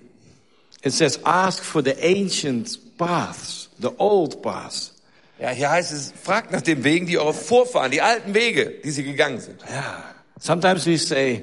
It 0.82 0.94
says, 0.94 1.22
ask 1.24 1.62
for 1.62 1.84
the 1.84 1.92
ancient 2.02 2.96
paths, 2.96 3.68
the 3.78 3.90
old 3.98 4.40
paths. 4.40 4.94
Ja, 5.38 5.50
hier 5.50 5.70
heißt 5.70 5.92
es, 5.92 6.14
fragt 6.22 6.52
nach 6.52 6.62
den 6.62 6.82
Wegen, 6.82 7.04
die 7.04 7.18
eure 7.18 7.34
Vorfahren, 7.34 7.90
die 7.90 8.00
alten 8.00 8.32
Wege, 8.32 8.80
die 8.82 8.90
sie 8.90 9.04
gegangen 9.04 9.40
sind. 9.40 9.60
Yeah. 9.70 10.02
Sometimes 10.40 10.86
we 10.86 10.96
say, 10.96 11.42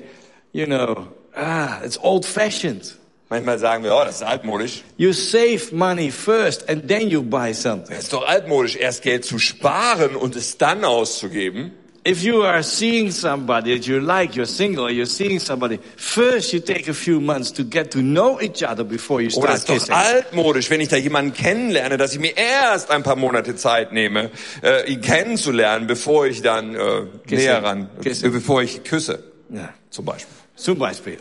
you 0.54 0.66
know, 0.66 1.06
ah, 1.36 1.84
it's 1.86 2.00
old 2.02 2.26
fashioned. 2.26 2.98
Manchmal 3.34 3.58
sagen 3.58 3.84
wir, 3.84 3.96
oh, 3.96 4.04
das 4.06 4.18
ist 4.18 4.24
altmodisch. 4.24 4.84
You 4.96 5.12
save 5.12 5.60
money 5.72 6.12
first 6.12 6.70
and 6.70 6.88
then 6.88 7.10
you 7.10 7.24
buy 7.24 7.52
something. 7.52 7.96
Es 7.98 8.04
ist 8.04 8.14
doch 8.14 8.28
altmodisch, 8.28 8.76
erst 8.76 9.02
Geld 9.02 9.26
zu 9.26 9.40
sparen 9.40 10.16
und 10.16 10.36
es 10.36 10.60
dann 10.60 10.86
auszugeben. 10.86 11.72
If 12.06 12.22
you 12.22 12.44
are 12.44 12.62
seeing 12.62 13.10
somebody 13.12 13.76
that 13.76 13.88
you 13.88 13.98
like, 13.98 14.34
you're 14.36 14.46
single, 14.46 14.90
you're 14.90 15.06
seeing 15.08 15.40
somebody, 15.40 15.80
first 15.96 16.54
you 16.54 16.60
take 16.60 16.88
a 16.92 16.94
few 16.94 17.20
months 17.20 17.52
to 17.54 17.64
get 17.64 17.90
to 17.92 18.00
know 18.02 18.40
each 18.40 18.62
other 18.62 18.84
before 18.84 19.20
you 19.22 19.30
Oder 19.38 19.56
start 19.56 19.56
es 19.56 19.60
ist 19.62 19.70
doch 19.70 19.76
kissing. 19.76 19.96
altmodisch, 19.96 20.70
wenn 20.70 20.82
ich 20.82 20.90
da 20.90 20.98
jemanden 20.98 21.34
kennenlerne, 21.34 21.98
dass 21.98 22.14
ich 22.14 22.20
mir 22.20 22.36
erst 22.38 22.92
ein 22.92 23.02
paar 23.02 23.16
Monate 23.16 23.56
Zeit 23.56 23.94
nehme, 23.94 24.30
äh, 24.62 24.92
ihn 24.92 25.02
kennenzulernen, 25.02 25.88
bevor 25.88 26.28
ich 26.28 26.44
dann 26.44 26.76
äh, 26.76 27.06
näher 27.30 27.64
ran, 27.64 27.90
äh, 28.04 28.30
bevor 28.30 28.62
ich 28.62 28.84
küsse, 28.84 29.24
Yeah. 29.52 29.74
zum 29.90 30.06
Beispiel. 30.06 30.34
Zum 30.56 30.78
Beispiel. 30.78 31.18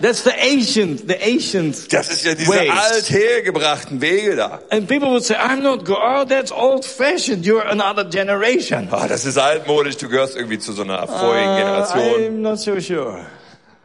That's 0.00 0.22
the 0.24 0.30
ancient, 0.30 1.06
the 1.08 1.16
ancient 1.22 1.92
Das 1.92 2.08
ist 2.10 2.24
ja 2.24 2.34
diese 2.34 2.50
ways. 2.50 2.70
althergebrachten 2.70 4.00
Wege 4.00 4.34
da. 4.36 4.60
And 4.70 4.88
people 4.88 5.10
would 5.10 5.24
say, 5.24 5.34
I'm 5.36 5.60
not 5.62 5.84
go 5.84 5.96
oh, 6.00 6.24
that's 6.24 6.50
old 6.50 6.84
fashioned. 6.84 7.44
You're 7.44 7.66
another 7.66 8.04
generation. 8.04 8.88
Ah, 8.90 9.06
das 9.08 9.24
ist 9.26 9.36
altmodisch, 9.36 9.96
du 9.98 10.08
gehörst 10.08 10.36
irgendwie 10.36 10.58
zu 10.58 10.72
so 10.72 10.82
einer 10.82 11.06
vorigen 11.06 11.50
Uh, 11.52 11.56
Generation. 11.56 12.22
I'm 12.24 12.40
not 12.40 12.58
so 12.58 12.80
sure. 12.80 13.26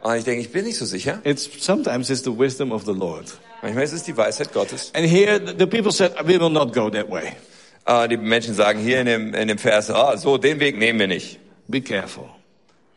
Und 0.02 0.16
ich 0.16 0.24
denke, 0.24 0.40
ich 0.40 0.52
bin 0.52 0.64
nicht 0.64 0.78
so 0.78 0.84
sicher. 0.86 1.20
It's 1.24 1.48
sometimes 1.60 2.08
it's 2.10 2.22
the 2.22 2.30
wisdom 2.36 2.72
of 2.72 2.84
the 2.86 2.92
Lord. 2.94 3.26
Manchmal 3.62 3.84
ist 3.84 3.92
es 3.92 4.04
die 4.04 4.16
Weisheit 4.16 4.52
Gottes. 4.52 4.92
And 4.94 5.04
here 5.06 5.38
the 5.38 5.66
people 5.66 5.92
said, 5.92 6.12
we 6.24 6.38
will 6.40 6.50
not 6.50 6.72
go 6.72 6.88
that 6.90 7.10
way. 7.10 7.32
Ah, 7.84 8.06
die 8.08 8.16
Menschen 8.16 8.54
sagen 8.54 8.80
hier 8.80 9.00
in 9.00 9.06
dem, 9.06 9.34
in 9.34 9.48
dem 9.48 9.58
Vers, 9.58 9.90
ah, 9.90 10.16
so, 10.16 10.38
den 10.38 10.60
Weg 10.60 10.78
nehmen 10.78 10.98
wir 10.98 11.08
nicht. 11.08 11.38
Be 11.68 11.80
careful. 11.80 12.24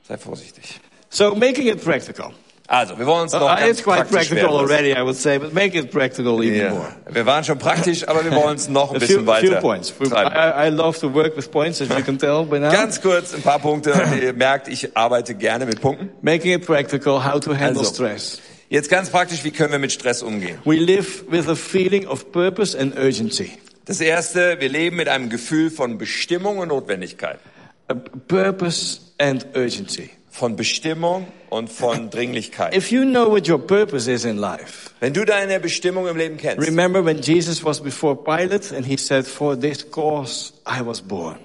Sei 0.08 0.18
vorsichtig. 0.18 0.80
So 1.10 1.36
making 1.36 1.68
it 1.68 1.84
practical. 1.84 2.32
Also, 2.72 3.00
wir 3.00 3.08
wollen 3.08 3.24
uns 3.24 3.34
noch 3.34 3.42
Uh, 3.42 3.48
ganz 3.48 3.62
it's 3.68 3.84
quite 3.84 3.96
praktisch 4.06 4.30
practical 4.30 4.44
werden 4.54 4.70
already, 4.70 4.92
I 4.92 5.02
would 5.02 5.16
say, 5.16 5.40
but 5.40 5.54
make 5.56 5.76
it 5.76 5.90
practical 5.90 6.44
even 6.44 6.56
Ja. 6.60 6.70
more. 6.70 6.88
Wir 7.10 7.26
waren 7.26 7.44
schon 7.44 7.58
praktisch, 7.58 8.08
aber 8.08 8.24
wir 8.24 8.32
wollen 8.32 8.58
es 8.58 8.70
noch 8.70 8.94
ein 8.94 9.00
bisschen 9.00 9.26
few, 9.26 9.26
few 9.26 9.28
weiter 9.28 9.60
treiben. 9.60 10.34
I 10.36 10.68
I 10.68 10.70
love 10.70 11.00
to 11.00 11.12
work 11.12 11.36
with 11.36 11.50
points, 11.50 11.82
as 11.82 11.90
you 11.90 12.04
can 12.04 12.20
tell 12.20 12.46
by 12.46 12.60
now. 12.60 12.72
Ganz 12.72 13.02
kurz 13.02 13.34
ein 13.34 13.42
paar 13.42 13.58
Punkte. 13.58 13.92
Ihr 14.22 14.34
merkt, 14.34 14.68
ich 14.68 14.96
arbeite 14.96 15.34
gerne 15.34 15.66
mit 15.66 15.82
Punkten. 15.82 16.12
Making 16.22 16.52
it 16.60 16.66
practical, 16.68 17.26
how 17.26 17.40
to 17.40 17.52
handle 17.58 17.80
Also. 17.80 17.86
stress. 17.92 18.40
Jetzt 18.70 18.92
ganz 18.92 19.10
praktisch, 19.10 19.44
wie 19.44 19.50
können 19.50 19.72
wir 19.72 19.80
mit 19.80 19.92
Stress 19.92 20.22
umgehen? 20.22 20.60
We 20.64 20.76
live 20.76 21.24
with 21.28 21.48
a 21.50 21.56
feeling 21.56 22.06
of 22.06 22.32
purpose 22.32 22.78
and 22.80 22.96
urgency. 22.96 23.54
Das 23.86 24.00
erste, 24.00 24.58
wir 24.60 24.70
leben 24.70 24.98
mit 24.98 25.08
einem 25.10 25.30
Gefühl 25.30 25.72
von 25.72 25.98
Bestimmung 25.98 26.60
und 26.60 26.68
Notwendigkeit. 26.68 27.40
A 27.88 27.96
purpose 27.96 29.00
and 29.18 29.48
urgency. 29.56 30.12
Von 30.30 30.56
Bestimmung 30.56 31.26
und 31.50 31.70
von 31.72 32.10
Dringlichkeit. 32.10 32.76
If 32.76 32.92
you 32.92 33.04
know 33.04 33.30
what 33.32 33.48
your 33.48 33.60
purpose 33.60 34.12
is 34.12 34.26
in 34.26 34.38
life, 34.38 34.90
Wenn 35.00 35.14
du 35.14 35.26
deine 35.26 35.60
Bestimmung 35.60 36.08
im 36.08 36.18
Leben 36.18 36.38
kennst, 36.38 36.66
remember 36.66 37.04
when 37.04 37.22
Jesus 37.22 37.64
was 37.64 37.80
before 37.82 38.16
Pilate 38.16 38.76
and 38.76 38.86
he 38.86 38.98
said, 38.98 39.26
for 39.26 39.60
this 39.60 39.90
cause 39.90 40.54
I 40.68 40.86
was 40.86 41.02
born. 41.02 41.38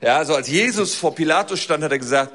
ja, 0.00 0.16
also 0.16 0.34
als 0.34 0.48
Jesus 0.48 0.94
vor 0.94 1.14
Pilatus 1.14 1.60
stand, 1.60 1.84
hat 1.84 1.92
er 1.92 1.98
gesagt, 1.98 2.32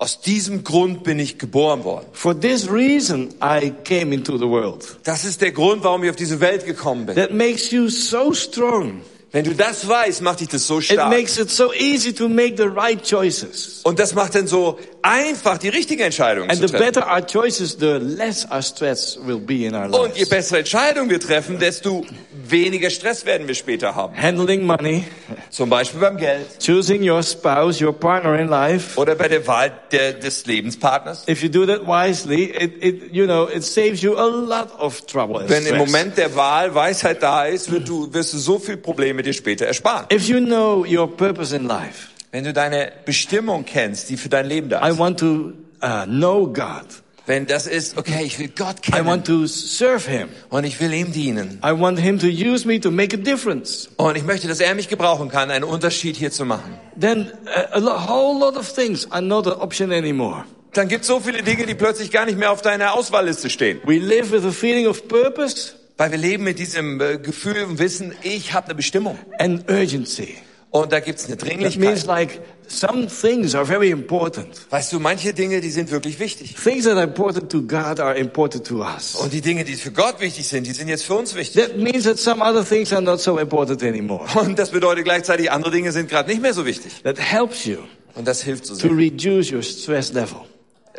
aus 0.00 0.20
diesem 0.20 0.62
Grund 0.62 1.02
bin 1.02 1.18
ich 1.18 1.38
geboren 1.38 1.82
worden. 1.82 2.06
For 2.12 2.38
this 2.38 2.70
reason 2.70 3.34
I 3.42 3.72
came 3.84 4.14
into 4.14 4.36
the 4.38 4.44
world. 4.46 4.84
Das 5.02 5.24
ist 5.24 5.40
der 5.40 5.50
Grund, 5.50 5.82
warum 5.82 6.04
ich 6.04 6.10
auf 6.10 6.16
diese 6.16 6.38
Welt 6.40 6.64
gekommen 6.64 7.06
bin. 7.06 7.16
That 7.16 7.32
makes 7.32 7.72
you 7.72 7.88
so 7.88 8.32
strong. 8.32 9.00
Wenn 9.32 9.44
du 9.44 9.54
das 9.54 9.86
weißt, 9.86 10.22
macht 10.22 10.40
dich 10.40 10.48
das 10.48 10.66
so 10.66 10.78
It 10.78 10.84
stark. 10.84 11.10
makes 11.10 11.36
it 11.38 11.50
so 11.50 11.72
easy 11.74 12.14
to 12.14 12.28
make 12.28 12.54
the 12.56 12.62
right 12.68 13.02
choices. 13.04 13.80
Und 13.82 13.98
das 13.98 14.14
macht 14.14 14.34
dann 14.36 14.46
so 14.46 14.78
einfach, 15.02 15.58
die 15.58 15.68
richtige 15.68 16.04
Entscheidung 16.04 16.48
And 16.48 16.60
zu 16.60 16.68
the 16.68 16.74
treffen. 16.74 16.94
better 16.94 17.06
our 17.12 17.20
choices, 17.26 17.76
the 17.78 17.98
less 18.00 18.46
our 18.50 18.62
stress 18.62 19.18
will 19.24 19.38
be 19.38 19.64
in 19.66 19.74
our 19.74 19.88
Und 19.98 20.16
je 20.16 20.24
bessere 20.24 20.58
Entscheidungen 20.58 21.10
wir 21.10 21.20
treffen, 21.20 21.58
desto 21.58 22.04
weniger 22.48 22.90
Stress 22.90 23.26
werden 23.26 23.46
wir 23.46 23.54
später 23.54 23.94
haben. 23.94 24.16
Handling 24.16 24.64
money, 24.64 25.04
Zum 25.50 25.68
Beispiel 25.70 26.00
beim 26.00 26.16
Geld 26.16 26.46
choosing 26.64 27.02
your 27.08 27.22
spouse, 27.22 27.80
your 27.80 27.92
partner 27.92 28.38
in 28.38 28.48
life. 28.48 28.98
oder 28.98 29.14
bei 29.14 29.28
der 29.28 29.46
Wahl 29.46 29.72
der, 29.92 30.14
des 30.14 30.46
Lebenspartners. 30.46 31.24
If 31.28 31.42
you 31.42 31.48
do 31.48 31.66
that 31.66 31.86
wisely, 31.86 32.44
it, 32.44 32.82
it, 32.82 33.12
you 33.12 33.24
know, 33.26 33.48
it 33.48 33.64
saves 33.64 34.02
you 34.02 34.16
a 34.16 34.26
lot 34.26 34.68
of 34.78 35.04
trouble 35.06 35.38
and 35.40 35.48
Wenn 35.48 35.64
im 35.66 35.74
stress. 35.74 35.86
Moment 35.86 36.16
der 36.18 36.34
Wahl 36.36 36.74
Weisheit 36.74 37.22
da 37.22 37.44
ist, 37.46 37.70
wird 37.70 37.88
du, 37.88 38.12
wirst 38.12 38.32
du 38.34 38.38
so 38.38 38.58
viel 38.58 38.76
Probleme 38.76 39.22
dir 39.22 39.32
später 39.32 39.66
ersparen. 39.66 40.06
If 40.12 40.28
you 40.28 40.38
know 40.40 40.84
your 40.84 41.06
purpose 41.14 41.54
in 41.54 41.66
life, 41.66 42.07
Wenn 42.30 42.44
du 42.44 42.52
deine 42.52 42.92
Bestimmung 43.04 43.64
kennst, 43.64 44.10
die 44.10 44.16
für 44.16 44.28
dein 44.28 44.46
Leben 44.46 44.68
da 44.68 44.86
I 44.86 44.90
ist. 44.92 44.98
want 44.98 45.18
to 45.20 45.52
uh, 45.82 46.04
know 46.04 46.46
God. 46.46 46.84
Wenn 47.26 47.46
das 47.46 47.66
ist, 47.66 47.98
okay, 47.98 48.22
ich 48.24 48.38
will 48.38 48.48
Gott 48.56 48.76
I 48.88 49.04
want 49.04 49.24
kennen 49.26 49.42
to 49.42 49.46
serve 49.46 50.08
Him. 50.10 50.28
und 50.48 50.64
ich 50.64 50.80
will 50.80 50.92
ihm 50.94 51.12
dienen. 51.12 51.58
I 51.64 51.78
want 51.78 51.98
Him 52.00 52.18
to 52.20 52.26
use 52.26 52.66
me 52.66 52.80
to 52.80 52.90
make 52.90 53.14
a 53.14 53.20
difference. 53.20 53.88
Und 53.96 54.16
ich 54.16 54.24
möchte, 54.24 54.48
dass 54.48 54.60
er 54.60 54.74
mich 54.74 54.88
gebrauchen 54.88 55.28
kann, 55.28 55.50
einen 55.50 55.64
Unterschied 55.64 56.16
hier 56.16 56.30
zu 56.30 56.44
machen. 56.46 56.74
Then 56.98 57.30
uh, 57.46 57.74
a 57.74 57.78
lo- 57.78 58.08
whole 58.08 58.38
lot 58.38 58.56
of 58.56 58.72
things 58.72 59.10
are 59.10 59.20
not 59.22 59.46
an 59.46 59.54
option 59.60 59.92
anymore. 59.92 60.44
Dann 60.74 60.88
gibt 60.88 61.02
es 61.02 61.08
so 61.08 61.20
viele 61.20 61.42
Dinge, 61.42 61.66
die 61.66 61.74
plötzlich 61.74 62.10
gar 62.10 62.24
nicht 62.26 62.38
mehr 62.38 62.50
auf 62.50 62.60
deiner 62.62 62.92
Auswahlliste 62.94 63.48
stehen. 63.50 63.80
We 63.84 63.98
live 63.98 64.30
with 64.32 64.44
a 64.44 64.50
feeling 64.52 64.86
of 64.86 65.06
purpose 65.08 65.72
Weil 65.96 66.10
wir 66.12 66.18
leben 66.18 66.44
mit 66.44 66.58
diesem 66.58 67.00
äh, 67.00 67.18
Gefühl 67.18 67.64
und 67.64 67.78
Wissen, 67.78 68.14
ich 68.22 68.52
habe 68.52 68.66
eine 68.66 68.74
Bestimmung. 68.74 69.18
and 69.38 69.68
urgency. 69.70 70.36
Und 70.70 70.92
da 70.92 71.00
gibt's 71.00 71.24
eine 71.26 71.38
That 71.38 71.48
means 71.48 71.74
Dringlichkeit. 71.76 72.06
like 72.06 72.40
some 72.68 73.06
things 73.06 73.54
are 73.54 73.64
very 73.64 73.88
important. 73.90 74.48
Weißt 74.70 74.92
du, 74.92 75.00
manche 75.00 75.32
Dinge, 75.32 75.62
die 75.62 75.70
sind 75.70 75.90
wirklich 75.90 76.20
wichtig. 76.20 76.54
Things 76.62 76.84
that 76.84 76.94
are 76.96 77.04
important 77.04 77.50
to 77.50 77.62
God 77.62 77.98
are 78.00 78.14
important 78.18 78.66
to 78.66 78.82
us. 78.82 79.14
Und 79.14 79.32
die 79.32 79.40
Dinge, 79.40 79.64
die 79.64 79.74
für 79.76 79.92
Gott 79.92 80.20
wichtig 80.20 80.46
sind, 80.46 80.66
die 80.66 80.72
sind 80.72 80.88
jetzt 80.88 81.04
für 81.04 81.14
uns 81.14 81.34
wichtig. 81.34 81.62
That 81.64 81.78
means 81.78 82.04
that 82.04 82.18
some 82.18 82.42
other 82.42 82.62
things 82.64 82.92
are 82.92 83.00
not 83.00 83.18
so 83.20 83.38
important 83.38 83.82
anymore. 83.82 84.26
Und 84.38 84.58
das 84.58 84.70
bedeutet 84.70 85.04
gleichzeitig, 85.04 85.50
andere 85.50 85.70
Dinge 85.70 85.90
sind 85.90 86.10
gerade 86.10 86.28
nicht 86.28 86.42
mehr 86.42 86.52
so 86.52 86.66
wichtig. 86.66 87.02
That 87.02 87.18
helps 87.18 87.64
you 87.64 87.78
Und 88.14 88.28
das 88.28 88.42
hilft 88.42 88.66
so 88.66 88.74
to 88.74 88.80
sehr, 88.80 88.90
reduce 88.90 89.50
your 89.50 89.62
stress 89.62 90.12
level. 90.12 90.40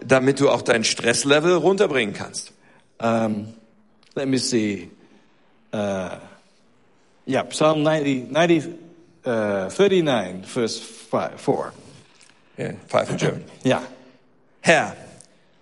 damit 0.04 0.40
du 0.40 0.50
auch 0.50 0.64
dein 0.64 0.84
Stresslevel 0.84 1.54
runterbringen 1.54 2.16
kannst. 2.16 2.54
Um, 3.00 3.54
let 4.16 4.28
me 4.28 4.40
see. 4.40 4.90
Uh, 5.72 6.18
yeah, 7.28 7.44
Psalm 7.44 7.84
90, 7.84 8.32
90 8.32 8.64
uh, 9.26 9.70
39, 9.70 10.46
verse 10.46 10.80
5, 10.80 11.40
4. 11.40 11.74
Ja, 12.58 12.74
Five 12.88 13.10
in 13.12 13.18
German. 13.18 13.44
Yeah. 13.66 13.82
Herr, 14.62 14.96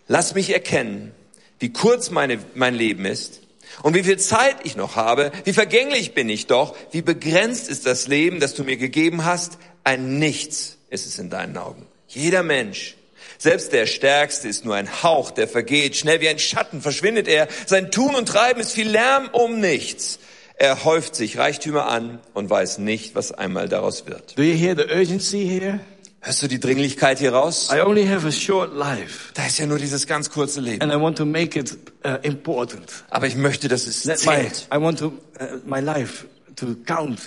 lass 0.07 0.33
mich 0.33 0.51
erkennen, 0.51 1.11
wie 1.59 1.71
kurz 1.71 2.09
meine, 2.09 2.39
mein 2.55 2.73
Leben 2.73 3.05
ist 3.05 3.41
und 3.83 3.93
wie 3.93 4.03
viel 4.03 4.17
Zeit 4.17 4.57
ich 4.63 4.75
noch 4.75 4.95
habe, 4.95 5.31
wie 5.43 5.53
vergänglich 5.53 6.13
bin 6.13 6.29
ich 6.29 6.47
doch, 6.47 6.75
wie 6.91 7.01
begrenzt 7.01 7.69
ist 7.69 7.85
das 7.85 8.07
Leben, 8.07 8.39
das 8.39 8.55
du 8.55 8.63
mir 8.63 8.77
gegeben 8.77 9.25
hast. 9.25 9.57
Ein 9.83 10.17
Nichts 10.19 10.77
ist 10.89 11.05
es 11.05 11.19
in 11.19 11.29
deinen 11.29 11.55
Augen. 11.57 11.85
Jeder 12.07 12.43
Mensch, 12.43 12.95
selbst 13.37 13.71
der 13.71 13.85
Stärkste 13.85 14.47
ist 14.47 14.65
nur 14.65 14.75
ein 14.75 15.03
Hauch, 15.03 15.31
der 15.31 15.47
vergeht. 15.47 15.95
Schnell 15.95 16.21
wie 16.21 16.29
ein 16.29 16.39
Schatten 16.39 16.81
verschwindet 16.81 17.27
er. 17.27 17.47
Sein 17.65 17.91
Tun 17.91 18.15
und 18.15 18.27
Treiben 18.27 18.59
ist 18.59 18.71
viel 18.71 18.89
Lärm 18.89 19.29
um 19.31 19.59
nichts. 19.59 20.19
Er 20.59 20.83
häuft 20.85 21.15
sich 21.15 21.37
Reichtümer 21.37 21.87
an 21.87 22.19
und 22.33 22.49
weiß 22.49 22.79
nicht, 22.79 23.13
was 23.13 23.31
einmal 23.31 23.69
daraus 23.69 24.07
wird. 24.07 24.37
Do 24.37 24.41
you 24.41 24.55
hear 24.55 24.75
the 24.75 24.91
urgency 24.91 25.47
here? 25.47 25.79
Hörst 26.19 26.41
du 26.41 26.47
die 26.47 26.59
Dringlichkeit 26.59 27.19
hier 27.19 27.31
raus? 27.33 27.69
I 27.71 27.81
only 27.81 28.07
have 28.07 28.27
a 28.27 28.31
short 28.31 28.75
life 28.75 29.31
Da 29.35 29.45
ist 29.45 29.59
ja 29.59 29.67
nur 29.67 29.77
dieses 29.77 30.07
ganz 30.07 30.31
kurze 30.31 30.59
Leben. 30.59 30.81
and 30.81 30.91
I 30.91 30.99
want 30.99 31.15
to 31.19 31.25
make 31.25 31.57
it 31.59 31.77
uh, 32.03 32.17
important. 32.23 32.91
Aber 33.11 33.27
ich 33.27 33.35
möchte, 33.35 33.67
dass 33.67 33.85
es 33.85 34.05
my, 34.05 34.15
zählt. 34.15 34.67
I 34.73 34.81
want 34.81 34.97
to, 34.97 35.13
uh, 35.39 35.59
my 35.63 35.79
life 35.79 36.25
to 36.55 36.75
count 36.87 37.19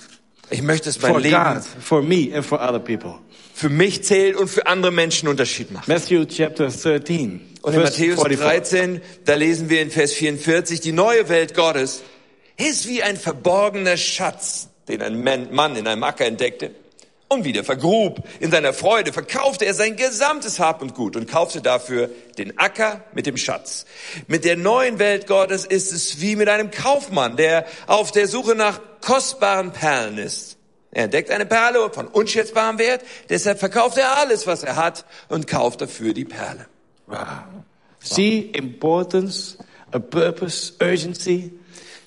Ich 0.49 0.61
möchte, 0.61 0.89
dass 0.89 1.01
mein 1.01 1.13
for 1.13 1.21
Leben 1.21 1.35
God, 1.41 1.63
for 1.81 2.01
me 2.01 2.35
and 2.35 2.45
for 2.45 2.59
other 2.61 2.79
people. 2.79 3.13
für 3.53 3.69
mich 3.69 4.03
zählt 4.03 4.35
und 4.35 4.49
für 4.49 4.67
andere 4.67 4.91
Menschen 4.91 5.29
Unterschied 5.29 5.71
macht. 5.71 5.87
Matthew 5.87 6.25
chapter 6.25 6.67
13. 6.67 7.39
Und 7.61 7.73
in 7.73 7.79
Matthäus 7.79 8.21
44. 8.21 8.39
13, 8.39 9.01
da 9.23 9.35
lesen 9.35 9.69
wir 9.69 9.81
in 9.81 9.89
Vers 9.89 10.11
44, 10.11 10.81
die 10.81 10.91
neue 10.91 11.29
Welt 11.29 11.55
Gottes 11.55 12.01
ist 12.61 12.87
wie 12.87 13.03
ein 13.03 13.17
verborgener 13.17 13.97
Schatz, 13.97 14.69
den 14.87 15.01
ein 15.01 15.23
Man- 15.23 15.53
Mann 15.53 15.75
in 15.75 15.87
einem 15.87 16.03
Acker 16.03 16.25
entdeckte 16.25 16.71
und 17.27 17.45
wieder 17.45 17.63
vergrub. 17.63 18.23
In 18.39 18.51
seiner 18.51 18.73
Freude 18.73 19.13
verkaufte 19.13 19.65
er 19.65 19.73
sein 19.73 19.95
gesamtes 19.95 20.59
Hab 20.59 20.81
und 20.81 20.93
Gut 20.93 21.15
und 21.15 21.29
kaufte 21.29 21.61
dafür 21.61 22.09
den 22.37 22.57
Acker 22.57 23.03
mit 23.13 23.25
dem 23.25 23.37
Schatz. 23.37 23.85
Mit 24.27 24.43
der 24.43 24.57
neuen 24.57 24.99
Welt 24.99 25.27
Gottes 25.27 25.65
ist 25.65 25.93
es 25.93 26.19
wie 26.19 26.35
mit 26.35 26.49
einem 26.49 26.71
Kaufmann, 26.71 27.37
der 27.37 27.65
auf 27.87 28.11
der 28.11 28.27
Suche 28.27 28.55
nach 28.55 28.79
kostbaren 29.01 29.71
Perlen 29.71 30.17
ist. 30.17 30.57
Er 30.91 31.05
entdeckt 31.05 31.31
eine 31.31 31.45
Perle 31.45 31.89
von 31.93 32.07
unschätzbarem 32.07 32.77
Wert, 32.77 33.01
deshalb 33.29 33.59
verkauft 33.59 33.97
er 33.97 34.17
alles, 34.17 34.45
was 34.45 34.63
er 34.63 34.75
hat 34.75 35.05
und 35.29 35.47
kauft 35.47 35.79
dafür 35.79 36.13
die 36.13 36.25
Perle. 36.25 36.65
See 37.99 38.39
importance, 38.53 39.57
a 39.91 39.99
purpose, 39.99 40.73
urgency. 40.81 41.51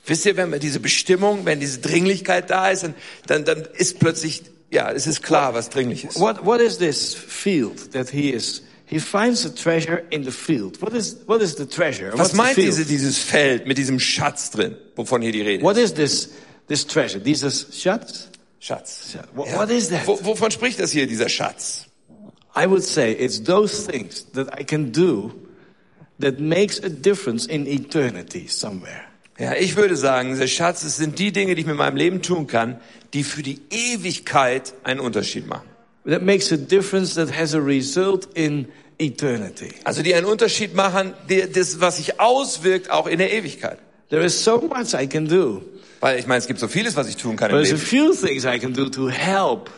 Wisst 0.07 0.27
ihr, 0.27 0.37
wenn 0.37 0.51
man 0.51 0.61
diese 0.61 0.81
Bestimmung, 0.81 1.47
wenn 1.47 1.61
diese 1.61 1.79
Dringlichkeit 1.81 2.51
da 2.51 2.71
ist, 2.71 2.87
dann, 3.27 3.45
dann, 3.45 3.67
ist 3.75 3.99
plötzlich, 3.99 4.43
ja, 4.71 4.91
es 4.93 5.07
ist 5.07 5.23
klar, 5.23 5.55
was 5.55 5.71
dringlich 5.71 6.05
ist. 6.05 6.21
What, 6.21 6.45
what 6.45 6.61
is 6.61 6.79
this 6.79 7.15
field 7.15 7.93
that 7.93 8.11
he 8.11 8.31
is? 8.31 8.63
He 8.87 9.01
finds 9.01 9.47
a 9.47 9.49
treasure 9.49 10.05
in 10.11 10.25
the 10.25 10.31
field. 10.31 10.81
What 10.83 10.93
is, 10.93 11.17
what 11.27 11.41
is 11.41 11.57
the 11.57 11.67
treasure? 11.67 12.13
Was 12.13 12.19
What's 12.19 12.35
meint 12.35 12.57
diese, 12.59 12.85
dieses 12.85 13.19
Feld 13.19 13.67
mit 13.67 13.79
diesem 13.79 13.99
Schatz 13.99 14.51
drin, 14.51 14.77
wovon 14.95 15.23
hier 15.23 15.33
die 15.33 15.41
Rede 15.41 15.65
What 15.65 15.79
ist? 15.79 15.99
is 15.99 16.27
this, 16.27 16.31
this 16.69 16.87
treasure? 16.87 17.19
Dieses 17.21 17.67
Schatz? 17.73 18.29
Schatz. 18.61 19.17
What, 19.35 19.49
what 19.57 19.71
is 19.71 19.89
that? 19.89 20.07
Wo, 20.07 20.19
wovon 20.23 20.51
spricht 20.51 20.81
das 20.81 20.93
hier, 20.93 21.07
dieser 21.07 21.31
Schatz? 21.31 21.87
I 22.55 22.67
would 22.67 22.85
say 22.85 23.13
it's 23.13 23.43
those 23.43 23.87
things 23.87 24.27
that 24.33 24.49
I 24.53 24.65
can 24.65 24.93
do 24.93 25.33
that 26.19 26.39
makes 26.39 26.79
a 26.79 26.89
difference 26.89 27.47
in 27.47 27.67
eternity 27.67 28.47
somewhere. 28.49 29.07
Ja, 29.39 29.55
ich 29.55 29.77
würde 29.77 29.97
sagen, 29.97 30.31
dieser 30.31 30.47
Schatz, 30.47 30.85
es 30.85 30.97
sind 30.97 31.19
die 31.19 31.33
Dinge, 31.33 31.55
die 31.55 31.63
ich 31.63 31.67
mit 31.67 31.77
meinem 31.77 31.97
Leben 31.97 32.23
tun 32.23 32.47
kann, 32.47 32.81
die 33.15 33.25
für 33.25 33.43
die 33.43 33.61
Ewigkeit 33.71 34.75
einen 34.85 35.01
Unterschied 35.01 35.47
machen. 35.49 35.69
That 36.07 36.23
makes 36.23 36.53
a 36.53 36.57
difference 36.57 37.15
that 37.15 37.37
has 37.37 37.55
a 37.55 37.59
result 37.59 38.29
in 38.35 38.69
eternity. 38.99 39.71
Also 39.85 40.03
die 40.03 40.15
einen 40.15 40.27
Unterschied 40.27 40.75
machen, 40.75 41.15
die, 41.29 41.51
das, 41.51 41.81
was 41.81 41.97
sich 41.97 42.21
auswirkt, 42.21 42.91
auch 42.91 43.07
in 43.07 43.19
der 43.19 43.33
Ewigkeit. 43.33 43.79
There 44.11 44.23
is 44.23 44.45
so 44.45 44.61
much 44.61 44.95
I 44.95 45.09
can 45.09 45.27
do. 45.27 45.63
Weil 46.01 46.19
ich 46.19 46.27
meine, 46.27 46.39
es 46.39 46.47
gibt 46.47 46.61
so 46.61 46.69
vieles, 46.69 46.95
was 46.95 47.09
ich 47.09 47.17
tun 47.17 47.37
kann 47.37 47.51
im 47.51 47.57
There's 47.57 47.71
a 47.71 47.75
Leben. 47.75 47.87
few 47.87 48.13
things 48.13 48.45
I 48.45 48.59
can 48.59 48.73
do 48.75 48.89
to 48.91 49.09
help 49.09 49.71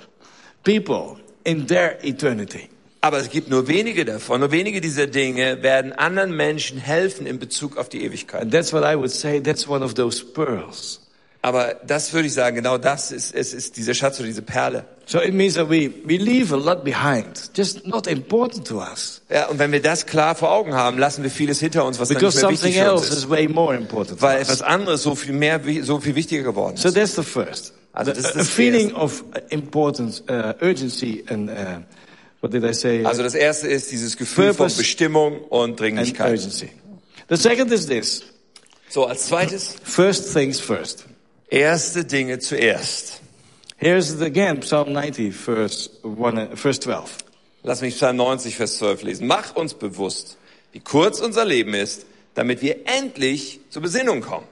people 0.65 1.17
in 1.45 1.67
their 1.67 2.05
eternity. 2.05 2.69
Aber 3.07 3.21
es 3.21 3.31
gibt 3.31 3.49
nur 3.51 3.69
wenige 3.69 4.05
davon, 4.05 4.41
nur 4.41 4.51
wenige 4.51 4.81
dieser 4.81 5.07
Dinge 5.07 5.63
werden 5.63 5.93
anderen 5.93 6.35
Menschen 6.35 6.77
helfen 6.77 7.25
in 7.25 7.39
Bezug 7.39 7.77
auf 7.77 7.89
die 7.89 8.03
Ewigkeit. 8.03 8.43
And 8.43 8.53
that's 8.53 8.73
what 8.73 8.83
I 8.83 8.97
would 8.97 9.13
say, 9.13 9.41
that's 9.41 9.69
one 9.69 9.85
of 9.85 9.95
those 9.95 10.25
pearls. 10.25 11.01
Aber 11.41 11.77
das 11.87 12.13
würde 12.13 12.27
ich 12.27 12.35
sagen, 12.35 12.57
genau 12.57 12.79
das 12.79 13.13
ist, 13.13 13.33
es 13.33 13.55
ist 13.55 13.77
dieser 13.77 13.95
Schatz 13.95 14.19
oder 14.19 14.27
diese 14.27 14.43
Perle. 14.43 14.85
So 15.07 15.21
it 15.21 15.35
means 15.35 15.55
that 15.55 15.71
we, 15.71 15.93
we 16.05 16.17
leave 16.17 16.53
a 16.53 16.57
lot 16.57 16.83
behind, 16.83 17.53
just 17.57 17.87
not 17.87 18.09
important 18.09 18.67
to 18.67 18.79
us. 18.79 19.23
Ja, 19.31 19.47
und 19.47 19.61
wenn 19.61 19.71
wir 19.71 19.81
das 19.81 20.07
klar 20.07 20.35
vor 20.35 20.51
Augen 20.51 20.75
haben, 20.75 20.99
lassen 20.99 21.23
wir 21.23 21.31
vieles 21.31 21.61
hinter 21.61 21.85
uns, 21.85 22.01
was 22.01 22.09
dann 22.09 22.17
nicht 22.17 22.27
Because 22.27 22.41
mehr 22.45 22.51
wichtig 22.51 22.75
für 22.75 22.93
uns 22.93 23.09
ist. 23.09 23.19
is 23.19 23.31
way 23.31 23.47
more 23.47 23.77
important 23.77 24.21
Weil 24.21 24.41
etwas 24.41 24.63
anderes 24.63 25.05
so 25.05 25.15
viel 25.15 25.33
mehr, 25.33 25.61
so 25.83 26.01
viel 26.01 26.17
wichtiger 26.17 26.43
geworden 26.43 26.75
ist. 26.75 26.83
So 26.83 26.91
that's 26.91 27.15
the 27.15 27.23
first. 27.23 27.73
Also 27.93 28.11
das 28.11 28.25
ist 28.25 28.35
a 28.35 28.39
das 28.39 28.49
feeling 28.49 28.93
of 28.95 29.23
uh, 29.23 29.39
importance, 29.51 30.25
uh, 30.29 30.55
urgency, 30.61 31.25
and 31.29 31.49
uh, 31.49 31.55
what 32.47 32.53
did 32.53 32.65
I 32.65 32.73
say? 32.73 33.05
Also 33.05 33.23
das 33.23 33.35
erste 33.35 33.67
ist 33.67 33.91
dieses 33.91 34.17
Gefühl 34.17 34.55
von 34.55 34.73
Bestimmung 34.77 35.41
und 35.41 35.79
Dringlichkeit. 35.81 36.41
The 37.29 37.37
second 37.37 37.73
is 37.73 37.87
this: 37.87 38.23
So, 38.89 39.07
als 39.07 39.27
zweites, 39.27 39.77
first 39.83 40.33
things 40.33 40.61
first. 40.61 41.07
erste 41.49 42.05
Dinge 42.05 42.39
zuerst. 42.39 43.21
Here's 43.79 44.13
it 44.13 44.23
again, 44.23 44.61
Psalm 44.61 44.93
90, 44.93 45.33
verse 45.33 45.91
one, 46.03 46.51
uh, 46.53 46.57
verse 46.57 46.81
12. 46.81 47.19
Lass 47.63 47.81
mich 47.81 47.97
Psalm 47.97 48.17
90, 48.17 48.57
Vers 48.57 48.79
12 48.79 49.03
lesen. 49.03 49.27
Mach 49.27 49.57
uns 49.57 49.75
bewusst, 49.75 50.39
wie 50.73 50.81
kurz 50.81 51.21
unser 51.21 51.45
Leben 51.45 51.75
ist, 51.75 52.07
damit 52.35 52.63
wir 52.63 52.87
endlich 52.87 53.61
zur 53.71 53.83
Besinnung 53.83 54.21
kommen. 54.21 54.47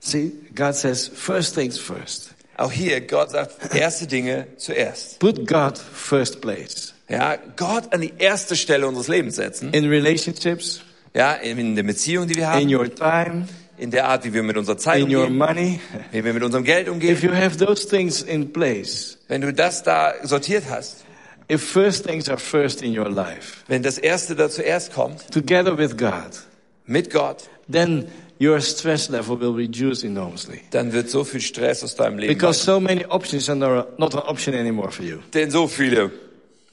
See, 0.00 0.32
God 0.54 0.74
says 0.74 1.06
first 1.06 1.54
things 1.54 1.78
first. 1.78 2.30
Auch 2.56 2.72
hier, 2.72 3.02
Gott 3.02 3.30
sagt, 3.30 3.74
erste 3.74 4.06
Dinge 4.06 4.46
zuerst. 4.56 5.18
Put 5.18 5.46
God 5.46 5.78
first 5.78 6.40
place 6.40 6.95
Ja, 7.08 7.36
Gott 7.56 7.92
an 7.92 8.00
die 8.00 8.12
erste 8.18 8.56
Stelle 8.56 8.86
unseres 8.88 9.08
Lebens 9.08 9.36
setzen. 9.36 9.72
in 9.72 9.88
relationships, 9.88 10.80
Ja, 11.14 11.32
in 11.34 11.76
der 11.76 11.82
Beziehung, 11.84 12.26
die 12.26 12.34
wir 12.34 12.48
haben. 12.50 12.62
in 12.62 12.74
your 12.74 12.92
time, 12.94 13.46
in 13.78 13.90
der 13.90 14.08
Art, 14.08 14.24
wie 14.24 14.32
wir 14.34 14.42
mit 14.42 14.56
unserer 14.56 14.76
Zeit 14.76 15.00
in 15.00 15.14
your 15.14 15.22
umgehen, 15.26 15.38
money. 15.38 15.80
wie 16.12 16.24
wir 16.24 16.32
mit 16.34 16.42
unserem 16.42 16.64
Geld 16.64 16.88
If 16.88 16.92
umgehen. 16.92 17.18
you 17.22 17.32
have 17.34 17.56
those 17.58 17.88
things 17.88 18.22
in 18.22 18.52
place, 18.52 19.18
Wenn 19.28 19.40
du 19.40 19.52
das 19.52 19.82
da 19.82 20.14
sortiert 20.24 20.64
hast, 20.68 21.04
if 21.50 21.62
first 21.62 22.04
things 22.06 22.28
are 22.28 22.38
first 22.38 22.82
in 22.82 22.98
your 22.98 23.08
life, 23.08 23.58
wenn 23.68 23.82
das 23.82 23.98
Erste 23.98 24.34
da 24.34 24.50
zuerst 24.50 24.92
kommt, 24.92 25.30
together 25.32 25.78
with 25.78 25.96
God, 25.96 26.40
mit 26.86 27.10
Gott, 27.10 27.48
then 27.70 28.06
your 28.40 28.60
stress 28.60 29.08
level 29.08 29.38
will 29.40 29.54
reduce 29.54 30.04
enormously. 30.04 30.60
dann 30.72 30.92
wird 30.92 31.08
so 31.08 31.22
viel 31.24 31.40
Stress 31.40 31.82
aus 31.84 31.94
deinem 31.94 32.18
Leben. 32.18 32.34
Because 32.34 32.62
so 32.62 32.80
many 32.80 33.04
options 33.06 33.48
are 33.48 33.56
not 33.58 33.98
not 33.98 34.14
an 34.14 34.22
option 34.22 34.54
anymore 34.54 34.90
for 34.90 35.04
you. 35.04 35.18
Denn 35.32 35.50
so 35.50 35.66
viele 35.68 36.10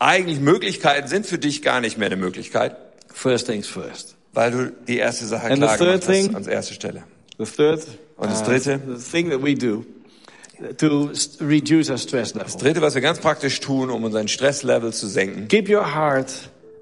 eigentlich 0.04 0.40
Möglichkeiten 0.40 1.08
sind 1.08 1.26
für 1.26 1.38
dich 1.38 1.62
gar 1.62 1.82
nicht 1.82 1.98
mehr 1.98 2.08
eine 2.08 2.18
Möglichkeit, 2.18 2.76
First 3.14 3.48
things 3.48 3.68
first. 3.68 4.16
weil 4.34 4.52
du 4.52 4.72
die 4.88 4.98
erste 4.98 5.26
Sache 5.26 5.48
And 5.48 5.58
klar 5.58 5.78
gemacht 5.78 6.04
thing? 6.06 6.26
hast, 6.28 6.34
ans 6.36 6.48
erste 6.48 6.74
Stelle. 6.74 7.04
The 7.38 7.46
third, 7.46 7.82
Und 8.18 8.30
das 8.32 8.42
uh, 8.42 8.46
dritte? 8.46 8.80
the 8.88 9.12
thing 9.12 9.30
that 9.30 9.44
we 9.44 9.56
do 9.56 9.86
to 10.78 11.10
reduce 11.42 11.90
our 11.90 11.98
stress 11.98 12.34
level. 12.34 12.52
Dritte, 12.58 12.82
was 12.82 12.96
wir 12.96 13.02
ganz 13.02 13.20
praktisch 13.20 13.60
tun, 13.60 13.90
um 13.90 14.04
unseren 14.04 14.28
Stresslevel 14.28 14.94
zu 14.94 15.08
senken, 15.08 15.48
Keep 15.48 15.70
your 15.70 15.94
heart 15.96 16.32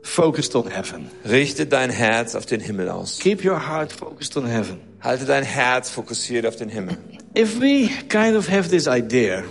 focused 0.04 0.56
on 0.56 0.68
heaven. 0.68 1.10
richte 1.30 1.66
dein 1.66 1.90
Herz 1.90 2.36
auf 2.36 2.46
den 2.46 2.60
Himmel 2.60 2.90
aus. 2.90 3.20
Keep 3.20 3.46
your 3.46 3.68
heart 3.68 3.92
focused 3.94 4.36
on 4.38 4.46
heaven. 4.46 4.80
Halte 5.02 5.26
dein 5.26 5.44
Herz 5.44 5.90
fokussiert 5.90 6.46
auf 6.46 6.56
den 6.58 6.70
Himmel. 6.70 6.98
If 7.38 7.60
we 7.62 7.90
kind 8.10 8.36
of 8.36 8.50
have 8.50 8.70
this 8.70 8.88
idea, 8.88 9.44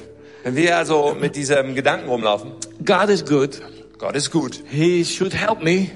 Wenn 0.43 0.57
wir 0.57 0.77
also 0.77 1.17
mit 1.21 1.37
diesem 1.37 1.75
Gedanken 1.75 2.09
rumlaufen, 2.09 2.53
God 2.85 3.09
is 3.11 3.25
good, 3.25 3.61
Gott 3.99 4.17
ist 4.17 4.31
gut, 4.31 4.63
He 4.71 5.05
should 5.05 5.35
help 5.35 5.63
me. 5.63 5.89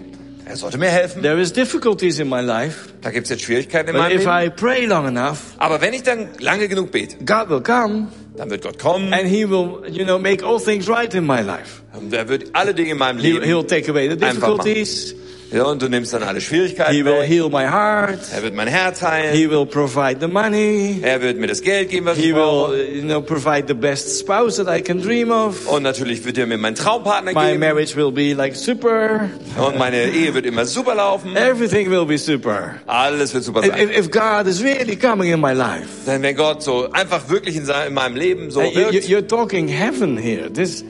er 0.47 0.57
sollte 0.57 0.77
mir 0.77 0.89
helfen, 0.91 1.23
There 1.23 1.41
is 1.41 1.53
difficulties 1.53 2.19
in 2.19 2.29
my 2.29 2.41
life, 2.43 2.91
da 3.01 3.11
gibt 3.11 3.25
es 3.25 3.31
jetzt 3.31 3.43
Schwierigkeiten 3.45 3.89
in 3.89 3.95
but 3.95 4.03
meinem 4.03 4.19
if 4.19 4.27
Leben. 4.27 4.47
I 4.47 4.51
pray 4.51 4.85
long 4.85 5.07
enough, 5.07 5.39
Aber 5.59 5.81
wenn 5.81 5.95
ich 5.95 6.03
dann 6.03 6.29
lange 6.41 6.69
genug 6.69 6.91
bete, 6.93 7.17
God 7.25 7.49
will 7.49 7.63
come 7.63 8.09
dann 8.37 8.51
wird 8.51 8.63
Gott 8.65 8.79
kommen 8.79 9.13
and 9.15 9.25
He 9.27 9.49
will, 9.49 9.83
you 9.91 10.05
know, 10.05 10.19
make 10.19 10.45
all 10.45 10.61
things 10.61 10.89
right 10.89 11.13
in 11.15 11.25
my 11.27 11.41
life. 11.41 11.83
und 11.97 12.13
er 12.13 12.29
wird 12.29 12.51
alle 12.53 12.75
Dinge 12.75 12.91
in 12.91 12.99
meinem 12.99 13.19
He, 13.21 13.33
Leben 13.33 13.45
he'll 13.45 13.67
take 13.67 13.91
away 13.91 14.11
the 14.11 14.17
difficulties. 14.17 15.15
Ja, 15.55 15.65
und 15.67 15.81
du 15.81 15.89
nimmst 15.89 16.13
dann 16.13 16.25
alle 16.25 16.41
Schwierigkeiten 16.41 16.93
He 16.93 17.05
will 17.05 17.21
weg. 17.21 17.29
heal 17.29 17.49
my 17.49 17.65
heart. 17.65 18.19
Er 18.35 18.43
wird 18.43 18.55
mein 18.55 18.67
Herz 18.67 19.03
heilen. 19.03 19.35
He 19.37 19.49
will 19.49 19.65
provide 19.67 20.17
the 20.21 20.27
money. 20.27 20.99
Er 21.01 21.23
wird 21.23 21.39
mir 21.39 21.47
das 21.47 21.63
Geld 21.63 21.91
geben, 21.91 22.07
was 22.07 22.19
He 22.19 22.31
ich 22.31 22.35
brauche. 22.35 22.73
will, 22.73 22.97
you 22.97 23.03
know, 23.03 23.21
provide 23.21 23.67
the 23.69 23.75
best 23.75 24.19
spouse 24.19 24.57
that 24.57 24.67
I 24.69 24.83
can 24.83 25.01
dream 25.01 25.31
of. 25.31 25.69
Und 25.69 25.85
natürlich 25.85 26.25
wird 26.25 26.39
er 26.39 26.47
mir 26.47 26.59
meinen 26.59 26.75
Traumpartner 26.75 27.33
My 27.35 27.51
geben. 27.51 27.61
marriage 27.61 27.95
will 27.95 28.11
be 28.11 28.33
like 28.35 28.57
super. 28.57 29.31
Und 29.57 29.79
meine 29.79 30.05
Ehe 30.11 30.35
wird 30.35 30.45
immer 30.45 30.65
super 30.65 30.97
laufen. 30.97 31.37
Everything 31.37 31.89
will 31.89 32.05
be 32.05 32.19
super. 32.19 32.75
Alles 32.87 33.33
wird 33.33 33.45
super 33.45 33.61
If, 33.65 33.69
sein. 33.69 33.91
if 33.91 34.11
God 34.11 34.49
is 34.49 34.61
really 34.61 34.97
coming 34.97 35.33
in 35.33 35.41
my 35.41 35.53
life, 35.53 35.87
Denn 36.05 36.21
wenn 36.23 36.35
Gott 36.35 36.65
so 36.65 36.91
einfach 36.91 37.29
wirklich 37.29 37.55
in, 37.55 37.65
seinem, 37.65 37.89
in 37.89 37.95
meinem 37.95 38.17
Leben 38.17 38.51
so 38.51 38.61
Uh, 38.61 38.75
wirkt, 38.75 39.07
you're 39.09 39.25
talking 39.27 39.69
heaven 39.69 40.17
here. 40.17 40.53
This, 40.53 40.85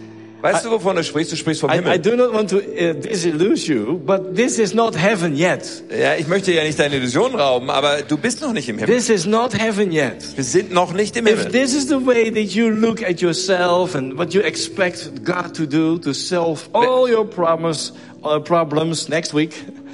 weißt 0.45 0.65
du, 0.65 0.71
wovon 0.71 0.97
du 0.97 1.03
sprichst? 1.03 1.33
Du 1.33 1.37
sprichst 1.37 1.61
vom 1.63 1.71
I, 1.71 1.75
I 1.75 1.77
Himmel. 1.79 1.99
do 1.99 2.17
not 2.17 2.33
want 2.33 2.51
to 2.51 2.59
uh, 2.59 2.93
disillusion 2.95 3.77
you, 3.77 3.99
but 3.99 4.35
this 4.37 4.59
is 4.59 4.75
not 4.75 4.95
heaven 4.97 5.35
yet. 5.37 5.63
Ja, 5.91 6.15
ich 6.17 6.29
möchte 6.29 6.53
ja 6.53 6.63
nicht 6.63 6.79
deine 6.79 6.97
Illusion 6.97 7.35
rauben, 7.35 7.71
aber 7.71 8.03
du 8.07 8.17
bist 8.17 8.41
noch 8.43 8.53
nicht 8.53 8.69
im 8.69 8.79
Himmel. 8.79 8.95
This 8.95 9.09
is 9.09 9.27
not 9.27 9.59
heaven 9.59 9.91
yet. 9.91 10.17
Wir 10.37 10.45
sind 10.45 10.73
noch 10.73 10.93
nicht 10.93 11.17
im 11.17 11.27
If 11.27 11.43
Himmel. 11.45 11.53
this 11.53 11.75
is 11.75 11.89
the 11.89 12.07
way 12.07 12.31
that 12.31 12.53
you 12.55 12.69
look 12.69 13.03
at 13.03 13.21
yourself 13.21 13.95
and 13.95 14.17
what 14.19 14.33
you 14.35 14.41
expect 14.43 15.25
God 15.25 15.55
to 15.57 15.67
do 15.67 15.99
to 15.99 16.13
solve 16.13 16.61
all 16.73 17.11
your 17.13 17.25
problems, 17.29 17.93
uh, 18.23 18.39
problems 18.41 19.09
next 19.09 19.35
week, 19.35 19.53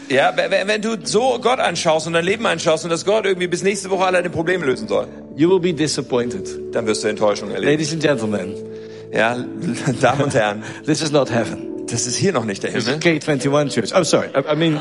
Ja, 0.08 0.32
wenn, 0.36 0.66
wenn 0.66 0.82
du 0.82 0.96
so 1.04 1.38
Gott 1.40 1.60
anschaust 1.60 2.08
und 2.08 2.14
dein 2.14 2.24
Leben 2.24 2.44
anschaust 2.44 2.82
und 2.82 2.90
dass 2.90 3.04
Gott 3.04 3.26
irgendwie 3.26 3.46
bis 3.46 3.62
nächste 3.62 3.90
Woche 3.90 4.06
alle 4.06 4.16
deine 4.16 4.30
Probleme 4.30 4.66
lösen 4.66 4.88
soll, 4.88 5.06
you 5.36 5.48
will 5.48 5.60
be 5.60 5.72
disappointed. 5.72 6.48
dann 6.74 6.84
wirst 6.86 7.04
du 7.04 7.08
Enttäuschung 7.08 7.50
erleben. 7.52 7.70
Ladies 7.70 7.92
and 7.92 8.02
gentlemen, 8.02 8.54
Ja, 9.12 9.36
Damen 10.00 10.22
und 10.22 10.34
Herren, 10.34 10.62
this 10.86 11.02
is 11.02 11.10
not 11.10 11.30
heaven. 11.30 11.86
das 11.90 12.06
ist 12.06 12.16
hier 12.16 12.32
noch 12.32 12.44
nicht 12.44 12.62
der 12.62 12.70
Himmel. 12.70 12.96
K21 12.96 13.70
church. 13.74 13.92
I'm 13.94 14.04
sorry. 14.04 14.28
I, 14.28 14.52
I 14.52 14.56
mean, 14.56 14.80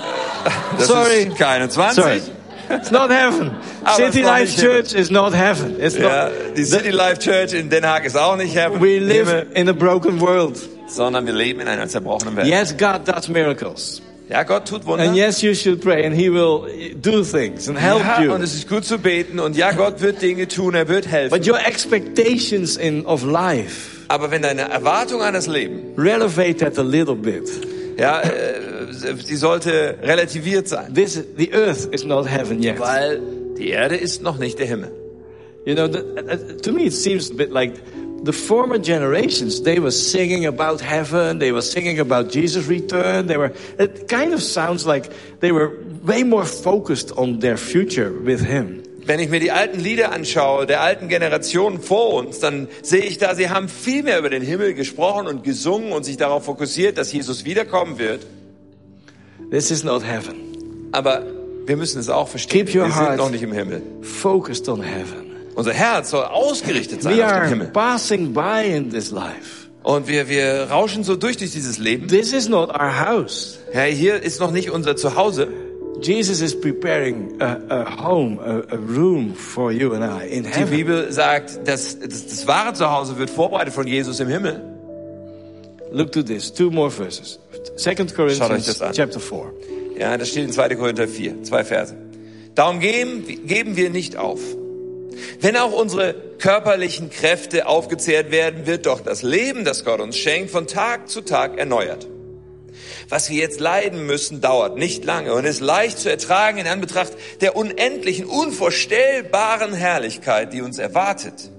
Das 0.78 0.88
sorry. 0.88 1.24
ist 1.24 1.38
keine 1.38 1.68
20. 1.70 2.04
Sorry. 2.04 2.22
It's 2.72 2.92
not 2.92 3.10
heaven. 3.10 3.50
Aber 3.84 3.96
City 3.96 4.22
Life 4.22 4.62
Himmel. 4.62 4.84
Church 4.84 4.94
is 4.94 5.10
not 5.10 5.34
heaven. 5.34 5.76
It's 5.80 5.98
Ja, 5.98 6.26
not. 6.26 6.56
die 6.56 6.64
City 6.66 6.92
Life 6.92 7.18
Church 7.20 7.54
in 7.54 7.72
Den 7.72 7.84
Haag 7.84 8.06
ist 8.06 8.16
auch 8.16 8.36
nicht 8.38 8.54
Heaven, 8.56 8.80
We 8.80 9.00
live 9.00 9.28
Himmel, 9.28 9.48
in 9.56 9.70
a 9.70 9.74
broken 9.74 10.20
world. 10.22 10.60
sondern 10.88 11.26
wir 11.26 11.34
leben 11.34 11.62
in 11.62 11.68
einer 11.68 11.88
zerbrochenen 11.88 12.36
Welt. 12.36 12.46
Yes, 12.48 12.76
God 12.78 13.02
does 13.08 13.28
miracles. 13.28 14.04
Ja, 14.30 14.44
Gott 14.44 14.68
tut 14.68 14.86
Wunder. 14.86 15.06
And 15.06 15.16
yes, 15.16 15.42
you 15.42 15.56
should 15.56 15.82
pray 15.82 16.06
and 16.06 16.16
He 16.16 16.32
will 16.32 16.94
do 17.02 17.24
things 17.24 17.68
and 17.68 17.80
help 17.80 18.02
ja, 18.02 18.22
you. 18.22 18.32
und 18.34 18.44
es 18.44 18.54
ist 18.54 18.70
gut 18.70 18.86
zu 18.86 19.00
beten 19.00 19.40
und 19.40 19.58
ja, 19.58 19.72
Gott 19.72 20.02
wird 20.02 20.22
Dinge 20.22 20.48
tun, 20.48 20.76
er 20.76 20.88
wird 20.88 21.08
helfen. 21.08 21.36
But 21.36 21.48
your 21.48 21.58
expectations 21.66 22.78
in, 22.78 23.04
of 23.08 23.24
life, 23.24 23.99
Aber 24.10 24.32
wenn 24.32 24.42
deine 24.42 24.62
Erwartung 24.70 25.22
an 25.22 25.34
das 25.34 25.48
Leben, 25.48 25.94
relevate 25.98 26.58
that 26.58 26.78
a 26.78 26.82
little 26.84 27.16
bit. 27.16 27.48
ja, 27.98 28.22
äh, 28.22 29.16
sie 29.24 29.36
sollte 29.36 29.98
relativiert 30.02 30.68
sein, 30.68 30.94
This, 30.94 31.24
the 31.38 31.52
earth 31.54 31.88
is 31.94 32.04
not 32.04 32.28
heaven 32.28 32.62
yet. 32.62 32.80
weil 32.80 33.22
die 33.58 33.70
Erde 33.70 33.96
ist 33.96 34.22
noch 34.22 34.38
nicht 34.38 34.58
der 34.60 34.66
Himmel. 34.68 34.92
You 35.66 35.76
know, 35.76 35.88
the, 35.88 36.00
uh, 36.00 36.62
to 36.62 36.72
me 36.72 36.86
it 36.86 36.94
seems 36.94 37.30
a 37.30 37.34
bit 37.36 37.52
like 37.52 37.74
the 38.24 38.34
former 38.34 38.80
generations, 38.80 39.62
they 39.62 39.80
were 39.80 39.92
singing 39.92 40.46
about 40.46 40.82
heaven, 40.82 41.40
they 41.40 41.52
were 41.52 41.62
singing 41.62 42.00
about 42.00 42.32
Jesus' 42.32 42.68
return, 42.68 43.28
they 43.28 43.38
were, 43.38 43.52
it 43.78 44.08
kind 44.10 44.34
of 44.34 44.42
sounds 44.42 44.86
like 44.88 45.10
they 45.40 45.52
were 45.52 45.78
way 46.04 46.24
more 46.24 46.46
focused 46.46 47.12
on 47.16 47.40
their 47.40 47.58
future 47.58 48.12
with 48.12 48.42
Him. 48.42 48.84
Wenn 49.06 49.20
ich 49.20 49.30
mir 49.30 49.40
die 49.40 49.52
alten 49.52 49.80
Lieder 49.80 50.12
anschaue, 50.12 50.66
der 50.66 50.82
alten 50.82 51.08
Generationen 51.08 51.82
vor 51.82 52.14
uns, 52.14 52.40
dann 52.40 52.68
sehe 52.82 53.02
ich 53.02 53.18
da, 53.18 53.36
sie 53.36 53.50
haben 53.50 53.70
viel 53.70 54.04
mehr 54.04 54.20
über 54.20 54.30
den 54.30 54.44
Himmel 54.44 54.74
gesprochen 54.74 55.28
und 55.28 55.44
gesungen 55.44 55.92
und 55.92 56.04
sich 56.04 56.18
darauf 56.18 56.46
fokussiert, 56.46 56.98
dass 56.98 57.12
Jesus 57.12 57.46
wiederkommen 57.46 57.98
wird. 58.00 58.26
This 59.52 59.72
is 59.72 59.84
not 59.84 60.04
heaven. 60.04 60.36
Aber 60.92 61.24
wir 61.66 61.78
müssen 61.78 62.00
es 62.00 62.10
auch 62.10 62.28
verstehen. 62.28 62.66
Keep 62.66 62.76
your 62.76 62.88
Wir 62.88 62.94
sind 62.94 63.18
noch 63.18 63.30
nicht 63.32 63.44
im 63.44 63.52
Himmel. 63.52 63.82
Focused 64.02 64.68
on 64.70 64.82
heaven. 64.82 65.30
Unser 65.56 65.74
Herz 65.74 66.12
soll 66.12 66.24
ausgerichtet 66.24 67.02
sein 67.04 67.18
We 67.18 67.26
auf 67.26 67.32
den 67.32 67.40
are 67.40 67.48
Himmel. 67.50 67.68
passing 67.68 68.34
by 68.34 68.64
in 68.66 68.90
this 68.90 69.12
life. 69.12 69.68
Und 69.84 70.08
wir, 70.08 70.30
wir 70.30 70.68
rauschen 70.70 71.04
so 71.04 71.16
durch 71.16 71.38
durch 71.38 71.52
dieses 71.52 71.78
Leben. 71.78 72.08
This 72.08 72.34
is 72.34 72.50
not 72.50 72.70
our 72.70 73.00
house. 73.08 73.60
Ja, 73.74 73.84
hier 73.84 74.22
ist 74.22 74.40
noch 74.40 74.52
nicht 74.52 74.72
unser 74.72 74.96
Zuhause. 74.96 75.48
Jesus 76.02 76.42
is 76.42 76.54
preparing 76.54 77.42
a, 77.42 77.60
a 77.70 77.86
home, 77.86 78.40
a, 78.40 78.76
a 78.76 78.78
room 78.78 79.34
for 79.34 79.72
you 79.72 79.94
and 79.94 80.04
I 80.04 80.28
in 80.28 80.44
Die 80.44 80.50
heaven. 80.50 80.70
Bibel 80.70 81.12
sagt, 81.12 81.68
dass 81.68 82.00
das, 82.00 82.28
das 82.28 82.48
wahre 82.48 82.74
Zuhause 82.74 83.18
wird 83.18 83.30
vorbereitet 83.30 83.74
von 83.74 83.88
Jesus 83.88 84.20
im 84.20 84.28
Himmel. 84.28 84.62
Look 85.92 86.12
to 86.12 86.22
this. 86.22 86.54
Two 86.54 86.70
more 86.70 86.92
verses. 86.92 87.40
Second 87.76 88.14
Corinthians 88.14 88.80
chapter 88.94 89.20
4. 89.20 89.54
Ja, 89.98 90.18
das 90.18 90.30
steht 90.30 90.46
in 90.46 90.52
2. 90.52 90.76
Korinther 90.76 91.08
4, 91.08 91.44
zwei 91.44 91.64
Verse. 91.64 91.96
Darum 92.56 92.80
geben, 92.80 93.26
geben 93.46 93.76
wir 93.76 93.90
nicht 93.90 94.16
auf. 94.16 94.40
Wenn 95.42 95.58
auch 95.58 95.74
unsere 95.74 96.16
körperlichen 96.38 97.10
Kräfte 97.10 97.68
aufgezehrt 97.68 98.32
werden, 98.32 98.66
wird 98.66 98.86
doch 98.86 99.02
das 99.02 99.24
Leben, 99.24 99.66
das 99.66 99.84
Gott 99.84 100.00
uns 100.00 100.18
schenkt, 100.18 100.52
von 100.52 100.68
Tag 100.68 101.10
zu 101.10 101.22
Tag 101.22 101.58
erneuert. 101.58 102.08
Was 103.10 103.30
wir 103.30 103.38
jetzt 103.38 103.60
leiden 103.60 104.06
müssen, 104.06 104.42
dauert 104.42 104.78
nicht 104.78 105.06
lange 105.06 105.34
und 105.34 105.46
ist 105.46 105.62
leicht 105.62 106.00
zu 106.00 106.10
ertragen 106.10 106.58
in 106.58 106.68
Anbetracht 106.68 107.14
der 107.42 107.56
unendlichen, 107.56 108.26
unvorstellbaren 108.26 109.74
Herrlichkeit, 109.74 110.54
die 110.54 110.62
uns 110.62 110.78
erwartet. 110.78 111.52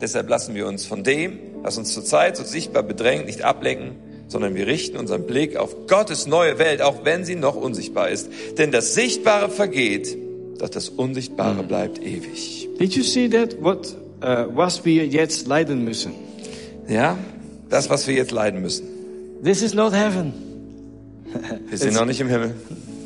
Deshalb 0.00 0.28
lassen 0.28 0.54
wir 0.54 0.66
uns 0.66 0.84
von 0.84 1.04
dem, 1.04 1.38
was 1.62 1.78
uns 1.78 1.94
zurzeit 1.94 2.36
so 2.36 2.44
sichtbar 2.44 2.82
bedrängt, 2.82 3.26
nicht 3.26 3.42
ablenken, 3.42 3.96
sondern 4.28 4.54
wir 4.54 4.66
richten 4.66 4.96
unseren 4.96 5.26
Blick 5.26 5.56
auf 5.56 5.86
Gottes 5.86 6.26
neue 6.26 6.58
Welt, 6.58 6.82
auch 6.82 7.04
wenn 7.04 7.24
sie 7.24 7.36
noch 7.36 7.56
unsichtbar 7.56 8.10
ist. 8.10 8.28
Denn 8.58 8.72
das 8.72 8.94
Sichtbare 8.94 9.50
vergeht, 9.50 10.16
doch 10.58 10.68
das 10.68 10.88
Unsichtbare 10.88 11.62
bleibt 11.62 12.02
ewig. 12.02 12.68
Did 12.78 12.94
you 12.94 13.02
see 13.02 13.28
that? 13.28 13.56
What 13.62 13.96
uh, 14.22 14.46
was 14.54 14.84
wir 14.84 15.06
jetzt 15.06 15.46
leiden 15.46 15.84
müssen? 15.84 16.12
Ja, 16.88 17.18
das, 17.68 17.90
was 17.90 18.06
wir 18.06 18.14
jetzt 18.14 18.30
leiden 18.30 18.60
müssen. 18.60 18.86
This 19.42 19.62
is 19.62 19.74
not 19.74 19.92
heaven. 19.92 20.32
Wir 21.68 21.78
sind 21.78 21.94
noch 21.94 22.04
nicht 22.06 22.20
im 22.20 22.28
Himmel. 22.28 22.54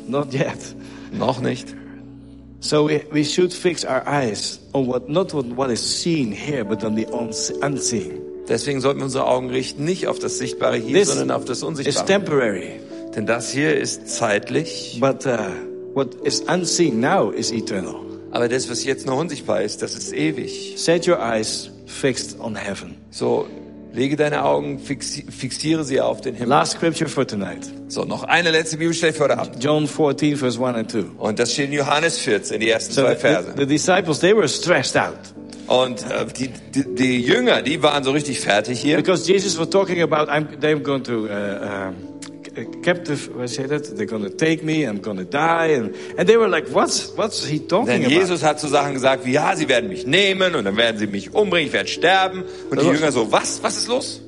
Not 0.07 0.33
yet. 0.33 0.57
Noch 1.11 1.41
nicht. 1.41 1.75
So 2.59 2.87
we, 2.87 3.01
we 3.11 3.23
should 3.25 3.51
fix 3.51 3.83
our 3.83 4.03
eyes 4.07 4.59
on 4.73 4.87
what 4.87 5.09
not 5.09 5.33
on 5.33 5.57
what 5.57 5.71
is 5.71 5.79
seen 5.81 6.31
here, 6.31 6.63
but 6.63 6.83
on 6.83 6.95
the 6.95 7.05
uns- 7.07 7.51
unseen. 7.61 8.19
Deswegen 8.47 8.81
sollten 8.81 8.99
wir 8.99 9.05
unsere 9.05 9.25
Augen 9.25 9.49
richten 9.49 9.83
nicht 9.83 10.07
auf 10.07 10.19
das 10.19 10.37
Sichtbare 10.37 10.77
hier, 10.77 10.93
This 10.99 11.09
sondern 11.09 11.31
auf 11.31 11.45
das 11.45 11.59
is 11.59 11.63
Unsichtbare. 11.63 12.05
temporary, 12.05 12.79
Denn 13.15 13.25
das 13.25 13.51
hier 13.51 13.75
ist 13.75 14.07
zeitlich, 14.09 14.97
but 14.99 15.25
uh, 15.25 15.37
what 15.93 16.15
is 16.23 16.41
unseen 16.41 16.99
now 16.99 17.31
is 17.31 17.51
eternal. 17.51 17.95
aber 18.31 18.47
das, 18.47 18.69
was 18.69 18.83
jetzt 18.83 19.05
noch 19.07 19.17
unsichtbar 19.19 19.61
ist, 19.63 19.81
das 19.81 19.95
ist 19.95 20.13
ewig. 20.13 20.73
Set 20.77 21.07
your 21.07 21.19
eyes 21.19 21.71
fixed 21.87 22.39
on 22.39 22.55
heaven. 22.55 22.95
So, 23.09 23.47
lege 23.93 24.15
deine 24.15 24.43
Augen, 24.43 24.79
fixi 24.79 25.25
fixiere 25.29 25.83
sie 25.83 25.99
auf 26.01 26.21
den 26.21 26.35
Himmel. 26.35 26.49
Last 26.49 26.73
scripture 26.73 27.09
for 27.09 27.25
tonight. 27.27 27.69
So, 27.87 28.03
noch 28.05 28.23
eine 28.23 28.51
letzte 28.51 28.77
Bibelstelle 28.77 29.13
für 29.13 29.23
heute 29.25 29.37
Abend. 29.37 29.63
John 29.63 29.87
14, 29.87 30.37
verse 30.37 30.63
1 30.63 30.77
and 30.77 30.91
2. 30.91 30.99
Und 31.17 31.39
das 31.39 31.51
steht 31.53 31.67
in 31.67 31.73
Johannes 31.73 32.17
14, 32.19 32.59
die 32.59 32.69
ersten 32.69 32.93
So 32.93 33.01
zwei 33.01 33.15
the, 33.15 33.19
Verse. 33.21 33.53
the 33.57 33.65
disciples, 33.65 34.19
they 34.19 34.35
were 34.35 34.47
stressed 34.47 34.95
out 34.97 35.17
Und 35.67 36.01
äh, 36.09 36.25
die, 36.37 36.49
die, 36.73 36.95
die 36.95 37.21
Jünger, 37.21 37.61
die 37.61 37.81
waren 37.83 38.03
so 38.03 38.11
richtig 38.11 38.39
fertig 38.39 38.79
hier. 38.81 38.97
because 38.97 39.29
Jesus 39.31 39.57
was 39.59 39.69
talking 39.69 40.01
about, 40.01 40.29
I'm, 40.31 40.47
they're 40.59 40.79
going 40.79 41.03
to, 41.03 41.25
uh, 41.25 41.91
c- 41.91 41.95
captive, 42.65 43.35
what 43.35 43.49
say 43.49 43.65
that? 43.67 43.95
They're 43.95 44.05
to 44.05 44.29
take 44.29 44.63
me, 44.63 44.83
I'm 44.83 45.01
to 45.01 45.25
die. 45.25 45.67
And, 45.67 45.95
and 46.17 46.27
they 46.27 46.37
were 46.37 46.47
like, 46.47 46.67
what's, 46.69 47.09
what's 47.15 47.45
he 47.45 47.59
talking 47.59 47.87
Denn 47.87 48.05
about? 48.05 48.13
Jesus 48.13 48.41
hat 48.41 48.59
so 48.59 48.67
Sachen 48.67 48.93
gesagt 48.93 49.25
wie, 49.25 49.33
ja, 49.33 49.55
sie 49.55 49.67
werden 49.67 49.89
mich 49.89 50.05
nehmen 50.05 50.55
und 50.55 50.65
dann 50.65 50.77
werden 50.77 50.97
sie 50.97 51.07
mich 51.07 51.33
umbringen, 51.33 51.67
ich 51.67 51.73
werde 51.73 51.89
sterben. 51.89 52.43
Und 52.69 52.81
die 52.81 52.85
Jünger 52.85 53.11
so, 53.11 53.31
was? 53.31 53.61
Was 53.63 53.77
ist 53.77 53.87
los? 53.87 54.21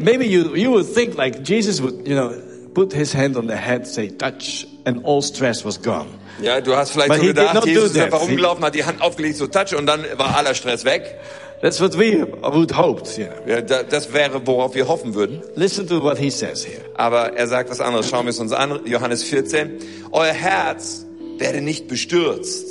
Maybe 0.00 0.24
you, 0.24 0.54
you 0.54 0.70
would 0.70 0.86
think 0.94 1.16
like 1.16 1.46
Jesus 1.46 1.82
would, 1.82 2.08
you 2.08 2.14
know, 2.14 2.32
put 2.74 2.92
his 2.92 3.14
hand 3.14 3.36
on 3.36 3.46
their 3.46 3.60
head, 3.60 3.86
say 3.86 4.08
touch, 4.08 4.66
and 4.84 5.04
all 5.04 5.22
stress 5.22 5.64
was 5.64 5.80
gone. 5.80 6.08
Ja, 6.42 6.60
du 6.60 6.74
hast 6.74 6.90
vielleicht 6.90 7.10
But 7.10 7.20
so 7.20 7.26
gedacht, 7.26 7.66
Jesus 7.66 7.92
ist 7.92 8.00
einfach 8.00 8.20
rumgelaufen, 8.20 8.64
hat 8.64 8.74
die 8.74 8.84
Hand 8.84 9.00
aufgelegt, 9.00 9.36
so 9.36 9.46
touch 9.46 9.76
und 9.76 9.86
dann 9.86 10.04
war 10.16 10.36
aller 10.36 10.54
Stress 10.54 10.84
weg. 10.84 11.18
That's 11.64 11.80
what 11.80 11.96
we 11.96 12.22
would 12.22 12.72
hoped, 12.76 13.16
you 13.16 13.24
know. 13.24 13.32
Ja, 13.46 13.62
da- 13.62 13.84
das 13.84 14.12
wäre, 14.12 14.46
worauf 14.46 14.74
wir 14.74 14.86
hoffen 14.86 15.14
würden. 15.14 15.40
Listen 15.54 15.88
to 15.88 16.02
what 16.02 16.18
he 16.18 16.28
says 16.28 16.62
here. 16.62 16.82
Aber 16.92 17.32
er 17.38 17.46
sagt 17.46 17.70
was 17.70 17.80
anderes. 17.80 18.06
Schauen 18.10 18.26
wir 18.26 18.32
es 18.32 18.38
uns 18.38 18.52
an. 18.52 18.80
Johannes 18.84 19.22
14. 19.22 19.78
Euer 20.12 20.34
Herz 20.34 21.06
werde 21.38 21.62
nicht 21.62 21.88
bestürzt. 21.88 22.66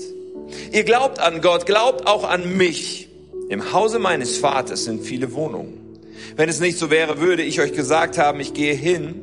Ihr 0.71 0.83
glaubt 0.83 1.19
an 1.19 1.41
Gott, 1.41 1.65
glaubt 1.65 2.05
auch 2.05 2.23
an 2.23 2.55
mich. 2.55 3.09
Im 3.49 3.73
Hause 3.73 3.97
meines 3.97 4.37
Vaters 4.37 4.83
sind 4.83 5.01
viele 5.01 5.33
Wohnungen. 5.33 5.97
Wenn 6.35 6.47
es 6.47 6.59
nicht 6.59 6.77
so 6.77 6.91
wäre, 6.91 7.19
würde 7.19 7.41
ich 7.41 7.61
euch 7.61 7.73
gesagt 7.73 8.19
haben, 8.19 8.39
ich 8.41 8.53
gehe 8.53 8.75
hin, 8.75 9.15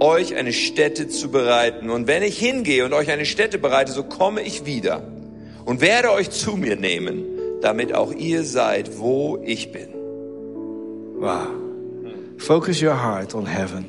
euch 0.00 0.34
eine 0.34 0.54
Stätte 0.54 1.08
zu 1.08 1.30
bereiten. 1.30 1.90
Und 1.90 2.06
wenn 2.06 2.22
ich 2.22 2.38
hingehe 2.38 2.86
und 2.86 2.94
euch 2.94 3.10
eine 3.10 3.26
Stätte 3.26 3.58
bereite, 3.58 3.92
so 3.92 4.02
komme 4.02 4.40
ich 4.40 4.64
wieder 4.64 5.02
und 5.66 5.82
werde 5.82 6.10
euch 6.10 6.30
zu 6.30 6.56
mir 6.56 6.76
nehmen, 6.76 7.33
damit 7.64 7.94
auch 7.94 8.12
ihr 8.12 8.44
seid, 8.44 8.98
wo 8.98 9.38
ich 9.44 9.72
bin. 9.72 9.88
Wow. 11.18 11.48
Focus 12.38 12.82
your 12.82 13.02
heart 13.02 13.34
on 13.34 13.46
heaven. 13.46 13.86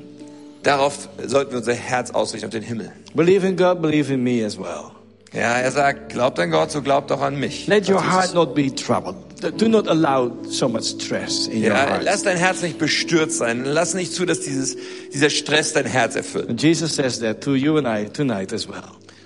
Darauf 0.63 1.09
sollten 1.26 1.51
wir 1.51 1.59
unser 1.59 1.73
Herz 1.73 2.11
ausrichten 2.11 2.45
auf 2.47 2.51
den 2.51 2.63
Himmel. 2.63 2.91
Believe 3.13 3.45
in 3.45 3.55
God, 3.57 3.82
believe 3.82 4.11
in 4.11 4.23
me 4.23 4.43
as 4.45 4.57
well. 4.57 4.91
Ja, 5.34 5.57
er 5.57 5.71
sagt, 5.71 6.13
glaubt 6.13 6.39
an 6.39 6.49
Gott, 6.49 6.71
so 6.71 6.82
glaubt 6.82 7.11
auch 7.11 7.21
an 7.21 7.38
mich. 7.39 7.67
Let 7.67 7.89
your 7.89 8.01
heart 8.01 8.34
not 8.34 8.55
be 8.55 8.73
troubled. 8.73 9.15
Do 9.57 9.67
not 9.67 9.88
allow 9.88 10.32
so 10.49 10.69
much 10.69 10.86
stress 10.86 11.47
in 11.47 11.61
your 11.61 11.69
Ja, 11.71 11.89
heart. 11.89 12.03
lass 12.03 12.23
dein 12.23 12.38
Herz 12.38 12.61
nicht 12.61 12.78
bestürzt 12.80 13.38
sein. 13.38 13.65
Lass 13.65 13.93
nicht 13.93 14.13
zu, 14.13 14.26
dass 14.26 14.39
dieses, 14.39 14.78
dieser 15.13 15.30
Stress 15.30 15.73
dein 15.73 15.86
Herz 15.86 16.15
erfüllt. 16.15 16.49
And 16.49 16.61
Jesus 16.61 16.95
says 16.95 17.19
that 17.19 17.41
to 17.41 17.55
you 17.55 17.78
and 17.78 17.86
I 17.86 18.05
tonight 18.09 18.53
as 18.53 18.67
well. 18.67 18.84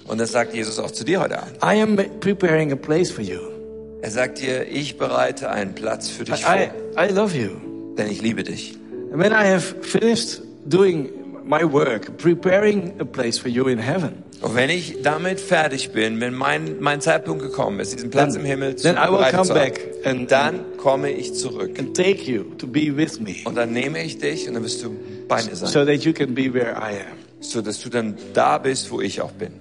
Und 0.07 0.17
das 0.19 0.31
sagt 0.31 0.55
Jesus 0.55 0.79
auch 0.79 0.89
zu 0.91 1.03
dir 1.03 1.19
heute 1.21 1.37
Abend. 1.37 1.57
I 1.63 1.79
am 1.81 1.95
preparing 2.19 2.71
a 2.71 2.75
place 2.75 3.11
for 3.11 3.23
you. 3.23 3.58
Er 4.01 4.11
sagt 4.11 4.39
dir, 4.41 4.67
ich 4.67 4.97
bereite 4.97 5.49
einen 5.49 5.75
Platz 5.75 6.09
für 6.09 6.23
dich 6.23 6.43
vor, 6.45 6.55
I 6.55 7.11
love 7.13 7.35
you. 7.37 7.49
denn 7.97 8.09
ich 8.09 8.21
liebe 8.21 8.43
dich. 8.43 8.77
And 9.11 9.21
when 9.21 9.31
I 9.31 9.45
have 9.51 9.75
finished 9.81 10.41
doing 10.65 11.09
my 11.43 11.63
work, 11.63 12.17
preparing 12.17 12.93
a 12.99 13.03
place 13.03 13.37
for 13.39 13.49
you 13.49 13.67
in 13.67 13.79
heaven, 13.79 14.23
Und 14.41 14.55
wenn 14.55 14.69
ich 14.69 15.01
damit 15.03 15.41
fertig 15.41 15.91
bin, 15.91 16.21
wenn 16.21 16.33
mein, 16.33 16.79
mein 16.79 17.01
Zeitpunkt 17.01 17.43
gekommen 17.43 17.81
ist, 17.81 17.93
diesen 17.93 18.09
Platz 18.09 18.35
im 18.35 18.45
Himmel 18.45 18.77
zu 18.77 18.83
then 18.83 18.95
I 18.95 19.11
will 19.11 19.25
come 19.31 19.53
back 19.53 19.81
and, 20.05 20.31
dann 20.31 20.61
komme 20.77 21.11
ich 21.11 21.33
zurück. 21.33 21.77
and 21.77 21.93
take 21.97 22.23
you 22.31 22.43
to 22.57 22.65
be 22.67 22.95
with 22.95 23.19
me 23.19 23.35
Und 23.43 23.55
dann 23.55 23.73
nehme 23.73 24.01
ich 24.01 24.17
dich 24.19 24.47
und 24.47 24.53
dann 24.53 24.63
wirst 24.63 24.81
du 24.81 24.95
bei 25.27 25.43
mir 25.43 25.55
sein, 25.57 25.67
so 25.69 25.83
that 25.83 26.05
you 26.05 26.13
can 26.13 26.33
be 26.33 26.53
where 26.53 26.71
I 26.77 26.93
am. 27.01 27.17
so 27.41 27.61
dass 27.61 27.81
du 27.81 27.89
dann 27.89 28.15
da 28.33 28.57
bist, 28.59 28.89
wo 28.91 29.01
ich 29.01 29.19
auch 29.19 29.31
bin. 29.33 29.51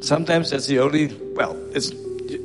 Sometimes 0.00 0.50
that's 0.50 0.66
the 0.66 0.80
only, 0.80 1.10
well, 1.36 1.54
it's, 1.72 1.92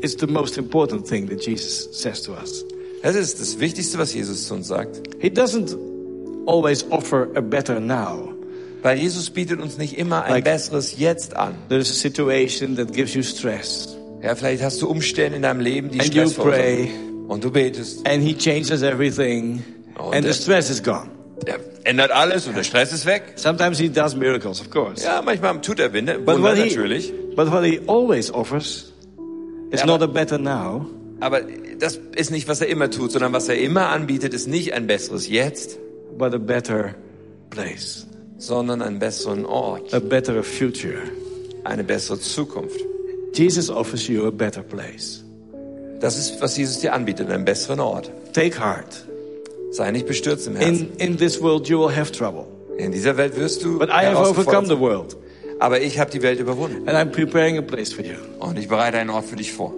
it's 0.02 0.16
the 0.20 0.28
most 0.28 0.58
important 0.58 1.08
thing 1.08 1.28
that 1.30 1.42
Jesus 1.46 1.90
says 1.92 2.22
to 2.24 2.34
us. 2.34 2.66
Das 3.04 3.16
ist 3.16 3.40
das 3.40 3.60
Wichtigste, 3.60 3.98
was 3.98 4.14
Jesus 4.14 4.48
zu 4.48 4.56
uns 4.56 4.68
sagt. 4.68 5.02
He 5.20 5.30
doesn't 5.30 5.76
always 6.48 6.86
offer 6.90 7.28
a 7.36 7.42
better 7.42 7.80
now, 7.80 8.34
Weil 8.84 8.98
Jesus 9.00 9.30
bietet 9.30 9.60
uns 9.60 9.78
nicht 9.78 9.98
immer 9.98 10.24
ein 10.24 10.32
Like- 10.34 10.44
besseres 10.44 10.98
Jetzt 10.98 11.36
an. 11.36 11.56
There's 11.70 11.90
a 11.90 11.94
situation 11.94 12.76
that 12.78 12.94
gives 12.94 13.14
you 13.14 13.24
stress. 13.24 13.96
Ja, 14.24 14.36
vielleicht 14.36 14.64
hast 14.64 14.82
du 14.82 14.88
Umstände 14.88 15.36
in 15.36 15.42
deinem 15.44 15.60
Leben, 15.62 15.90
die 15.90 16.00
And 16.00 16.08
Stress 16.10 16.38
you 16.38 16.44
pray. 16.44 16.90
Und 17.28 17.44
du 17.44 17.52
betest. 17.52 18.08
And 18.08 18.24
he 18.24 18.34
changes 18.36 18.82
everything. 18.84 19.64
Oh, 19.98 20.12
and 20.12 20.24
the 20.24 20.30
that- 20.30 20.36
stress 20.36 20.70
is 20.70 20.82
gone. 20.82 21.10
Er 21.46 21.60
ändert 21.84 22.12
alles 22.12 22.48
und 22.48 22.56
der 22.58 22.64
Stress 22.64 22.92
ist 22.94 23.06
weg. 23.06 23.34
Sometimes 23.36 23.78
he 23.78 23.90
does 23.90 24.16
miracles, 24.16 24.60
of 24.60 24.70
course. 24.72 25.04
Ja, 25.04 25.22
manchmal 25.22 25.62
tut 25.62 25.80
er 25.80 25.94
Wunder, 25.94 26.18
But 26.18 26.36
Wunder 26.38 26.56
he, 26.56 26.70
natürlich. 26.70 27.14
but 27.36 27.52
what 27.52 27.64
he 27.64 27.80
always 27.88 28.32
offers 28.32 28.92
is 29.72 29.82
Ja, 29.82 29.86
not 29.86 30.02
aber- 30.02 30.12
a 30.12 30.14
better 30.14 30.38
now, 30.38 30.86
Aber 31.20 31.42
das 31.80 32.00
ist 32.16 32.30
nicht, 32.30 32.48
was 32.48 32.62
er 32.62 32.68
immer 32.68 32.92
tut, 32.92 33.12
sondern 33.12 33.34
was 33.34 33.50
er 33.50 33.58
immer 33.58 33.90
anbietet, 33.90 34.34
ist 34.36 34.48
nicht 34.48 34.74
ein 34.74 34.86
besseres 34.86 35.28
Jetzt, 35.28 35.80
but 36.18 36.34
a 36.34 36.38
better 36.38 36.94
place, 37.50 38.06
sondern 38.38 38.82
einen 38.84 39.00
besseren 39.00 39.46
Ort, 39.46 39.94
a 39.94 40.00
better 40.00 40.44
future. 40.44 41.00
eine 41.64 41.84
bessere 41.84 42.20
Zukunft. 42.20 42.80
Jesus 43.34 43.70
offers 43.70 44.08
you 44.08 44.26
a 44.28 44.32
better 44.32 44.62
place. 44.62 45.24
Das 46.00 46.18
ist, 46.18 46.40
was 46.42 46.56
Jesus 46.56 46.80
dir 46.80 46.94
anbietet, 46.94 47.30
einen 47.30 47.46
besseren 47.46 47.80
Ort. 47.80 48.12
Take 48.34 48.60
heart. 48.60 49.04
Sei 49.72 49.90
nicht 49.92 50.06
bestürzt 50.08 50.48
im 50.48 50.56
Herzen. 50.56 50.92
In, 50.98 51.14
in 51.14 51.18
this 51.18 51.42
world 51.42 51.68
you 51.68 51.80
will 51.80 51.96
have 51.96 52.12
trouble. 52.12 52.46
In 52.78 52.92
dieser 52.92 53.18
Welt 53.18 53.36
wirst 53.36 53.64
du 53.64 53.80
But 53.80 53.90
I 53.90 54.06
have 54.06 54.18
overcome 54.18 54.68
the 54.68 54.80
world. 54.80 55.18
Aber 55.60 55.82
ich 55.82 56.00
habe 56.00 56.12
die 56.12 56.22
Welt 56.22 56.40
überwunden. 56.40 56.88
And 56.88 56.98
I'm 56.98 57.12
preparing 57.12 57.58
a 57.58 57.62
place 57.62 57.92
for 57.94 58.04
you. 58.06 58.16
Und 58.40 58.58
ich 58.60 58.68
bereite 58.68 58.98
einen 58.98 59.10
Ort 59.10 59.26
für 59.26 59.36
dich 59.36 59.52
vor. 59.54 59.74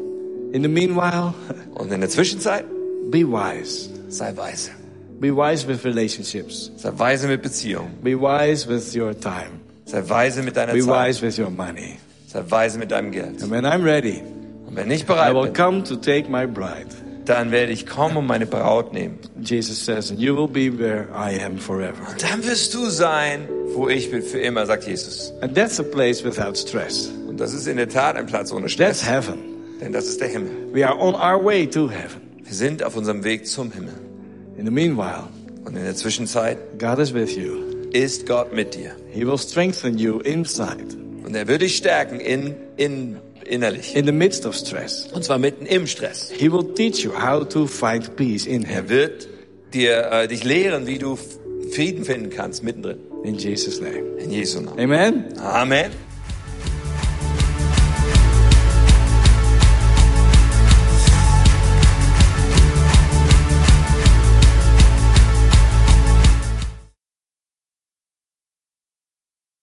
In 0.52 0.62
the 0.64 0.68
meanwhile, 0.68 1.34
Und 1.76 1.92
in 1.92 2.02
der 2.02 2.10
Zwischenzeit, 2.10 2.66
be 3.10 3.20
wise. 3.20 3.90
sei 4.10 4.36
weise. 4.36 4.72
Be 5.20 5.36
wise 5.36 5.68
with 5.68 5.84
relationships. 5.86 6.72
Sei 6.78 6.92
weise 6.96 7.28
mit 7.28 7.42
Beziehungen. 7.42 7.92
Be 8.02 8.20
wise 8.20 8.68
with 8.68 8.96
your 8.96 9.18
time. 9.20 9.60
Sei 9.86 10.02
weise 10.08 10.42
mit 10.44 10.56
deiner 10.56 10.74
Be 10.74 10.80
Zeit. 10.80 11.10
wise 11.10 11.22
with 11.26 11.38
your 11.40 11.50
money. 11.50 11.98
Sei 12.28 12.42
weise 12.48 12.78
mit 12.78 12.92
deinem 12.92 13.12
Geld. 13.12 13.42
And 13.42 13.52
when 13.52 13.66
I'm 13.66 13.84
ready, 13.84 14.22
Und 14.68 14.76
wenn 14.76 14.92
ich 14.92 15.02
I 15.02 15.06
bereit 15.06 15.34
will 15.34 15.44
bin, 15.44 15.54
come 15.54 15.84
to 15.84 15.96
take 15.96 16.30
my 16.30 16.46
bride. 16.46 16.88
Dann 17.30 17.52
werde 17.52 17.72
ich 17.72 17.86
kommen 17.86 18.18
und 18.18 18.26
meine 18.28 18.46
Braut 18.46 18.94
nehmen. 18.94 19.20
Jesus 19.42 19.86
says, 19.86 20.14
you 20.18 20.36
will 20.36 20.48
be 20.48 20.78
where 20.78 21.08
I 21.14 21.40
am 21.44 21.58
forever. 21.58 21.96
Dann 22.20 22.44
wirst 22.46 22.74
du 22.74 22.90
sein, 22.90 23.48
wo 23.76 23.88
ich 23.88 24.10
bin 24.12 24.22
für 24.24 24.40
immer, 24.40 24.66
sagt 24.66 24.88
Jesus. 24.88 25.32
And 25.42 25.56
that's 25.56 25.80
a 25.80 25.84
place 25.84 26.24
without 26.24 26.56
stress. 26.56 27.12
Und 27.28 27.40
das 27.40 27.54
ist 27.54 27.68
in 27.68 27.78
der 27.78 27.88
Tat 27.90 28.16
ein 28.16 28.26
Platz 28.26 28.52
ohne 28.52 28.64
That's 28.68 28.74
Stress. 29.02 29.06
heaven. 29.08 29.38
Denn 29.80 29.94
das 29.94 30.08
ist 30.08 30.20
der 30.20 30.28
Himmel. 30.30 30.52
We 30.74 30.86
are 30.88 30.98
on 31.00 31.14
our 31.16 31.44
way 31.44 31.68
to 31.68 31.90
heaven. 31.90 32.22
Wir 32.44 32.54
sind 32.54 32.84
auf 32.84 32.96
unserem 32.98 33.24
Weg 33.24 33.46
zum 33.48 33.72
Himmel. 33.72 33.94
In 34.58 34.66
the 34.66 34.72
meanwhile, 34.72 35.28
Und 35.66 35.78
in 35.78 35.84
der 35.84 35.96
Zwischenzeit 35.96 36.58
God 36.80 37.00
is 37.00 37.14
with 37.14 37.36
you. 37.36 37.54
ist 37.94 38.26
Gott 38.28 38.54
mit 38.54 38.74
dir. 38.76 38.92
He 39.12 39.26
will 39.26 39.38
strengthen 39.38 39.98
you 39.98 40.20
inside, 40.20 40.96
Und 41.26 41.36
er 41.36 41.48
wird 41.48 41.62
dich 41.62 41.78
stärken 41.78 42.20
in, 42.20 42.56
in, 42.76 43.18
innerlich. 43.50 43.96
in 43.96 44.06
the 44.06 44.12
midst 44.12 44.46
of 44.46 44.56
stress. 44.56 45.08
Und 45.12 45.24
zwar 45.24 45.38
mitten 45.38 45.66
im 45.66 45.88
Stress. 45.88 46.32
He 46.32 46.52
will 46.52 46.74
teach 46.74 47.04
you 47.04 47.12
how 47.12 47.48
to 47.48 47.68
find 47.68 48.16
peace 48.16 48.46
in 48.46 48.64
Him. 48.64 48.76
Er 48.76 48.90
wird 48.90 49.28
dir, 49.74 50.12
äh, 50.12 50.28
dich 50.28 50.44
lehren, 50.44 50.88
wie 50.88 50.98
du 50.98 51.18
Frieden 51.72 52.06
finden 52.06 52.30
kannst 52.30 52.64
mittendrin. 52.64 53.00
In 53.24 53.36
Jesus' 53.36 53.80
name. 53.82 54.00
In 54.20 54.32
Jesu 54.32 54.62
Namen. 54.62 54.80
Amen. 54.80 55.38
Amen. 55.40 56.09